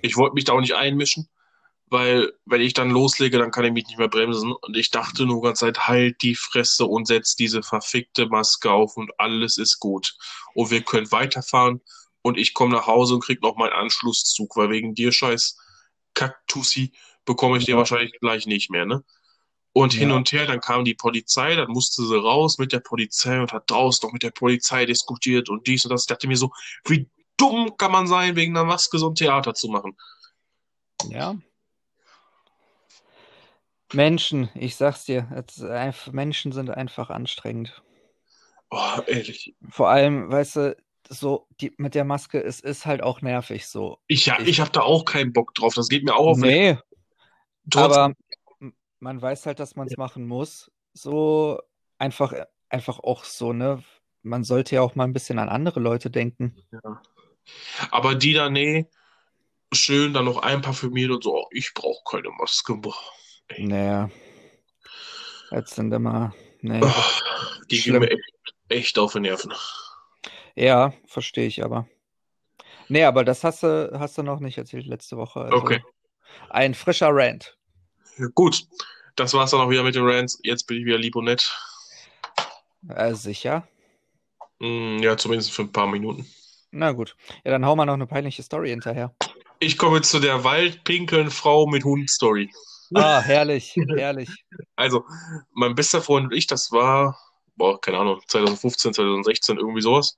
Ich 0.01 0.17
wollte 0.17 0.35
mich 0.35 0.45
da 0.45 0.53
auch 0.53 0.61
nicht 0.61 0.75
einmischen, 0.75 1.29
weil 1.87 2.33
wenn 2.45 2.61
ich 2.61 2.73
dann 2.73 2.89
loslege, 2.89 3.37
dann 3.37 3.51
kann 3.51 3.65
ich 3.65 3.71
mich 3.71 3.85
nicht 3.87 3.99
mehr 3.99 4.07
bremsen. 4.07 4.51
Und 4.53 4.75
ich 4.75 4.89
dachte 4.89 5.25
nur 5.25 5.41
ganz 5.41 5.59
Zeit, 5.59 5.87
halt 5.87 6.21
die 6.21 6.35
Fresse 6.35 6.85
und 6.85 7.07
setz 7.07 7.35
diese 7.35 7.61
verfickte 7.61 8.27
Maske 8.27 8.71
auf 8.71 8.97
und 8.97 9.11
alles 9.19 9.57
ist 9.57 9.79
gut. 9.79 10.15
Und 10.55 10.71
wir 10.71 10.81
können 10.81 11.11
weiterfahren 11.11 11.81
und 12.21 12.37
ich 12.37 12.53
komme 12.53 12.73
nach 12.73 12.87
Hause 12.87 13.15
und 13.15 13.23
krieg 13.23 13.41
noch 13.41 13.57
meinen 13.57 13.73
Anschlusszug, 13.73 14.55
weil 14.55 14.69
wegen 14.69 14.95
dir 14.95 15.11
scheiß 15.11 15.57
Kaktussi 16.13 16.93
bekomme 17.25 17.57
ich 17.57 17.65
den 17.65 17.77
wahrscheinlich 17.77 18.13
gleich 18.19 18.45
nicht 18.45 18.69
mehr, 18.69 18.85
ne? 18.85 19.03
Und 19.75 19.93
hin 19.93 20.09
Ja. 20.11 20.15
und 20.17 20.31
her, 20.31 20.45
dann 20.45 20.59
kam 20.59 20.85
die 20.85 20.93
Polizei, 20.93 21.55
dann 21.55 21.71
musste 21.71 22.05
sie 22.05 22.15
raus 22.15 22.59
mit 22.59 22.71
der 22.73 22.79
Polizei 22.79 23.41
und 23.41 23.51
hat 23.53 23.69
draußen 23.71 24.05
noch 24.05 24.13
mit 24.13 24.21
der 24.21 24.29
Polizei 24.29 24.85
diskutiert 24.85 25.49
und 25.49 25.65
dies 25.65 25.83
und 25.83 25.89
das. 25.91 26.01
Ich 26.03 26.07
dachte 26.07 26.27
mir 26.27 26.37
so, 26.37 26.51
wie 26.85 27.09
dumm 27.43 27.77
kann 27.77 27.91
man 27.91 28.07
sein, 28.07 28.35
wegen 28.35 28.55
einer 28.55 28.65
Maske 28.65 28.97
so 28.97 29.09
ein 29.09 29.15
Theater 29.15 29.53
zu 29.53 29.67
machen? 29.69 29.97
Ja. 31.09 31.35
Menschen, 33.93 34.49
ich 34.55 34.75
sag's 34.75 35.05
dir, 35.05 35.27
einfach, 35.69 36.11
Menschen 36.11 36.51
sind 36.51 36.69
einfach 36.71 37.09
anstrengend. 37.09 37.83
Oh, 38.71 38.99
ehrlich. 39.05 39.55
Vor 39.69 39.89
allem, 39.89 40.31
weißt 40.31 40.55
du, 40.55 40.77
so 41.09 41.47
die, 41.61 41.73
mit 41.77 41.93
der 41.93 42.05
Maske, 42.05 42.41
es 42.41 42.59
ist 42.59 42.85
halt 42.87 43.03
auch 43.03 43.21
nervig 43.21 43.67
so. 43.67 43.99
Ich, 44.07 44.25
ja, 44.25 44.39
Ich- 44.39 44.47
ich 44.47 44.59
habe 44.61 44.71
da 44.71 44.81
auch 44.81 45.05
keinen 45.05 45.31
Bock 45.31 45.53
drauf. 45.53 45.75
Das 45.75 45.89
geht 45.89 46.03
mir 46.05 46.15
auch 46.15 46.27
auf 46.29 46.37
Nee, 46.39 46.77
Trotzdem, 47.69 48.15
aber 48.61 48.71
man 48.99 49.21
weiß 49.21 49.45
halt, 49.45 49.59
dass 49.59 49.75
man 49.75 49.87
es 49.87 49.97
machen 49.97 50.25
muss. 50.25 50.71
So 50.93 51.59
einfach, 51.99 52.33
einfach 52.69 52.99
auch 52.99 53.23
so, 53.25 53.53
ne? 53.53 53.83
Man 54.23 54.43
sollte 54.43 54.75
ja 54.75 54.81
auch 54.81 54.95
mal 54.95 55.03
ein 55.03 55.13
bisschen 55.13 55.37
an 55.37 55.49
andere 55.49 55.79
Leute 55.79 56.09
denken. 56.09 56.55
Aber 57.91 58.15
die 58.15 58.33
da, 58.33 58.49
nee, 58.49 58.87
schön 59.73 60.13
dann 60.13 60.25
noch 60.25 60.37
einparfümiert 60.37 61.11
und 61.11 61.23
so. 61.23 61.47
Ich 61.51 61.73
brauche 61.73 62.03
keine 62.09 62.29
Maske. 62.31 62.75
Boah. 62.75 62.95
Naja. 63.57 64.09
Jetzt 65.51 65.75
sind 65.75 65.91
immer. 65.91 66.33
Nee. 66.61 66.81
Ah, 66.81 67.11
die 67.69 67.81
gehen 67.81 67.99
mir 67.99 68.09
echt, 68.09 68.33
echt 68.69 68.99
auf 68.99 69.13
die 69.13 69.19
Nerven. 69.19 69.53
Ja, 70.55 70.93
verstehe 71.07 71.47
ich 71.47 71.63
aber. 71.63 71.87
Nee, 72.87 73.03
aber 73.03 73.23
das 73.23 73.43
hast 73.43 73.63
du, 73.63 73.99
hast 73.99 74.17
du 74.17 74.23
noch 74.23 74.39
nicht 74.39 74.57
erzählt 74.57 74.85
letzte 74.85 75.17
Woche. 75.17 75.41
Also 75.41 75.57
Okay. 75.57 75.83
Ein 76.49 76.73
frischer 76.73 77.09
Rant. 77.11 77.57
Ja, 78.17 78.27
gut, 78.33 78.65
das 79.15 79.33
war's 79.33 79.51
dann 79.51 79.61
auch 79.61 79.69
wieder 79.69 79.83
mit 79.83 79.95
den 79.95 80.05
Rants. 80.05 80.39
Jetzt 80.43 80.65
bin 80.65 80.77
ich 80.77 80.85
wieder 80.85 80.97
lieb 80.97 81.15
und 81.15 81.25
nett. 81.25 81.51
Äh, 82.89 83.13
sicher. 83.13 83.67
Mm, 84.59 84.99
ja, 84.99 85.17
zumindest 85.17 85.51
für 85.51 85.63
ein 85.63 85.71
paar 85.71 85.87
Minuten. 85.87 86.27
Na 86.75 86.91
gut. 86.91 87.15
Ja, 87.43 87.51
dann 87.51 87.65
hau 87.65 87.75
mal 87.75 87.85
noch 87.85 87.93
eine 87.93 88.07
peinliche 88.07 88.41
Story 88.41 88.69
hinterher. 88.69 89.13
Ich 89.59 89.77
komme 89.77 90.01
zu 90.01 90.19
der 90.19 90.43
waldpinkeln 90.43 91.29
Frau 91.29 91.67
mit 91.67 91.83
Hund-Story. 91.83 92.51
Ah, 92.95 93.21
herrlich, 93.21 93.75
herrlich. 93.95 94.29
Also, 94.75 95.05
mein 95.51 95.75
bester 95.75 96.01
Freund 96.01 96.25
und 96.25 96.33
ich, 96.33 96.47
das 96.47 96.71
war, 96.71 97.17
boah, 97.55 97.79
keine 97.79 97.99
Ahnung, 97.99 98.21
2015, 98.27 98.95
2016, 98.95 99.57
irgendwie 99.57 99.81
sowas. 99.81 100.17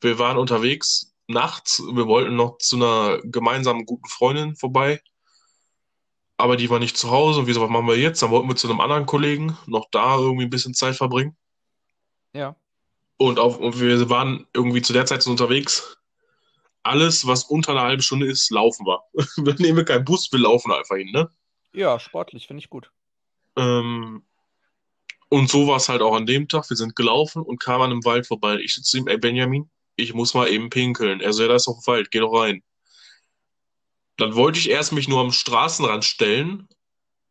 Wir 0.00 0.18
waren 0.18 0.38
unterwegs 0.38 1.12
nachts, 1.28 1.80
wir 1.80 2.06
wollten 2.06 2.34
noch 2.34 2.56
zu 2.58 2.76
einer 2.76 3.20
gemeinsamen 3.22 3.84
guten 3.84 4.08
Freundin 4.08 4.56
vorbei, 4.56 5.00
aber 6.38 6.56
die 6.56 6.70
war 6.70 6.78
nicht 6.78 6.96
zu 6.96 7.10
Hause. 7.10 7.40
Und 7.40 7.46
wir 7.46 7.54
so, 7.54 7.60
was 7.60 7.70
machen 7.70 7.86
wir 7.86 7.98
jetzt? 7.98 8.22
Dann 8.22 8.30
wollten 8.30 8.48
wir 8.48 8.56
zu 8.56 8.68
einem 8.68 8.80
anderen 8.80 9.04
Kollegen 9.04 9.58
noch 9.66 9.88
da 9.90 10.16
irgendwie 10.16 10.44
ein 10.44 10.50
bisschen 10.50 10.74
Zeit 10.74 10.96
verbringen. 10.96 11.36
Ja. 12.32 12.56
Und, 13.16 13.38
auf, 13.38 13.58
und 13.58 13.80
wir 13.80 14.08
waren 14.10 14.46
irgendwie 14.52 14.82
zu 14.82 14.92
der 14.92 15.06
Zeit 15.06 15.22
so 15.22 15.30
unterwegs. 15.30 15.96
Alles, 16.82 17.26
was 17.26 17.44
unter 17.44 17.72
einer 17.72 17.82
halben 17.82 18.02
Stunde 18.02 18.26
ist, 18.26 18.50
laufen 18.50 18.86
wir. 18.86 19.00
Wir 19.36 19.54
nehmen 19.54 19.84
keinen 19.84 20.04
Bus, 20.04 20.28
wir 20.32 20.40
laufen 20.40 20.72
einfach 20.72 20.96
hin, 20.96 21.12
ne? 21.12 21.30
Ja, 21.72 22.00
sportlich, 22.00 22.48
finde 22.48 22.60
ich 22.60 22.68
gut. 22.68 22.90
Ähm, 23.56 24.24
und 25.28 25.48
so 25.48 25.68
war 25.68 25.76
es 25.76 25.88
halt 25.88 26.02
auch 26.02 26.14
an 26.14 26.26
dem 26.26 26.48
Tag. 26.48 26.68
Wir 26.68 26.76
sind 26.76 26.96
gelaufen 26.96 27.42
und 27.42 27.60
kamen 27.60 27.84
an 27.84 27.90
einem 27.92 28.04
Wald 28.04 28.26
vorbei. 28.26 28.58
Ich 28.58 28.74
sitze 28.74 28.98
ihm, 28.98 29.06
ey 29.06 29.16
Benjamin, 29.16 29.70
ich 29.96 30.12
muss 30.12 30.34
mal 30.34 30.48
eben 30.48 30.70
pinkeln. 30.70 31.20
Er 31.20 31.32
so, 31.32 31.42
ja, 31.42 31.48
da 31.48 31.54
ist 31.54 31.66
doch 31.66 31.78
ein 31.78 31.86
Wald, 31.86 32.10
geh 32.10 32.18
doch 32.18 32.34
rein. 32.34 32.62
Dann 34.16 34.34
wollte 34.34 34.58
ich 34.58 34.68
erst 34.68 34.92
mich 34.92 35.08
nur 35.08 35.20
am 35.20 35.32
Straßenrand 35.32 36.04
stellen 36.04 36.68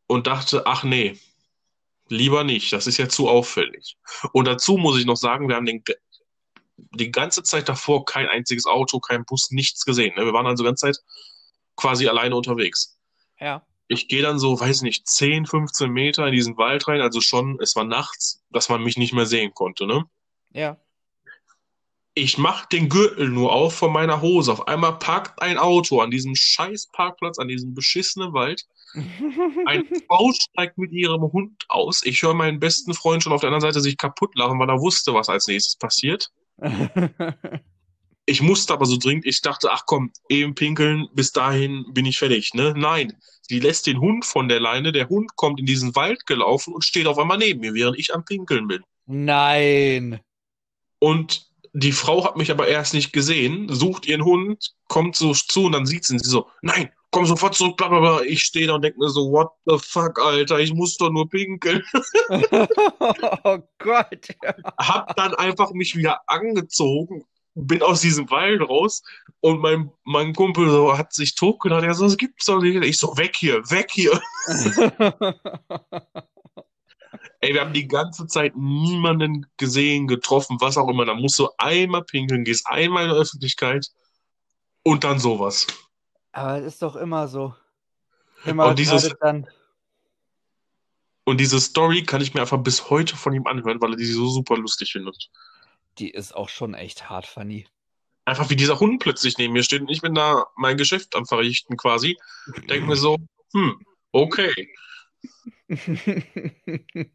und 0.07 0.27
dachte, 0.27 0.65
ach 0.65 0.83
nee, 0.83 1.19
lieber 2.11 2.43
nicht, 2.43 2.71
das 2.73 2.87
ist 2.87 2.97
ja 2.97 3.09
zu 3.09 3.27
auffällig. 3.29 3.97
Und 4.33 4.45
dazu 4.45 4.77
muss 4.77 4.99
ich 4.99 5.05
noch 5.05 5.15
sagen, 5.15 5.47
wir 5.47 5.55
haben 5.55 5.65
den, 5.65 5.83
die 6.95 7.11
ganze 7.11 7.43
Zeit 7.43 7.69
davor 7.69 8.05
kein 8.05 8.27
einziges 8.27 8.65
Auto, 8.65 8.99
kein 8.99 9.25
Bus, 9.25 9.51
nichts 9.51 9.85
gesehen. 9.85 10.13
ne? 10.15 10.25
Wir 10.25 10.33
waren 10.33 10.45
also 10.45 10.63
die 10.63 10.67
ganze 10.67 10.87
Zeit 10.87 10.97
quasi 11.75 12.07
alleine 12.07 12.35
unterwegs. 12.35 12.99
Ja. 13.39 13.65
Ich 13.87 14.07
gehe 14.07 14.21
dann 14.21 14.39
so, 14.39 14.59
weiß 14.59 14.83
nicht, 14.83 15.07
10, 15.07 15.47
15 15.47 15.89
Meter 15.89 16.27
in 16.27 16.33
diesen 16.33 16.57
Wald 16.57 16.87
rein, 16.87 17.01
also 17.01 17.19
schon, 17.19 17.57
es 17.61 17.75
war 17.75 17.83
nachts, 17.83 18.43
dass 18.49 18.69
man 18.69 18.83
mich 18.83 18.97
nicht 18.97 19.13
mehr 19.13 19.25
sehen 19.25 19.53
konnte, 19.53 19.85
ne? 19.85 20.05
Ja. 20.51 20.77
Ich 22.13 22.37
mach 22.37 22.65
den 22.65 22.89
Gürtel 22.89 23.29
nur 23.29 23.53
auf 23.53 23.73
von 23.73 23.91
meiner 23.91 24.21
Hose. 24.21 24.51
Auf 24.51 24.67
einmal 24.67 24.99
parkt 24.99 25.41
ein 25.41 25.57
Auto 25.57 26.01
an 26.01 26.11
diesem 26.11 26.35
scheiß 26.35 26.87
Parkplatz, 26.91 27.39
an 27.39 27.47
diesem 27.47 27.73
beschissenen 27.73 28.33
Wald. 28.33 28.65
Eine 28.93 29.85
Frau 30.07 30.31
steigt 30.33 30.77
mit 30.77 30.91
ihrem 30.91 31.21
Hund 31.21 31.63
aus. 31.69 32.01
Ich 32.03 32.21
höre 32.21 32.33
meinen 32.33 32.59
besten 32.59 32.93
Freund 32.93 33.23
schon 33.23 33.33
auf 33.33 33.41
der 33.41 33.49
anderen 33.49 33.61
Seite 33.61 33.81
sich 33.81 33.97
kaputt 33.97 34.35
lachen, 34.35 34.59
weil 34.59 34.69
er 34.69 34.79
wusste, 34.79 35.13
was 35.13 35.29
als 35.29 35.47
nächstes 35.47 35.77
passiert. 35.77 36.29
Ich 38.25 38.41
musste 38.41 38.73
aber 38.73 38.85
so 38.85 38.97
dringend, 38.97 39.25
ich 39.25 39.41
dachte, 39.41 39.71
ach 39.71 39.83
komm, 39.85 40.11
eben 40.29 40.55
pinkeln, 40.55 41.07
bis 41.13 41.31
dahin 41.31 41.85
bin 41.93 42.05
ich 42.05 42.19
fertig, 42.19 42.53
ne? 42.53 42.73
Nein, 42.77 43.13
sie 43.41 43.59
lässt 43.59 43.87
den 43.87 43.99
Hund 43.99 44.25
von 44.25 44.47
der 44.47 44.59
Leine, 44.59 44.91
der 44.91 45.09
Hund 45.09 45.35
kommt 45.35 45.59
in 45.59 45.65
diesen 45.65 45.95
Wald 45.95 46.25
gelaufen 46.27 46.73
und 46.73 46.85
steht 46.85 47.07
auf 47.07 47.17
einmal 47.17 47.39
neben 47.39 47.61
mir, 47.61 47.73
während 47.73 47.97
ich 47.97 48.13
am 48.13 48.23
Pinkeln 48.23 48.67
bin. 48.67 48.83
Nein. 49.05 50.19
Und 50.99 51.47
die 51.73 51.91
Frau 51.91 52.23
hat 52.23 52.37
mich 52.37 52.51
aber 52.51 52.67
erst 52.67 52.93
nicht 52.93 53.11
gesehen, 53.11 53.73
sucht 53.73 54.05
ihren 54.05 54.23
Hund, 54.23 54.75
kommt 54.87 55.15
so 55.15 55.33
zu 55.33 55.65
und 55.65 55.71
dann 55.71 55.85
sieht 55.85 56.05
sie 56.05 56.13
ihn. 56.13 56.19
Sie 56.19 56.29
so, 56.29 56.47
nein, 56.61 56.91
komm 57.11 57.25
sofort 57.25 57.55
zurück, 57.55 57.77
bla 57.77 57.89
bla 57.89 57.99
bla. 57.99 58.21
Ich 58.21 58.41
stehe 58.41 58.67
da 58.67 58.75
und 58.75 58.81
denke 58.81 58.99
mir 58.99 59.09
so, 59.09 59.31
what 59.31 59.49
the 59.65 59.77
fuck, 59.77 60.19
Alter, 60.19 60.59
ich 60.59 60.73
muss 60.73 60.97
doch 60.97 61.11
nur 61.11 61.29
pinkeln. 61.29 61.83
oh 63.43 63.59
Gott. 63.77 64.27
Hab 64.77 65.15
dann 65.15 65.35
einfach 65.35 65.71
mich 65.73 65.95
wieder 65.95 66.21
angezogen, 66.27 67.25
bin 67.53 67.83
aus 67.83 68.01
diesem 68.01 68.29
Wald 68.31 68.61
raus 68.61 69.03
und 69.41 69.59
mein, 69.59 69.91
mein 70.03 70.33
Kumpel 70.33 70.69
so 70.69 70.97
hat 70.97 71.13
sich 71.13 71.35
totgelacht. 71.35 71.83
Er 71.83 71.93
so, 71.93 72.05
das 72.05 72.17
gibt's 72.17 72.45
doch 72.45 72.61
nicht. 72.61 72.83
Ich 72.83 72.97
so, 72.97 73.17
weg 73.17 73.35
hier, 73.35 73.57
weg 73.69 73.91
hier. 73.91 74.19
Ey, 77.41 77.53
wir 77.53 77.61
haben 77.61 77.73
die 77.73 77.87
ganze 77.87 78.27
Zeit 78.27 78.55
niemanden 78.55 79.47
gesehen, 79.57 80.07
getroffen, 80.07 80.57
was 80.59 80.77
auch 80.77 80.87
immer. 80.87 81.05
Da 81.05 81.15
musst 81.15 81.39
du 81.39 81.49
einmal 81.57 82.03
pinkeln, 82.03 82.43
gehst 82.43 82.67
einmal 82.67 83.05
in 83.05 83.09
die 83.09 83.15
Öffentlichkeit 83.17 83.87
und 84.83 85.03
dann 85.03 85.19
sowas. 85.19 85.67
Aber 86.31 86.59
es 86.59 86.65
ist 86.65 86.81
doch 86.81 86.95
immer 86.95 87.27
so. 87.27 87.55
Immer 88.45 88.67
Und 88.67 88.79
dieses- 88.79 89.13
dann. 89.19 89.47
Und 91.23 91.37
diese 91.39 91.59
Story 91.59 92.03
kann 92.03 92.19
ich 92.21 92.33
mir 92.33 92.41
einfach 92.41 92.57
bis 92.57 92.89
heute 92.89 93.15
von 93.15 93.33
ihm 93.33 93.45
anhören, 93.45 93.79
weil 93.79 93.91
er 93.91 93.97
die 93.97 94.05
so 94.05 94.27
super 94.27 94.57
lustig 94.57 94.91
findet. 94.91 95.29
Die 95.99 96.09
ist 96.09 96.35
auch 96.35 96.49
schon 96.49 96.73
echt 96.73 97.09
hart 97.09 97.27
funny. 97.27 97.67
Einfach 98.25 98.49
wie 98.49 98.55
dieser 98.55 98.79
Hund 98.79 99.01
plötzlich 99.01 99.37
neben 99.37 99.53
mir 99.53 99.63
steht 99.63 99.81
und 99.81 99.89
ich 99.89 100.01
bin 100.01 100.15
da 100.15 100.47
mein 100.55 100.77
Geschäft 100.77 101.15
am 101.15 101.25
Verrichten 101.25 101.77
quasi. 101.77 102.17
Denk 102.69 102.87
mir 102.87 102.95
so, 102.95 103.17
hm, 103.53 103.85
okay. 104.11 104.73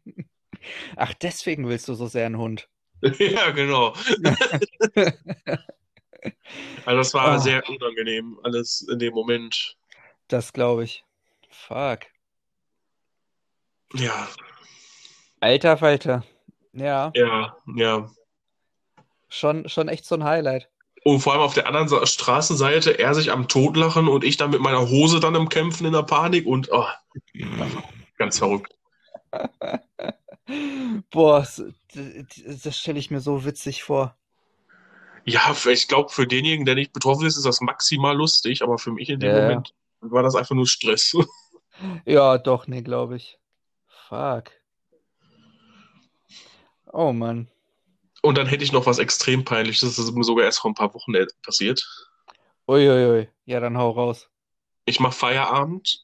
Ach, 0.95 1.13
deswegen 1.15 1.67
willst 1.67 1.87
du 1.87 1.93
so 1.93 2.07
sehr 2.07 2.25
einen 2.25 2.37
Hund. 2.37 2.69
ja, 3.01 3.51
genau. 3.51 3.93
Also 6.85 6.97
das 6.97 7.13
war 7.13 7.27
Ah. 7.27 7.39
sehr 7.39 7.67
unangenehm, 7.69 8.39
alles 8.43 8.81
in 8.81 8.99
dem 8.99 9.13
Moment. 9.13 9.77
Das 10.27 10.53
glaube 10.53 10.83
ich. 10.83 11.03
Fuck. 11.49 11.99
Ja, 13.93 14.27
Alter 15.39 15.77
Falter. 15.77 16.23
Ja, 16.73 17.11
ja, 17.15 17.57
ja. 17.75 18.09
schon, 19.29 19.67
schon 19.69 19.87
echt 19.87 20.05
so 20.05 20.15
ein 20.15 20.23
Highlight. 20.23 20.69
Und 21.03 21.21
vor 21.21 21.33
allem 21.33 21.41
auf 21.41 21.53
der 21.53 21.67
anderen 21.67 22.05
Straßenseite 22.05 22.99
er 22.99 23.13
sich 23.13 23.31
am 23.31 23.47
Totlachen 23.47 24.07
und 24.09 24.23
ich 24.25 24.35
dann 24.37 24.49
mit 24.49 24.59
meiner 24.59 24.89
Hose 24.89 25.19
dann 25.19 25.35
im 25.35 25.47
Kämpfen 25.47 25.85
in 25.85 25.93
der 25.93 26.03
Panik 26.03 26.45
und 26.45 26.69
oh, 26.71 26.85
ganz 28.17 28.39
verrückt. 28.39 28.77
Boah, 31.11 31.39
das, 31.39 31.63
das 32.63 32.77
stelle 32.77 32.99
ich 32.99 33.09
mir 33.11 33.21
so 33.21 33.45
witzig 33.45 33.83
vor. 33.83 34.16
Ja, 35.29 35.53
ich 35.65 35.87
glaube, 35.89 36.09
für 36.09 36.25
denjenigen, 36.25 36.65
der 36.65 36.75
nicht 36.75 36.93
betroffen 36.93 37.25
ist, 37.25 37.35
ist 37.35 37.45
das 37.45 37.59
maximal 37.59 38.15
lustig, 38.15 38.61
aber 38.61 38.77
für 38.77 38.91
mich 38.91 39.09
in 39.09 39.19
dem 39.19 39.29
Ja, 39.29 39.37
ja. 39.37 39.41
Moment 39.41 39.73
war 39.99 40.23
das 40.23 40.35
einfach 40.35 40.55
nur 40.55 40.67
Stress. 40.67 41.13
Ja, 42.05 42.39
doch, 42.39 42.65
nee, 42.65 42.81
glaube 42.81 43.17
ich. 43.17 43.37
Fuck. 44.09 44.45
Oh 46.91 47.13
Mann. 47.13 47.51
Und 48.23 48.35
dann 48.35 48.47
hätte 48.47 48.63
ich 48.63 48.71
noch 48.71 48.87
was 48.87 48.97
extrem 48.97 49.45
peinliches, 49.45 49.81
das 49.81 49.99
ist 49.99 50.15
mir 50.15 50.23
sogar 50.23 50.45
erst 50.45 50.57
vor 50.57 50.71
ein 50.71 50.73
paar 50.73 50.91
Wochen 50.95 51.13
passiert. 51.43 51.87
Uiuiui. 52.67 53.29
Ja, 53.45 53.59
dann 53.59 53.77
hau 53.77 53.91
raus. 53.91 54.27
Ich 54.85 54.99
mache 54.99 55.13
Feierabend 55.13 56.03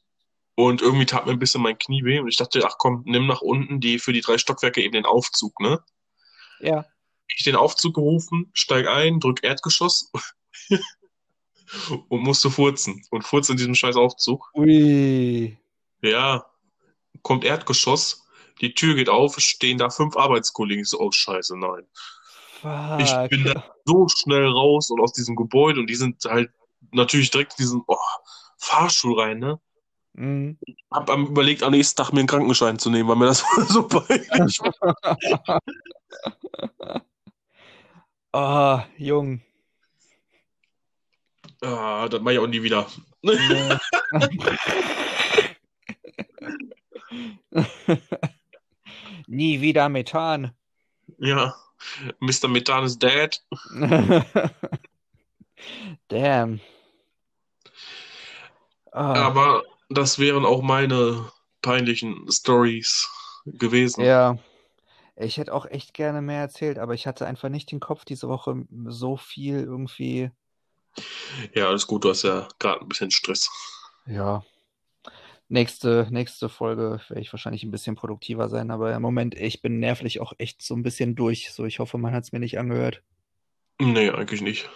und 0.54 0.80
irgendwie 0.80 1.06
tat 1.06 1.26
mir 1.26 1.32
ein 1.32 1.40
bisschen 1.40 1.60
mein 1.60 1.76
Knie 1.76 2.04
weh 2.04 2.20
und 2.20 2.28
ich 2.28 2.36
dachte, 2.36 2.62
ach 2.64 2.76
komm, 2.78 3.02
nimm 3.04 3.26
nach 3.26 3.40
unten 3.40 3.80
die 3.80 3.98
für 3.98 4.12
die 4.12 4.20
drei 4.20 4.38
Stockwerke 4.38 4.80
eben 4.80 4.92
den 4.92 5.06
Aufzug, 5.06 5.58
ne? 5.58 5.82
Ja. 6.60 6.84
Ich 7.28 7.44
den 7.44 7.56
Aufzug 7.56 7.94
gerufen, 7.94 8.50
steig 8.52 8.86
ein, 8.86 9.20
drück 9.20 9.42
Erdgeschoss 9.42 10.10
und 12.08 12.22
musste 12.22 12.50
furzen. 12.50 13.02
Und 13.10 13.22
furze 13.22 13.52
in 13.52 13.58
diesem 13.58 13.74
scheiß 13.74 13.96
Aufzug. 13.96 14.50
Ui. 14.54 15.58
Ja, 16.02 16.46
kommt 17.22 17.44
Erdgeschoss, 17.44 18.24
die 18.60 18.74
Tür 18.74 18.94
geht 18.94 19.08
auf, 19.08 19.38
stehen 19.38 19.78
da 19.78 19.90
fünf 19.90 20.16
Arbeitskollegen. 20.16 20.82
Ich 20.82 20.90
so, 20.90 21.00
oh 21.00 21.10
scheiße, 21.10 21.56
nein. 21.58 21.86
Ich 23.00 23.10
Fuck. 23.10 23.30
bin 23.30 23.44
da 23.44 23.64
so 23.84 24.08
schnell 24.08 24.46
raus 24.46 24.90
und 24.90 25.00
aus 25.00 25.12
diesem 25.12 25.36
Gebäude 25.36 25.80
und 25.80 25.88
die 25.88 25.96
sind 25.96 26.24
halt 26.24 26.50
natürlich 26.92 27.30
direkt 27.30 27.52
in 27.52 27.64
diesen 27.64 27.82
oh, 27.86 27.96
Fahrstuhl 28.58 29.20
rein, 29.20 29.38
ne? 29.38 29.60
Mhm. 30.14 30.58
Hab 30.90 31.10
am 31.10 31.26
überlegt, 31.26 31.62
am 31.62 31.72
nächsten 31.72 31.96
Tag 31.96 32.12
mir 32.12 32.20
einen 32.20 32.28
Krankenschein 32.28 32.78
zu 32.78 32.88
nehmen, 32.88 33.08
weil 33.08 33.16
mir 33.16 33.26
das 33.26 33.44
so 33.68 33.86
peinlich 33.86 34.60
war. 34.60 35.60
Oh, 38.36 38.80
Jung. 38.98 39.42
Ah, 41.62 42.08
das 42.08 42.20
mach 42.20 42.32
ich 42.32 42.38
auch 42.40 42.48
nie 42.48 42.64
wieder. 42.64 42.84
Nee. 43.22 43.78
Nie 49.28 49.60
wieder 49.60 49.88
Methan. 49.88 50.50
Ja, 51.18 51.54
Mr. 52.18 52.48
Methan 52.48 52.82
is 52.84 52.98
dead. 52.98 53.40
Damn. 56.08 56.60
Ah, 58.90 59.14
Aber 59.26 59.62
das 59.90 60.18
wären 60.18 60.44
auch 60.44 60.60
meine 60.62 61.30
peinlichen 61.62 62.26
Stories 62.32 63.08
gewesen. 63.44 64.02
ja. 64.04 64.36
Ich 65.16 65.36
hätte 65.38 65.52
auch 65.54 65.66
echt 65.66 65.94
gerne 65.94 66.22
mehr 66.22 66.40
erzählt, 66.40 66.78
aber 66.78 66.94
ich 66.94 67.06
hatte 67.06 67.26
einfach 67.26 67.48
nicht 67.48 67.70
den 67.70 67.80
Kopf 67.80 68.04
diese 68.04 68.28
Woche 68.28 68.64
so 68.86 69.16
viel 69.16 69.60
irgendwie. 69.60 70.30
Ja, 71.54 71.68
alles 71.68 71.86
gut, 71.86 72.04
du 72.04 72.10
hast 72.10 72.22
ja 72.22 72.48
gerade 72.58 72.80
ein 72.82 72.88
bisschen 72.88 73.10
Stress. 73.10 73.48
Ja. 74.06 74.44
Nächste, 75.48 76.06
nächste 76.10 76.48
Folge 76.48 77.00
werde 77.08 77.20
ich 77.20 77.32
wahrscheinlich 77.32 77.62
ein 77.64 77.70
bisschen 77.70 77.94
produktiver 77.96 78.48
sein, 78.48 78.70
aber 78.70 78.94
im 78.94 79.02
Moment, 79.02 79.34
ich 79.34 79.62
bin 79.62 79.78
nervlich 79.78 80.20
auch 80.20 80.32
echt 80.38 80.62
so 80.62 80.74
ein 80.74 80.82
bisschen 80.82 81.14
durch. 81.16 81.50
So, 81.52 81.64
ich 81.64 81.78
hoffe, 81.78 81.98
man 81.98 82.14
hat 82.14 82.24
es 82.24 82.32
mir 82.32 82.40
nicht 82.40 82.58
angehört. 82.58 83.02
Nee, 83.80 84.10
eigentlich 84.10 84.40
nicht. 84.40 84.68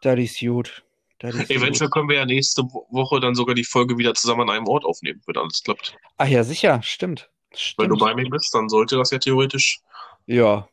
Das 0.00 0.18
ist 0.18 0.40
gut. 0.40 0.84
Das 1.18 1.34
ist 1.34 1.48
Eventuell 1.50 1.88
gut. 1.88 1.92
können 1.92 2.08
wir 2.08 2.16
ja 2.16 2.24
nächste 2.26 2.62
Wo- 2.62 2.86
Woche 2.90 3.20
dann 3.20 3.34
sogar 3.34 3.54
die 3.54 3.64
Folge 3.64 3.98
wieder 3.98 4.14
zusammen 4.14 4.42
an 4.42 4.50
einem 4.50 4.68
Ort 4.68 4.84
aufnehmen, 4.84 5.22
wenn 5.26 5.36
alles 5.36 5.62
klappt. 5.62 5.96
Ach 6.18 6.26
ja, 6.28 6.44
sicher, 6.44 6.82
stimmt. 6.82 7.30
Wenn 7.78 7.88
du 7.88 7.96
Stimmt. 7.96 8.00
bei 8.00 8.14
mir 8.14 8.28
bist, 8.30 8.54
dann 8.54 8.68
sollte 8.68 8.96
das 8.96 9.10
ja 9.10 9.18
theoretisch. 9.18 9.80
Ja. 10.26 10.68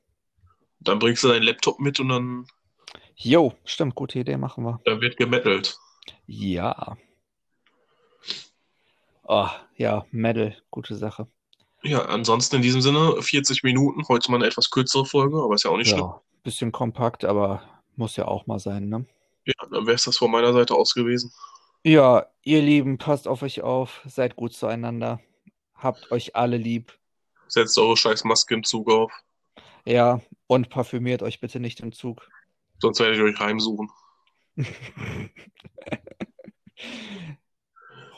Dann 0.80 1.00
bringst 1.00 1.24
du 1.24 1.30
deinen 1.30 1.44
Laptop 1.44 1.80
mit 1.80 2.00
und 2.00 2.10
dann, 2.10 2.46
Jo, 3.16 3.54
stimmt, 3.64 3.96
gute 3.96 4.20
Idee, 4.20 4.38
machen 4.38 4.64
wir. 4.66 4.82
dann 4.86 5.00
wird 5.02 5.18
gemettelt. 5.18 5.78
Ja. 6.26 6.98
Oh, 9.24 9.48
ja, 9.78 10.06
Medal, 10.12 10.58
gute 10.72 10.96
Sache. 10.96 11.28
Ja, 11.84 12.06
ansonsten 12.06 12.58
in 12.58 12.62
diesem 12.62 12.82
Sinne 12.82 13.22
40 13.22 13.64
Minuten, 13.64 14.08
heute 14.08 14.32
mal 14.32 14.38
eine 14.38 14.48
etwas 14.48 14.70
kürzere 14.70 15.06
Folge, 15.06 15.38
aber 15.42 15.54
ist 15.56 15.64
ja 15.64 15.72
auch 15.72 15.78
nicht 15.78 15.90
schlimm. 15.90 16.02
Ja, 16.02 16.22
bisschen 16.44 16.72
kompakt, 16.72 17.24
aber 17.26 17.62
muss 17.96 18.16
ja 18.16 18.26
auch 18.26 18.48
mal 18.48 18.60
sein, 18.60 18.90
ne? 18.90 19.06
Ja, 19.46 19.54
dann 19.72 19.86
wäre 19.86 19.96
es 19.96 20.04
das 20.06 20.18
von 20.18 20.32
meiner 20.32 20.54
Seite 20.54 20.74
aus 20.76 20.94
gewesen. 20.94 21.32
Ja, 21.84 22.26
ihr 22.44 22.62
Lieben, 22.62 22.98
passt 22.98 23.28
auf 23.28 23.42
euch 23.44 23.62
auf, 23.62 24.02
seid 24.06 24.36
gut 24.38 24.54
zueinander, 24.54 25.20
habt 25.84 26.12
euch 26.12 26.36
alle 26.36 26.58
lieb. 26.58 26.94
Setzt 27.48 27.78
eure 27.78 27.98
scheiß 27.98 28.24
Maske 28.24 28.56
im 28.56 28.64
Zug 28.64 28.90
auf, 28.92 29.12
Ja, 29.86 30.22
und 30.48 30.70
parfümiert 30.70 31.22
euch 31.24 31.40
bitte 31.40 31.60
nicht 31.60 31.80
im 31.82 31.92
Zug. 31.92 32.28
sonst 32.80 33.00
werde 33.00 33.16
ich 33.16 33.22
euch 33.22 33.40
heimsuchen. 33.40 33.90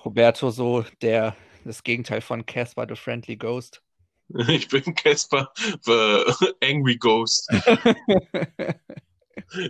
Roberto 0.03 0.49
so 0.51 0.85
der 1.01 1.35
das 1.63 1.83
Gegenteil 1.83 2.21
von 2.21 2.45
Casper 2.45 2.85
the 2.87 2.95
Friendly 2.95 3.37
Ghost. 3.37 3.81
Ich 4.47 4.67
bin 4.69 4.95
Casper, 4.95 5.51
the 5.83 6.23
Angry 6.63 6.97
Ghost. 6.97 7.47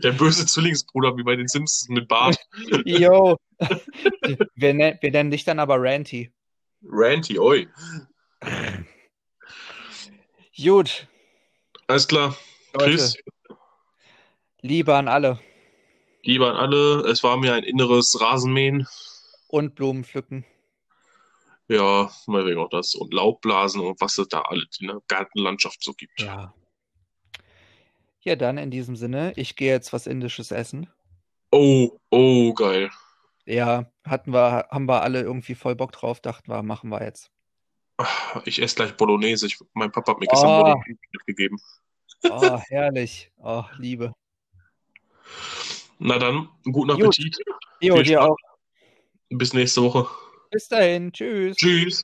Der 0.01 0.11
böse 0.13 0.45
Zwillingsbruder 0.45 1.17
wie 1.17 1.23
bei 1.23 1.35
den 1.35 1.49
Simpsons 1.49 1.89
mit 1.89 2.07
Bart. 2.07 2.37
Yo. 2.85 3.35
Wir, 4.55 4.73
nen 4.73 4.97
wir 5.01 5.11
nennen 5.11 5.31
dich 5.31 5.43
dann 5.43 5.59
aber 5.59 5.75
Ranty. 5.77 6.31
Ranty, 6.87 7.39
oi. 7.39 7.67
Gut, 10.61 11.07
Alles 11.87 12.07
klar. 12.07 12.35
Leute, 12.73 12.91
Tschüss. 12.91 13.17
Liebe 14.61 14.95
an 14.95 15.07
alle 15.07 15.39
Lieber 16.23 16.49
an 16.49 16.55
alle, 16.55 17.07
es 17.09 17.23
war 17.23 17.37
mir 17.37 17.53
ein 17.53 17.63
inneres 17.63 18.19
Rasenmähen. 18.19 18.87
und 19.47 19.75
Blumen 19.75 20.03
pflücken. 20.03 20.43
Ja, 21.67 22.11
mal 22.25 22.45
wegen 22.45 22.59
auch 22.59 22.69
das. 22.69 22.95
Und 22.95 23.13
Laubblasen 23.13 23.81
und 23.81 23.99
was 24.01 24.17
es 24.17 24.27
da 24.27 24.41
alles 24.41 24.65
in 24.79 24.87
der 24.87 25.01
Gartenlandschaft 25.07 25.83
so 25.83 25.93
gibt. 25.93 26.21
Ja. 26.21 26.53
Ja, 28.21 28.35
dann 28.35 28.57
in 28.57 28.71
diesem 28.71 28.95
Sinne, 28.95 29.33
ich 29.35 29.55
gehe 29.55 29.71
jetzt 29.71 29.93
was 29.93 30.07
Indisches 30.07 30.49
essen. 30.51 30.89
Oh, 31.51 31.99
oh, 32.09 32.53
geil. 32.53 32.89
Ja, 33.45 33.91
hatten 34.03 34.33
wir, 34.33 34.67
haben 34.71 34.87
wir 34.87 35.03
alle 35.03 35.21
irgendwie 35.21 35.55
voll 35.55 35.75
Bock 35.75 35.91
drauf, 35.91 36.19
dachten 36.19 36.51
wir, 36.51 36.63
machen 36.63 36.89
wir 36.89 37.03
jetzt. 37.03 37.31
Ich 38.45 38.61
esse 38.61 38.75
gleich 38.75 38.97
Bolognese. 38.97 39.47
Ich, 39.47 39.57
mein 39.73 39.91
Papa 39.91 40.13
hat 40.13 40.19
mir 40.19 40.27
gestern 40.27 40.49
Oh. 40.49 40.63
Bolognese 40.63 40.99
mitgegeben. 41.11 41.59
Oh, 42.23 42.59
herrlich. 42.69 43.31
Oh, 43.37 43.63
Liebe. 43.77 44.13
Na 45.99 46.17
dann, 46.17 46.49
guten 46.63 46.93
Gut. 46.93 47.03
Appetit. 47.03 47.37
Jo, 47.79 48.01
dir 48.01 48.23
auch. 48.23 48.37
Bis 49.29 49.53
nächste 49.53 49.81
Woche. 49.83 50.07
Bis 50.51 50.67
dahin. 50.67 51.11
Tschüss. 51.11 51.55
Tschüss. 51.55 52.03